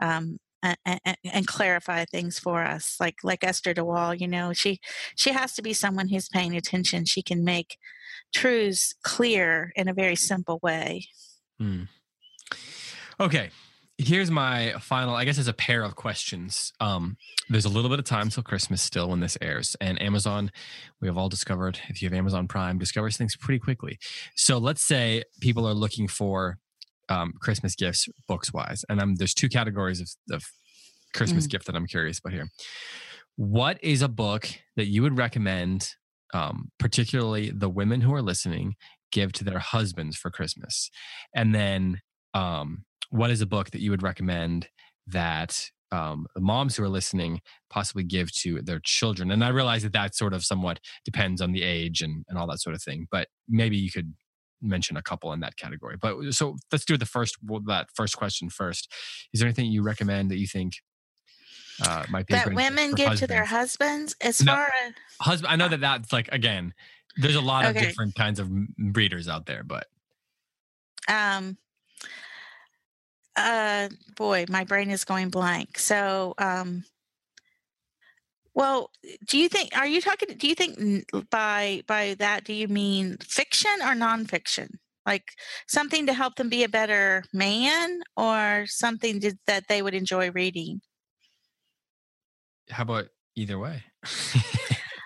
Um, 0.00 0.38
and, 0.60 0.76
and, 1.04 1.16
and 1.24 1.46
clarify 1.46 2.04
things 2.04 2.40
for 2.40 2.64
us 2.64 2.96
like 2.98 3.14
like 3.22 3.44
esther 3.44 3.72
de 3.72 3.84
waal 3.84 4.12
you 4.12 4.26
know 4.26 4.52
she 4.52 4.80
she 5.14 5.30
has 5.30 5.54
to 5.54 5.62
be 5.62 5.72
someone 5.72 6.08
who's 6.08 6.28
paying 6.28 6.56
attention 6.56 7.04
she 7.04 7.22
can 7.22 7.44
make 7.44 7.78
truths 8.32 8.94
clear 9.02 9.72
in 9.76 9.88
a 9.88 9.94
very 9.94 10.16
simple 10.16 10.58
way. 10.62 11.06
Hmm. 11.58 11.84
Okay. 13.20 13.50
Here's 14.00 14.30
my 14.30 14.74
final, 14.80 15.16
I 15.16 15.24
guess, 15.24 15.38
as 15.38 15.48
a 15.48 15.52
pair 15.52 15.82
of 15.82 15.96
questions. 15.96 16.72
Um, 16.78 17.16
there's 17.48 17.64
a 17.64 17.68
little 17.68 17.90
bit 17.90 17.98
of 17.98 18.04
time 18.04 18.30
till 18.30 18.44
Christmas 18.44 18.80
still 18.80 19.08
when 19.08 19.18
this 19.18 19.36
airs, 19.42 19.74
and 19.80 20.00
Amazon, 20.00 20.52
we 21.00 21.08
have 21.08 21.18
all 21.18 21.28
discovered, 21.28 21.80
if 21.88 22.00
you 22.00 22.08
have 22.08 22.16
Amazon 22.16 22.46
Prime, 22.46 22.78
discovers 22.78 23.16
things 23.16 23.36
pretty 23.36 23.58
quickly. 23.58 23.98
So 24.36 24.58
let's 24.58 24.82
say 24.82 25.24
people 25.40 25.66
are 25.66 25.74
looking 25.74 26.06
for 26.06 26.58
um, 27.08 27.34
Christmas 27.40 27.74
gifts, 27.74 28.08
books 28.28 28.52
wise, 28.52 28.84
and 28.88 29.00
um, 29.00 29.16
there's 29.16 29.34
two 29.34 29.48
categories 29.48 30.00
of, 30.00 30.10
of 30.30 30.44
Christmas 31.12 31.48
gift 31.48 31.66
that 31.66 31.74
I'm 31.74 31.86
curious 31.86 32.20
about 32.20 32.34
here. 32.34 32.48
What 33.34 33.82
is 33.82 34.00
a 34.00 34.08
book 34.08 34.48
that 34.76 34.86
you 34.86 35.02
would 35.02 35.18
recommend, 35.18 35.94
um, 36.32 36.70
particularly 36.78 37.50
the 37.50 37.68
women 37.68 38.02
who 38.02 38.14
are 38.14 38.22
listening, 38.22 38.76
give 39.10 39.32
to 39.32 39.44
their 39.44 39.58
husbands 39.58 40.16
for 40.16 40.30
Christmas? 40.30 40.88
And 41.34 41.52
then, 41.52 42.00
um, 42.34 42.84
what 43.10 43.30
is 43.30 43.40
a 43.40 43.46
book 43.46 43.70
that 43.70 43.80
you 43.80 43.90
would 43.90 44.02
recommend 44.02 44.68
that 45.06 45.70
um, 45.90 46.26
the 46.34 46.40
moms 46.40 46.76
who 46.76 46.82
are 46.82 46.88
listening 46.88 47.40
possibly 47.70 48.02
give 48.04 48.30
to 48.40 48.60
their 48.62 48.80
children? 48.84 49.30
And 49.30 49.42
I 49.44 49.48
realize 49.48 49.82
that 49.82 49.92
that 49.94 50.14
sort 50.14 50.34
of 50.34 50.44
somewhat 50.44 50.80
depends 51.04 51.40
on 51.40 51.52
the 51.52 51.62
age 51.62 52.02
and, 52.02 52.24
and 52.28 52.38
all 52.38 52.46
that 52.48 52.60
sort 52.60 52.74
of 52.74 52.82
thing, 52.82 53.06
but 53.10 53.28
maybe 53.48 53.76
you 53.76 53.90
could 53.90 54.14
mention 54.60 54.96
a 54.96 55.02
couple 55.02 55.32
in 55.32 55.40
that 55.40 55.56
category. 55.56 55.96
But 56.00 56.32
so 56.32 56.56
let's 56.72 56.84
do 56.84 56.96
the 56.96 57.06
first 57.06 57.36
that 57.66 57.86
first 57.94 58.16
question 58.16 58.50
first. 58.50 58.92
Is 59.32 59.40
there 59.40 59.46
anything 59.46 59.66
you 59.66 59.82
recommend 59.82 60.30
that 60.30 60.38
you 60.38 60.46
think 60.48 60.74
uh, 61.80 62.04
might 62.10 62.26
be 62.26 62.34
That 62.34 62.52
women 62.52 62.92
give 62.92 63.14
to 63.18 63.26
their 63.28 63.44
husbands? 63.44 64.14
husbands, 64.14 64.16
as 64.20 64.44
No. 64.44 64.52
far 64.54 64.72
as 64.84 64.92
husband? 65.22 65.52
I 65.52 65.56
know 65.56 65.68
that 65.68 65.80
that's 65.80 66.12
like 66.12 66.28
again. 66.32 66.74
There's 67.16 67.36
a 67.36 67.40
lot 67.40 67.64
of 67.64 67.74
different 67.74 68.14
kinds 68.14 68.38
of 68.38 68.48
readers 68.78 69.28
out 69.28 69.46
there, 69.46 69.64
but 69.64 69.86
um, 71.08 71.56
uh, 73.38 73.88
boy, 74.16 74.46
my 74.48 74.64
brain 74.64 74.90
is 74.90 75.04
going 75.04 75.30
blank. 75.30 75.78
So, 75.78 76.34
um, 76.38 76.84
well, 78.54 78.90
do 79.28 79.38
you 79.38 79.48
think? 79.48 79.76
Are 79.76 79.86
you 79.86 80.00
talking? 80.00 80.36
Do 80.36 80.48
you 80.48 80.54
think 80.54 81.08
by 81.30 81.82
by 81.86 82.16
that? 82.18 82.44
Do 82.44 82.52
you 82.52 82.68
mean 82.68 83.18
fiction 83.22 83.70
or 83.82 83.94
nonfiction? 83.94 84.68
Like 85.06 85.30
something 85.66 86.06
to 86.06 86.12
help 86.12 86.34
them 86.34 86.48
be 86.48 86.64
a 86.64 86.68
better 86.68 87.24
man, 87.32 88.00
or 88.16 88.64
something 88.66 89.20
to, 89.20 89.34
that 89.46 89.68
they 89.68 89.80
would 89.80 89.94
enjoy 89.94 90.30
reading? 90.30 90.80
how 92.70 92.82
about 92.82 93.06
either 93.36 93.58
way? 93.58 93.82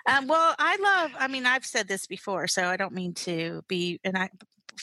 Um, 0.07 0.27
well, 0.29 0.55
I 0.59 0.77
love. 0.77 1.13
I 1.19 1.29
mean, 1.29 1.47
I've 1.47 1.65
said 1.65 1.89
this 1.89 2.07
before, 2.07 2.47
so 2.47 2.65
I 2.65 2.77
don't 2.77 2.95
mean 2.95 3.15
to 3.15 3.63
be. 3.69 4.01
And 4.05 4.17
I, 4.17 4.31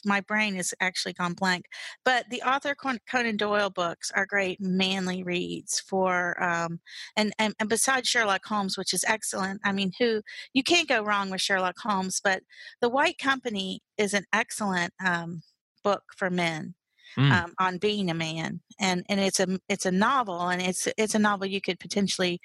my 0.05 0.21
brain 0.21 0.55
has 0.55 0.73
actually 0.79 1.13
gone 1.13 1.33
blank. 1.33 1.65
But 2.05 2.25
the 2.29 2.41
author 2.41 2.75
Conan 2.75 3.37
Doyle 3.37 3.69
books 3.69 4.11
are 4.15 4.25
great, 4.25 4.59
manly 4.61 5.23
reads 5.23 5.79
for. 5.79 6.41
Um, 6.41 6.79
and, 7.15 7.33
and 7.39 7.53
and 7.59 7.69
besides 7.69 8.07
Sherlock 8.07 8.45
Holmes, 8.45 8.77
which 8.77 8.93
is 8.93 9.05
excellent. 9.07 9.61
I 9.63 9.71
mean, 9.71 9.91
who 9.99 10.21
you 10.53 10.63
can't 10.63 10.87
go 10.87 11.03
wrong 11.03 11.29
with 11.29 11.41
Sherlock 11.41 11.77
Holmes. 11.79 12.21
But 12.23 12.43
The 12.81 12.89
White 12.89 13.17
Company 13.17 13.81
is 13.97 14.13
an 14.13 14.25
excellent 14.33 14.93
um, 15.03 15.41
book 15.83 16.03
for 16.15 16.29
men 16.29 16.75
Mm. 17.17 17.31
um, 17.31 17.53
on 17.59 17.77
being 17.77 18.09
a 18.09 18.13
man, 18.13 18.61
and 18.79 19.03
and 19.09 19.19
it's 19.19 19.39
a 19.39 19.59
it's 19.67 19.85
a 19.85 19.91
novel, 19.91 20.49
and 20.49 20.61
it's 20.61 20.87
it's 20.97 21.15
a 21.15 21.19
novel 21.19 21.47
you 21.47 21.61
could 21.61 21.79
potentially 21.79 22.39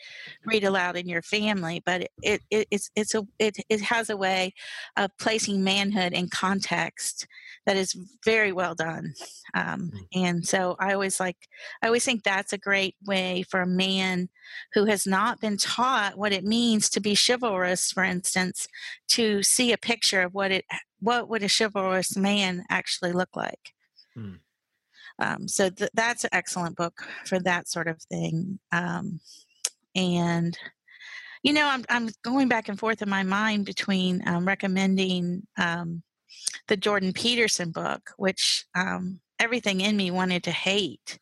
read 0.47 0.65
aloud 0.65 0.97
in 0.97 1.09
your 1.09 1.23
family, 1.23 1.83
but 1.85 2.03
it, 2.03 2.11
it, 2.23 2.41
it 2.51 2.69
it's 2.71 2.91
it's 2.97 3.15
a 3.15 3.27
it 3.39 3.57
it 3.69 3.81
has 3.83 4.09
a 4.11 4.17
way 4.17 4.53
of 4.97 5.11
placing 5.19 5.63
manhood 5.63 6.13
in 6.13 6.29
context 6.29 7.27
that 7.67 7.77
is 7.77 7.95
very 8.25 8.53
well 8.53 8.75
done, 8.75 9.15
um, 9.55 9.91
Mm. 9.95 10.07
and 10.15 10.47
so 10.49 10.77
I 10.79 10.93
always 10.95 11.21
like 11.21 11.37
I 11.83 11.87
always 11.87 12.05
think 12.05 12.23
that's 12.23 12.53
a 12.53 12.59
great 12.59 12.97
way 13.07 13.43
for 13.43 13.61
a 13.61 13.67
man 13.67 14.29
who 14.73 14.87
has 14.87 15.07
not 15.07 15.41
been 15.41 15.57
taught 15.57 16.17
what 16.19 16.33
it 16.33 16.45
means 16.45 16.89
to 16.91 17.01
be 17.01 17.17
chivalrous, 17.17 17.91
for 17.93 18.05
instance, 18.05 18.67
to 19.09 19.43
see 19.43 19.73
a 19.73 19.79
picture 19.79 20.23
of 20.23 20.35
what 20.35 20.51
it 20.53 20.65
what 21.01 21.29
would 21.29 21.43
a 21.43 21.49
chivalrous 21.49 22.17
man 22.17 22.65
actually 22.71 23.13
look 23.13 23.37
like. 23.37 23.73
Hmm. 24.15 24.35
Um, 25.19 25.47
so 25.49 25.71
th- 25.71 25.91
that's 25.95 26.25
an 26.25 26.31
excellent 26.33 26.77
book 26.77 27.07
for 27.25 27.39
that 27.41 27.69
sort 27.69 27.89
of 27.89 28.03
thing. 28.03 28.59
Um, 28.73 29.21
and 29.95 30.59
you 31.43 31.53
know, 31.53 31.69
I'm 31.69 31.85
I'm 31.89 32.09
going 32.23 32.49
back 32.49 32.69
and 32.69 32.79
forth 32.79 33.03
in 33.03 33.11
my 33.11 33.23
mind 33.23 33.67
between 33.67 34.27
um, 34.27 34.47
recommending 34.47 35.47
um, 35.59 36.03
the 36.69 36.77
Jordan 36.77 37.13
Peterson 37.13 37.71
book, 37.71 38.11
which 38.17 38.65
um, 38.75 39.21
everything 39.39 39.83
in 39.83 39.97
me 39.97 40.11
wanted 40.11 40.43
to 40.45 40.51
hate, 40.51 41.19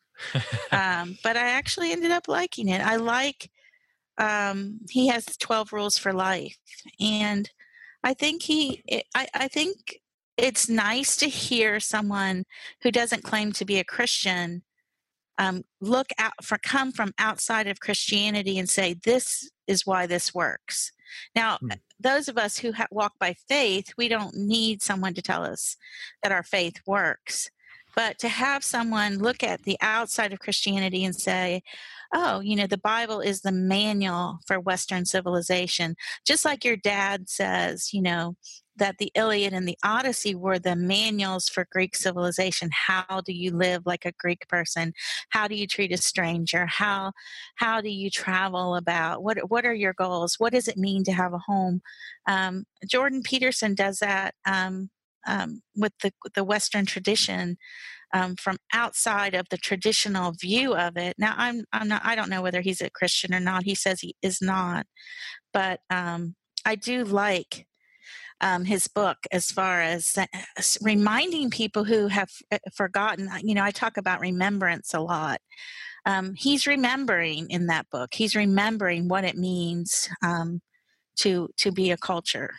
but 0.71 1.37
I 1.37 1.49
actually 1.49 1.91
ended 1.91 2.11
up 2.11 2.29
liking 2.29 2.69
it. 2.69 2.81
I 2.81 2.95
like 2.95 3.51
um, 4.17 4.79
he 4.89 5.07
has 5.07 5.25
12 5.25 5.73
rules 5.73 5.97
for 5.97 6.13
life, 6.13 6.57
and 7.01 7.49
I 8.01 8.13
think 8.13 8.43
he 8.43 8.81
I, 9.13 9.27
I 9.33 9.47
think 9.49 9.99
it's 10.37 10.67
nice 10.69 11.15
to 11.17 11.27
hear 11.27 11.79
someone 11.79 12.45
who 12.81 12.91
doesn't 12.91 13.23
claim 13.23 13.51
to 13.53 13.65
be 13.65 13.79
a 13.79 13.83
Christian 13.83 14.63
um, 15.39 15.63
look 15.81 16.07
out 16.19 16.33
for 16.43 16.57
come 16.59 16.91
from 16.91 17.13
outside 17.17 17.67
of 17.67 17.79
Christianity 17.79 18.59
and 18.59 18.69
say 18.69 18.93
this 18.93 19.49
is 19.67 19.85
why 19.85 20.05
this 20.05 20.33
works. 20.33 20.91
Now, 21.35 21.57
Hmm. 21.59 21.71
those 21.99 22.27
of 22.27 22.37
us 22.37 22.57
who 22.57 22.73
ha- 22.73 22.87
walk 22.91 23.13
by 23.19 23.35
faith, 23.47 23.93
we 23.97 24.07
don't 24.07 24.35
need 24.35 24.81
someone 24.81 25.13
to 25.15 25.21
tell 25.21 25.43
us 25.43 25.75
that 26.21 26.31
our 26.31 26.43
faith 26.43 26.81
works. 26.85 27.49
But 27.95 28.17
to 28.19 28.29
have 28.29 28.63
someone 28.63 29.19
look 29.19 29.43
at 29.43 29.63
the 29.63 29.77
outside 29.79 30.33
of 30.33 30.39
Christianity 30.39 31.05
and 31.05 31.15
say, 31.15 31.61
oh, 32.13 32.39
you 32.39 32.55
know, 32.55 32.65
the 32.67 32.77
Bible 32.77 33.19
is 33.21 33.41
the 33.41 33.51
manual 33.51 34.39
for 34.47 34.59
Western 34.59 35.05
civilization, 35.05 35.95
just 36.25 36.43
like 36.43 36.65
your 36.65 36.75
dad 36.75 37.29
says, 37.29 37.93
you 37.93 38.01
know, 38.01 38.35
that 38.77 38.97
the 38.97 39.11
Iliad 39.15 39.53
and 39.53 39.67
the 39.67 39.77
Odyssey 39.83 40.35
were 40.35 40.59
the 40.59 40.75
manuals 40.75 41.47
for 41.47 41.67
Greek 41.71 41.95
civilization. 41.95 42.69
How 42.71 43.21
do 43.25 43.33
you 43.33 43.55
live 43.55 43.83
like 43.85 44.05
a 44.05 44.13
Greek 44.17 44.47
person? 44.47 44.93
How 45.29 45.47
do 45.47 45.55
you 45.55 45.67
treat 45.67 45.91
a 45.91 45.97
stranger? 45.97 46.65
How 46.65 47.11
how 47.55 47.81
do 47.81 47.89
you 47.89 48.09
travel 48.09 48.75
about? 48.75 49.23
What 49.23 49.49
what 49.49 49.65
are 49.65 49.73
your 49.73 49.93
goals? 49.93 50.35
What 50.37 50.53
does 50.53 50.67
it 50.67 50.77
mean 50.77 51.03
to 51.05 51.11
have 51.11 51.33
a 51.33 51.39
home? 51.39 51.81
Um, 52.27 52.65
Jordan 52.89 53.21
Peterson 53.23 53.75
does 53.75 53.99
that 53.99 54.35
um, 54.45 54.89
um, 55.27 55.61
with 55.75 55.93
the 56.01 56.11
the 56.35 56.43
Western 56.43 56.85
tradition. 56.85 57.57
Um, 58.15 58.35
from 58.35 58.57
outside 58.71 59.33
of 59.33 59.47
the 59.49 59.57
traditional 59.57 60.33
view 60.33 60.75
of 60.75 60.97
it. 60.97 61.15
Now, 61.17 61.33
I'm 61.35 61.63
I'm 61.73 61.87
not 61.87 62.03
I 62.05 62.13
don't 62.13 62.29
know 62.29 62.43
whether 62.43 62.61
he's 62.61 62.79
a 62.79 62.91
Christian 62.91 63.33
or 63.33 63.39
not. 63.39 63.63
He 63.63 63.73
says 63.73 64.01
he 64.01 64.15
is 64.21 64.39
not, 64.39 64.85
but 65.51 65.79
um, 65.89 66.35
I 66.63 66.75
do 66.75 67.05
like 67.05 67.65
um, 68.43 68.65
his 68.65 68.87
book 68.89 69.17
as 69.31 69.49
far 69.49 69.81
as 69.81 70.17
uh, 70.17 70.25
reminding 70.81 71.49
people 71.49 71.85
who 71.85 72.07
have 72.07 72.29
uh, 72.51 72.59
forgotten. 72.75 73.29
You 73.41 73.55
know, 73.55 73.63
I 73.63 73.71
talk 73.71 73.97
about 73.97 74.19
remembrance 74.19 74.93
a 74.93 74.99
lot. 74.99 75.39
Um, 76.05 76.33
he's 76.35 76.67
remembering 76.67 77.49
in 77.49 77.67
that 77.67 77.89
book. 77.89 78.13
He's 78.13 78.35
remembering 78.35 79.07
what 79.07 79.23
it 79.23 79.37
means 79.37 80.09
um, 80.21 80.61
to 81.19 81.49
to 81.57 81.71
be 81.71 81.91
a 81.91 81.97
culture. 81.97 82.51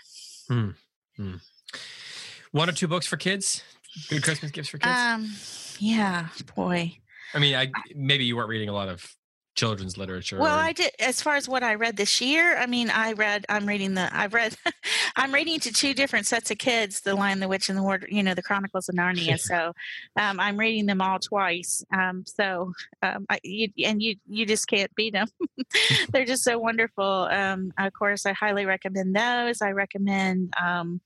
One 2.52 2.68
or 2.70 2.72
two 2.72 2.88
books 2.88 3.06
for 3.06 3.18
kids. 3.18 3.62
Good 4.08 4.22
Christmas 4.22 4.50
gifts 4.50 4.70
for 4.70 4.78
kids. 4.78 4.96
Um, 4.96 5.30
yeah, 5.78 6.28
boy. 6.56 6.96
I 7.34 7.38
mean, 7.38 7.54
I 7.54 7.70
maybe 7.94 8.24
you 8.24 8.36
weren't 8.36 8.48
reading 8.48 8.70
a 8.70 8.72
lot 8.72 8.88
of 8.88 9.06
children's 9.54 9.96
literature. 9.96 10.38
Well, 10.38 10.58
I 10.58 10.72
did 10.72 10.92
as 10.98 11.22
far 11.22 11.36
as 11.36 11.48
what 11.48 11.62
I 11.62 11.74
read 11.74 11.96
this 11.96 12.20
year. 12.20 12.56
I 12.56 12.66
mean, 12.66 12.90
I 12.90 13.12
read. 13.12 13.46
I'm 13.48 13.66
reading 13.66 13.94
the. 13.94 14.08
I've 14.12 14.34
read. 14.34 14.56
I'm 15.16 15.32
reading 15.32 15.60
to 15.60 15.72
two 15.72 15.94
different 15.94 16.26
sets 16.26 16.50
of 16.50 16.58
kids: 16.58 17.00
The 17.00 17.14
Lion, 17.14 17.40
the 17.40 17.48
Witch, 17.48 17.68
and 17.68 17.78
the 17.78 17.82
Ward. 17.82 18.06
You 18.10 18.22
know, 18.22 18.34
the 18.34 18.42
Chronicles 18.42 18.88
of 18.88 18.94
Narnia. 18.94 19.38
so, 19.40 19.72
um, 20.16 20.40
I'm 20.40 20.56
reading 20.56 20.86
them 20.86 21.00
all 21.00 21.18
twice. 21.18 21.84
Um, 21.92 22.24
so, 22.26 22.72
um, 23.02 23.26
I, 23.30 23.38
you, 23.42 23.68
and 23.84 24.02
you 24.02 24.16
you 24.28 24.46
just 24.46 24.66
can't 24.66 24.94
beat 24.94 25.12
them. 25.12 25.28
They're 26.10 26.24
just 26.24 26.44
so 26.44 26.58
wonderful. 26.58 27.28
Um, 27.30 27.72
of 27.78 27.92
course, 27.92 28.26
I 28.26 28.32
highly 28.32 28.66
recommend 28.66 29.14
those. 29.14 29.62
I 29.62 29.70
recommend. 29.70 30.52
Um, 30.60 31.00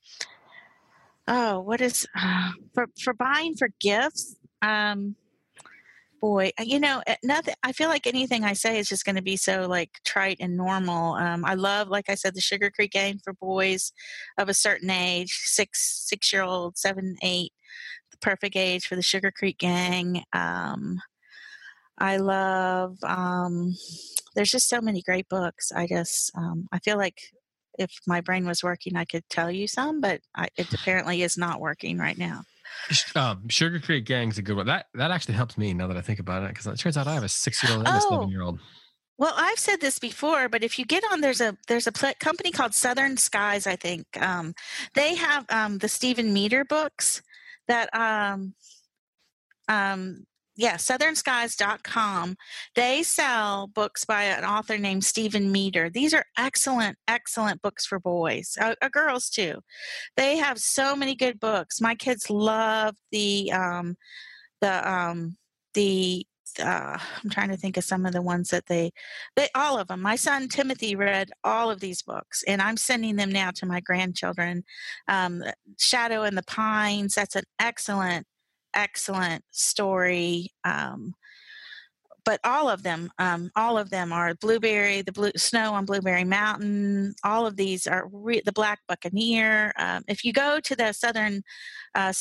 oh, 1.26 1.60
what 1.60 1.80
is 1.80 2.06
uh, 2.18 2.50
for 2.74 2.86
for 3.00 3.12
buying 3.12 3.54
for 3.56 3.68
gifts? 3.80 4.36
Um, 4.62 5.14
boy 6.20 6.50
uh, 6.58 6.62
you 6.64 6.78
know 6.78 7.02
eh, 7.06 7.16
nothing 7.22 7.54
i 7.62 7.72
feel 7.72 7.88
like 7.88 8.06
anything 8.06 8.44
i 8.44 8.52
say 8.52 8.78
is 8.78 8.88
just 8.88 9.04
going 9.04 9.16
to 9.16 9.22
be 9.22 9.36
so 9.36 9.66
like 9.68 9.90
trite 10.04 10.36
and 10.40 10.56
normal 10.56 11.14
um, 11.14 11.44
i 11.44 11.54
love 11.54 11.88
like 11.88 12.08
i 12.08 12.14
said 12.14 12.34
the 12.34 12.40
sugar 12.40 12.70
creek 12.70 12.92
gang 12.92 13.18
for 13.22 13.32
boys 13.34 13.92
of 14.38 14.48
a 14.48 14.54
certain 14.54 14.90
age 14.90 15.40
six 15.44 16.06
six 16.08 16.32
year 16.32 16.42
old 16.42 16.76
seven 16.76 17.16
eight 17.22 17.52
the 18.10 18.18
perfect 18.18 18.56
age 18.56 18.86
for 18.86 18.96
the 18.96 19.02
sugar 19.02 19.30
creek 19.30 19.58
gang 19.58 20.22
um, 20.32 20.98
i 21.98 22.16
love 22.16 22.96
um, 23.04 23.74
there's 24.34 24.50
just 24.50 24.68
so 24.68 24.80
many 24.80 25.02
great 25.02 25.28
books 25.28 25.72
i 25.72 25.86
just 25.86 26.30
um, 26.36 26.68
i 26.72 26.78
feel 26.78 26.96
like 26.96 27.20
if 27.78 27.92
my 28.06 28.20
brain 28.20 28.46
was 28.46 28.62
working 28.62 28.96
i 28.96 29.04
could 29.04 29.22
tell 29.30 29.50
you 29.50 29.66
some 29.66 30.00
but 30.00 30.20
I, 30.34 30.48
it 30.56 30.72
apparently 30.72 31.22
is 31.22 31.36
not 31.36 31.60
working 31.60 31.98
right 31.98 32.18
now 32.18 32.42
um, 33.14 33.48
Sugar 33.48 33.80
Creek 33.80 34.04
Gang's 34.04 34.38
a 34.38 34.42
good 34.42 34.56
one. 34.56 34.66
That 34.66 34.86
that 34.94 35.10
actually 35.10 35.34
helps 35.34 35.58
me 35.58 35.74
now 35.74 35.86
that 35.86 35.96
I 35.96 36.00
think 36.00 36.18
about 36.18 36.42
it 36.42 36.48
because 36.48 36.66
it 36.66 36.78
turns 36.78 36.96
out 36.96 37.06
I 37.06 37.14
have 37.14 37.24
a 37.24 37.28
six 37.28 37.62
year 37.62 37.72
old 37.72 37.86
and 37.86 37.96
a 37.96 38.00
seven 38.00 38.18
oh. 38.18 38.28
year 38.28 38.42
old. 38.42 38.60
Well, 39.18 39.34
I've 39.36 39.58
said 39.58 39.80
this 39.80 39.98
before, 39.98 40.48
but 40.48 40.62
if 40.62 40.78
you 40.78 40.84
get 40.84 41.02
on, 41.10 41.20
there's 41.20 41.40
a 41.40 41.56
there's 41.66 41.88
a 41.88 41.92
pl- 41.92 42.14
company 42.20 42.52
called 42.52 42.72
Southern 42.72 43.16
Skies. 43.16 43.66
I 43.66 43.74
think 43.74 44.06
um, 44.20 44.54
they 44.94 45.16
have 45.16 45.44
um, 45.50 45.78
the 45.78 45.88
Stephen 45.88 46.32
Meader 46.32 46.64
books 46.64 47.20
that 47.66 47.92
um, 47.94 48.54
um, 49.68 50.24
yeah, 50.58 50.74
southernskies.com. 50.74 52.36
They 52.74 53.04
sell 53.04 53.68
books 53.68 54.04
by 54.04 54.24
an 54.24 54.44
author 54.44 54.76
named 54.76 55.04
Stephen 55.04 55.52
Meader. 55.52 55.88
These 55.88 56.12
are 56.12 56.24
excellent, 56.36 56.98
excellent 57.06 57.62
books 57.62 57.86
for 57.86 58.00
boys, 58.00 58.58
uh, 58.60 58.74
uh, 58.82 58.88
girls 58.88 59.30
too. 59.30 59.60
They 60.16 60.36
have 60.36 60.58
so 60.58 60.96
many 60.96 61.14
good 61.14 61.38
books. 61.38 61.80
My 61.80 61.94
kids 61.94 62.28
love 62.28 62.96
the 63.12 63.52
um, 63.52 63.96
the 64.60 64.90
um, 64.90 65.36
the 65.74 66.26
uh, 66.58 66.98
I'm 67.22 67.30
trying 67.30 67.50
to 67.50 67.56
think 67.56 67.76
of 67.76 67.84
some 67.84 68.04
of 68.04 68.12
the 68.12 68.22
ones 68.22 68.50
that 68.50 68.66
they, 68.66 68.90
they 69.36 69.48
all 69.54 69.78
of 69.78 69.86
them. 69.86 70.02
My 70.02 70.16
son 70.16 70.48
Timothy 70.48 70.96
read 70.96 71.30
all 71.44 71.70
of 71.70 71.78
these 71.78 72.02
books, 72.02 72.42
and 72.48 72.60
I'm 72.60 72.76
sending 72.76 73.14
them 73.14 73.30
now 73.30 73.52
to 73.52 73.66
my 73.66 73.78
grandchildren. 73.78 74.64
Um, 75.06 75.44
Shadow 75.78 76.24
in 76.24 76.34
the 76.34 76.42
Pines. 76.42 77.14
That's 77.14 77.36
an 77.36 77.44
excellent 77.60 78.26
excellent 78.78 79.44
story. 79.50 80.52
Um, 80.64 81.14
but 82.24 82.40
all 82.44 82.68
of 82.68 82.82
them, 82.82 83.10
um, 83.18 83.50
all 83.56 83.78
of 83.78 83.88
them 83.88 84.12
are 84.12 84.34
blueberry, 84.34 85.00
the 85.00 85.12
blue 85.12 85.30
snow 85.34 85.72
on 85.72 85.86
Blueberry 85.86 86.24
Mountain. 86.24 87.14
All 87.24 87.46
of 87.46 87.56
these 87.56 87.86
are 87.86 88.06
re- 88.12 88.42
the 88.44 88.52
Black 88.52 88.80
Buccaneer. 88.86 89.72
Um, 89.78 90.04
if 90.08 90.24
you 90.24 90.34
go 90.34 90.60
to 90.60 90.76
the 90.76 90.92
Southern 90.92 91.42
uh, 91.94 92.12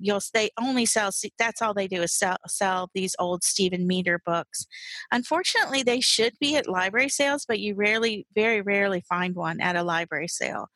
you'll 0.00 0.20
they 0.32 0.50
only 0.60 0.86
sell 0.86 1.10
that's 1.38 1.60
all 1.60 1.74
they 1.74 1.88
do 1.88 2.02
is 2.02 2.12
sell, 2.12 2.36
sell 2.46 2.90
these 2.94 3.16
old 3.18 3.42
stephen 3.42 3.86
meader 3.86 4.20
books 4.24 4.66
unfortunately 5.12 5.82
they 5.82 6.00
should 6.00 6.32
be 6.40 6.56
at 6.56 6.68
library 6.68 7.08
sales 7.08 7.44
but 7.46 7.60
you 7.60 7.74
rarely 7.74 8.26
very 8.34 8.60
rarely 8.60 9.02
find 9.08 9.34
one 9.34 9.60
at 9.60 9.76
a 9.76 9.82
library 9.82 10.28
sale 10.28 10.68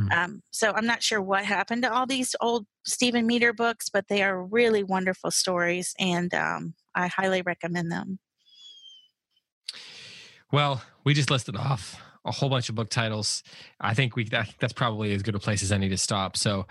mm-hmm. 0.00 0.12
um, 0.12 0.42
so 0.50 0.72
i'm 0.72 0.86
not 0.86 1.02
sure 1.02 1.20
what 1.20 1.44
happened 1.44 1.82
to 1.82 1.92
all 1.92 2.06
these 2.06 2.34
old 2.40 2.66
stephen 2.84 3.26
meader 3.26 3.52
books 3.52 3.88
but 3.88 4.06
they 4.08 4.22
are 4.22 4.44
really 4.44 4.82
wonderful 4.82 5.30
stories 5.30 5.94
and 5.98 6.34
um, 6.34 6.74
i 6.94 7.06
highly 7.06 7.42
recommend 7.42 7.90
them 7.90 8.18
well 10.52 10.82
we 11.04 11.14
just 11.14 11.30
listed 11.30 11.56
off 11.56 12.00
a 12.24 12.32
whole 12.32 12.48
bunch 12.48 12.68
of 12.68 12.74
book 12.74 12.90
titles. 12.90 13.42
I 13.80 13.94
think 13.94 14.16
we 14.16 14.24
that, 14.24 14.52
that's 14.60 14.72
probably 14.72 15.14
as 15.14 15.22
good 15.22 15.34
a 15.34 15.38
place 15.38 15.62
as 15.62 15.72
any 15.72 15.88
to 15.88 15.96
stop. 15.96 16.36
So, 16.36 16.66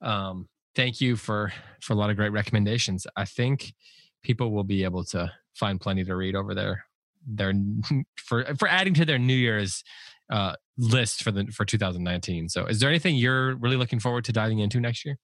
um, 0.00 0.48
thank 0.74 1.00
you 1.00 1.16
for 1.16 1.52
for 1.80 1.92
a 1.92 1.96
lot 1.96 2.10
of 2.10 2.16
great 2.16 2.32
recommendations. 2.32 3.06
I 3.16 3.24
think 3.24 3.74
people 4.22 4.52
will 4.52 4.64
be 4.64 4.84
able 4.84 5.04
to 5.06 5.32
find 5.54 5.80
plenty 5.80 6.04
to 6.04 6.16
read 6.16 6.36
over 6.36 6.54
there. 6.54 6.84
Their 7.26 7.52
for 8.16 8.44
for 8.56 8.68
adding 8.68 8.94
to 8.94 9.04
their 9.04 9.18
New 9.18 9.34
Year's 9.34 9.82
uh, 10.32 10.54
list 10.78 11.22
for 11.22 11.30
the 11.30 11.46
for 11.54 11.64
2019. 11.64 12.48
So, 12.48 12.66
is 12.66 12.80
there 12.80 12.88
anything 12.88 13.14
you're 13.14 13.54
really 13.56 13.76
looking 13.76 14.00
forward 14.00 14.24
to 14.24 14.32
diving 14.32 14.58
into 14.58 14.80
next 14.80 15.04
year? 15.04 15.18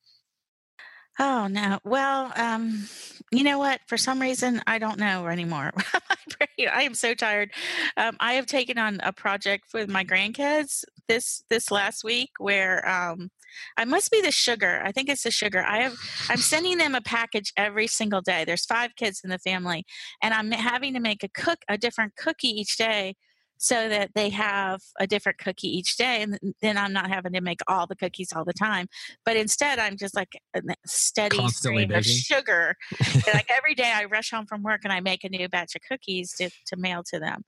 Oh 1.18 1.48
no. 1.48 1.80
Well, 1.82 2.32
um, 2.36 2.86
you 3.32 3.42
know 3.42 3.59
what? 3.59 3.80
For 3.88 3.96
some 3.96 4.20
reason, 4.20 4.62
I 4.66 4.78
don't 4.78 4.98
know 4.98 5.26
anymore. 5.26 5.72
I 6.61 6.82
am 6.82 6.94
so 6.94 7.14
tired. 7.14 7.50
Um, 7.96 8.16
I 8.20 8.34
have 8.34 8.46
taken 8.46 8.78
on 8.78 9.00
a 9.02 9.12
project 9.12 9.64
with 9.74 9.88
my 9.88 10.04
grandkids 10.04 10.84
this 11.09 11.42
this 11.50 11.70
last 11.70 12.04
week 12.04 12.30
where 12.38 12.88
um, 12.88 13.30
I 13.76 13.84
must 13.84 14.12
be 14.12 14.20
the 14.20 14.30
sugar. 14.30 14.80
I 14.84 14.92
think 14.92 15.09
it's 15.09 15.24
the 15.24 15.30
sugar. 15.30 15.64
I 15.66 15.78
have. 15.82 15.96
I'm 16.28 16.36
sending 16.36 16.78
them 16.78 16.94
a 16.94 17.00
package 17.00 17.52
every 17.56 17.86
single 17.86 18.20
day. 18.20 18.44
There's 18.44 18.66
five 18.66 18.94
kids 18.94 19.22
in 19.24 19.30
the 19.30 19.38
family, 19.38 19.86
and 20.22 20.34
I'm 20.34 20.52
having 20.52 20.92
to 20.94 21.00
make 21.00 21.24
a 21.24 21.28
cook 21.28 21.61
a 21.68 21.78
different 21.78 22.14
cookie 22.14 22.61
each 22.61 22.76
day 22.76 23.16
so 23.59 23.88
that 23.88 24.11
they 24.14 24.30
have 24.30 24.80
a 24.98 25.06
different 25.06 25.38
cookie 25.38 25.68
each 25.68 25.96
day 25.96 26.22
and 26.22 26.38
then 26.62 26.78
i'm 26.78 26.92
not 26.92 27.11
having 27.11 27.32
to 27.32 27.40
make 27.40 27.61
all 27.66 27.86
the 27.86 27.96
cookies 27.96 28.32
all 28.34 28.44
the 28.44 28.52
time 28.52 28.86
but 29.24 29.36
instead 29.36 29.78
i'm 29.78 29.96
just 29.96 30.14
like 30.14 30.40
a 30.54 30.61
steady 30.86 31.36
Constantly 31.36 31.82
stream 31.82 31.88
baking. 31.88 31.98
of 31.98 32.16
sugar 32.16 32.74
like 33.32 33.50
every 33.50 33.74
day 33.74 33.92
i 33.94 34.04
rush 34.04 34.30
home 34.30 34.46
from 34.46 34.62
work 34.62 34.80
and 34.84 34.92
i 34.92 35.00
make 35.00 35.24
a 35.24 35.28
new 35.28 35.48
batch 35.48 35.74
of 35.74 35.82
cookies 35.88 36.32
to, 36.34 36.48
to 36.66 36.76
mail 36.76 37.02
to 37.04 37.18
them 37.18 37.42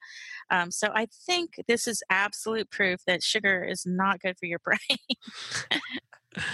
um, 0.51 0.71
so 0.71 0.89
i 0.95 1.07
think 1.27 1.55
this 1.69 1.87
is 1.87 2.03
absolute 2.11 2.71
proof 2.71 3.01
that 3.07 3.23
sugar 3.23 3.65
is 3.65 3.85
not 3.87 4.21
good 4.21 4.37
for 4.39 4.47
your 4.47 4.61
brain 4.61 4.99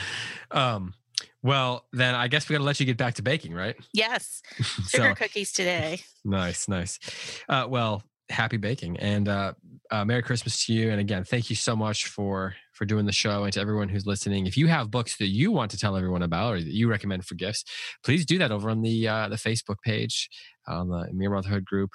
um 0.50 0.94
well, 1.42 1.86
then 1.92 2.16
I 2.16 2.26
guess 2.26 2.48
we 2.48 2.54
got 2.54 2.58
to 2.58 2.64
let 2.64 2.80
you 2.80 2.86
get 2.86 2.96
back 2.96 3.14
to 3.14 3.22
baking, 3.22 3.54
right? 3.54 3.76
Yes. 3.92 4.42
Sugar 4.88 5.10
so, 5.10 5.14
cookies 5.14 5.52
today. 5.52 6.00
Nice, 6.24 6.66
nice. 6.66 6.98
Uh, 7.48 7.66
well, 7.68 8.02
happy 8.28 8.56
baking. 8.56 8.96
And 8.98 9.28
uh, 9.28 9.52
uh, 9.90 10.04
merry 10.04 10.22
christmas 10.22 10.66
to 10.66 10.72
you. 10.72 10.90
And 10.90 11.00
again 11.00 11.24
thank 11.24 11.48
you 11.48 11.56
so 11.56 11.76
much 11.76 12.06
for 12.06 12.54
for 12.72 12.84
doing 12.84 13.06
the 13.06 13.12
show 13.12 13.44
and 13.44 13.52
to 13.52 13.60
everyone 13.60 13.88
who's 13.88 14.06
listening. 14.06 14.46
If 14.46 14.56
you 14.56 14.66
have 14.66 14.90
books 14.90 15.16
that 15.18 15.28
you 15.28 15.52
want 15.52 15.70
to 15.72 15.78
tell 15.78 15.96
everyone 15.96 16.22
about 16.22 16.54
or 16.54 16.58
that 16.58 16.72
you 16.72 16.88
recommend 16.88 17.24
for 17.24 17.34
gifts 17.34 17.64
please 18.04 18.26
do 18.26 18.38
that 18.38 18.50
over 18.50 18.70
on 18.70 18.82
the 18.82 19.08
uh, 19.08 19.28
the 19.28 19.36
facebook 19.36 19.76
page 19.84 20.28
on 20.66 20.88
the 20.88 21.08
mere 21.12 21.30
motherhood 21.30 21.64
group. 21.64 21.90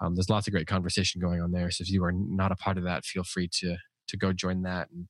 Um, 0.00 0.14
there's 0.14 0.30
lots 0.30 0.46
of 0.46 0.52
great 0.52 0.66
conversation 0.66 1.20
going 1.20 1.40
on 1.40 1.50
there. 1.50 1.70
So 1.70 1.82
if 1.82 1.90
you 1.90 2.04
are 2.04 2.12
not 2.12 2.52
a 2.52 2.56
part 2.56 2.78
of 2.78 2.84
that 2.84 3.04
feel 3.04 3.24
free 3.24 3.48
to 3.60 3.76
to 4.08 4.16
go 4.16 4.32
join 4.32 4.62
that 4.62 4.88
and 4.90 5.06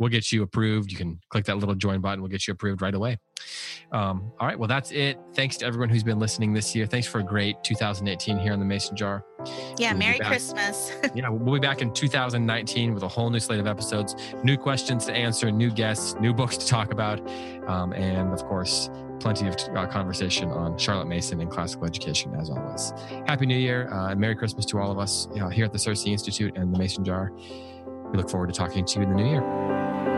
we'll 0.00 0.08
get 0.08 0.32
you 0.32 0.42
approved. 0.42 0.90
You 0.90 0.96
can 0.96 1.20
click 1.28 1.44
that 1.44 1.58
little 1.58 1.76
join 1.76 2.00
button. 2.00 2.20
We'll 2.20 2.30
get 2.30 2.48
you 2.48 2.52
approved 2.52 2.82
right 2.82 2.94
away. 2.94 3.18
Um, 3.92 4.32
all 4.40 4.46
right. 4.46 4.58
Well, 4.58 4.66
that's 4.68 4.90
it. 4.90 5.18
Thanks 5.34 5.58
to 5.58 5.66
everyone 5.66 5.90
who's 5.90 6.02
been 6.02 6.18
listening 6.18 6.52
this 6.52 6.74
year. 6.74 6.86
Thanks 6.86 7.06
for 7.06 7.20
a 7.20 7.22
great 7.22 7.62
2018 7.62 8.38
here 8.38 8.52
on 8.52 8.58
the 8.58 8.64
Mason 8.64 8.96
Jar. 8.96 9.24
Yeah. 9.78 9.92
We'll 9.92 9.98
Merry 9.98 10.18
Christmas. 10.18 10.92
yeah. 11.14 11.28
We'll 11.28 11.54
be 11.54 11.60
back 11.60 11.82
in 11.82 11.92
2019 11.92 12.94
with 12.94 13.02
a 13.02 13.08
whole 13.08 13.30
new 13.30 13.38
slate 13.38 13.60
of 13.60 13.66
episodes, 13.66 14.16
new 14.42 14.56
questions 14.56 15.04
to 15.06 15.12
answer, 15.12 15.50
new 15.52 15.70
guests, 15.70 16.14
new 16.18 16.32
books 16.32 16.56
to 16.56 16.66
talk 16.66 16.92
about, 16.92 17.20
um, 17.68 17.92
and 17.92 18.32
of 18.32 18.44
course, 18.44 18.90
plenty 19.20 19.46
of 19.48 19.54
uh, 19.76 19.86
conversation 19.86 20.48
on 20.50 20.78
Charlotte 20.78 21.06
Mason 21.06 21.40
and 21.40 21.50
classical 21.50 21.86
education 21.86 22.34
as 22.34 22.48
always. 22.48 22.92
Happy 23.26 23.44
New 23.44 23.58
Year 23.58 23.92
uh, 23.92 24.10
and 24.10 24.20
Merry 24.20 24.34
Christmas 24.34 24.64
to 24.66 24.78
all 24.78 24.90
of 24.90 24.98
us 24.98 25.28
uh, 25.38 25.48
here 25.48 25.66
at 25.66 25.72
the 25.72 25.78
CiRCE 25.78 26.06
Institute 26.06 26.56
and 26.56 26.74
the 26.74 26.78
Mason 26.78 27.04
Jar. 27.04 27.32
We 28.10 28.16
look 28.16 28.28
forward 28.28 28.48
to 28.48 28.52
talking 28.52 28.84
to 28.84 28.98
you 28.98 29.04
in 29.04 29.10
the 29.10 29.14
new 29.14 29.26
year. 29.26 30.09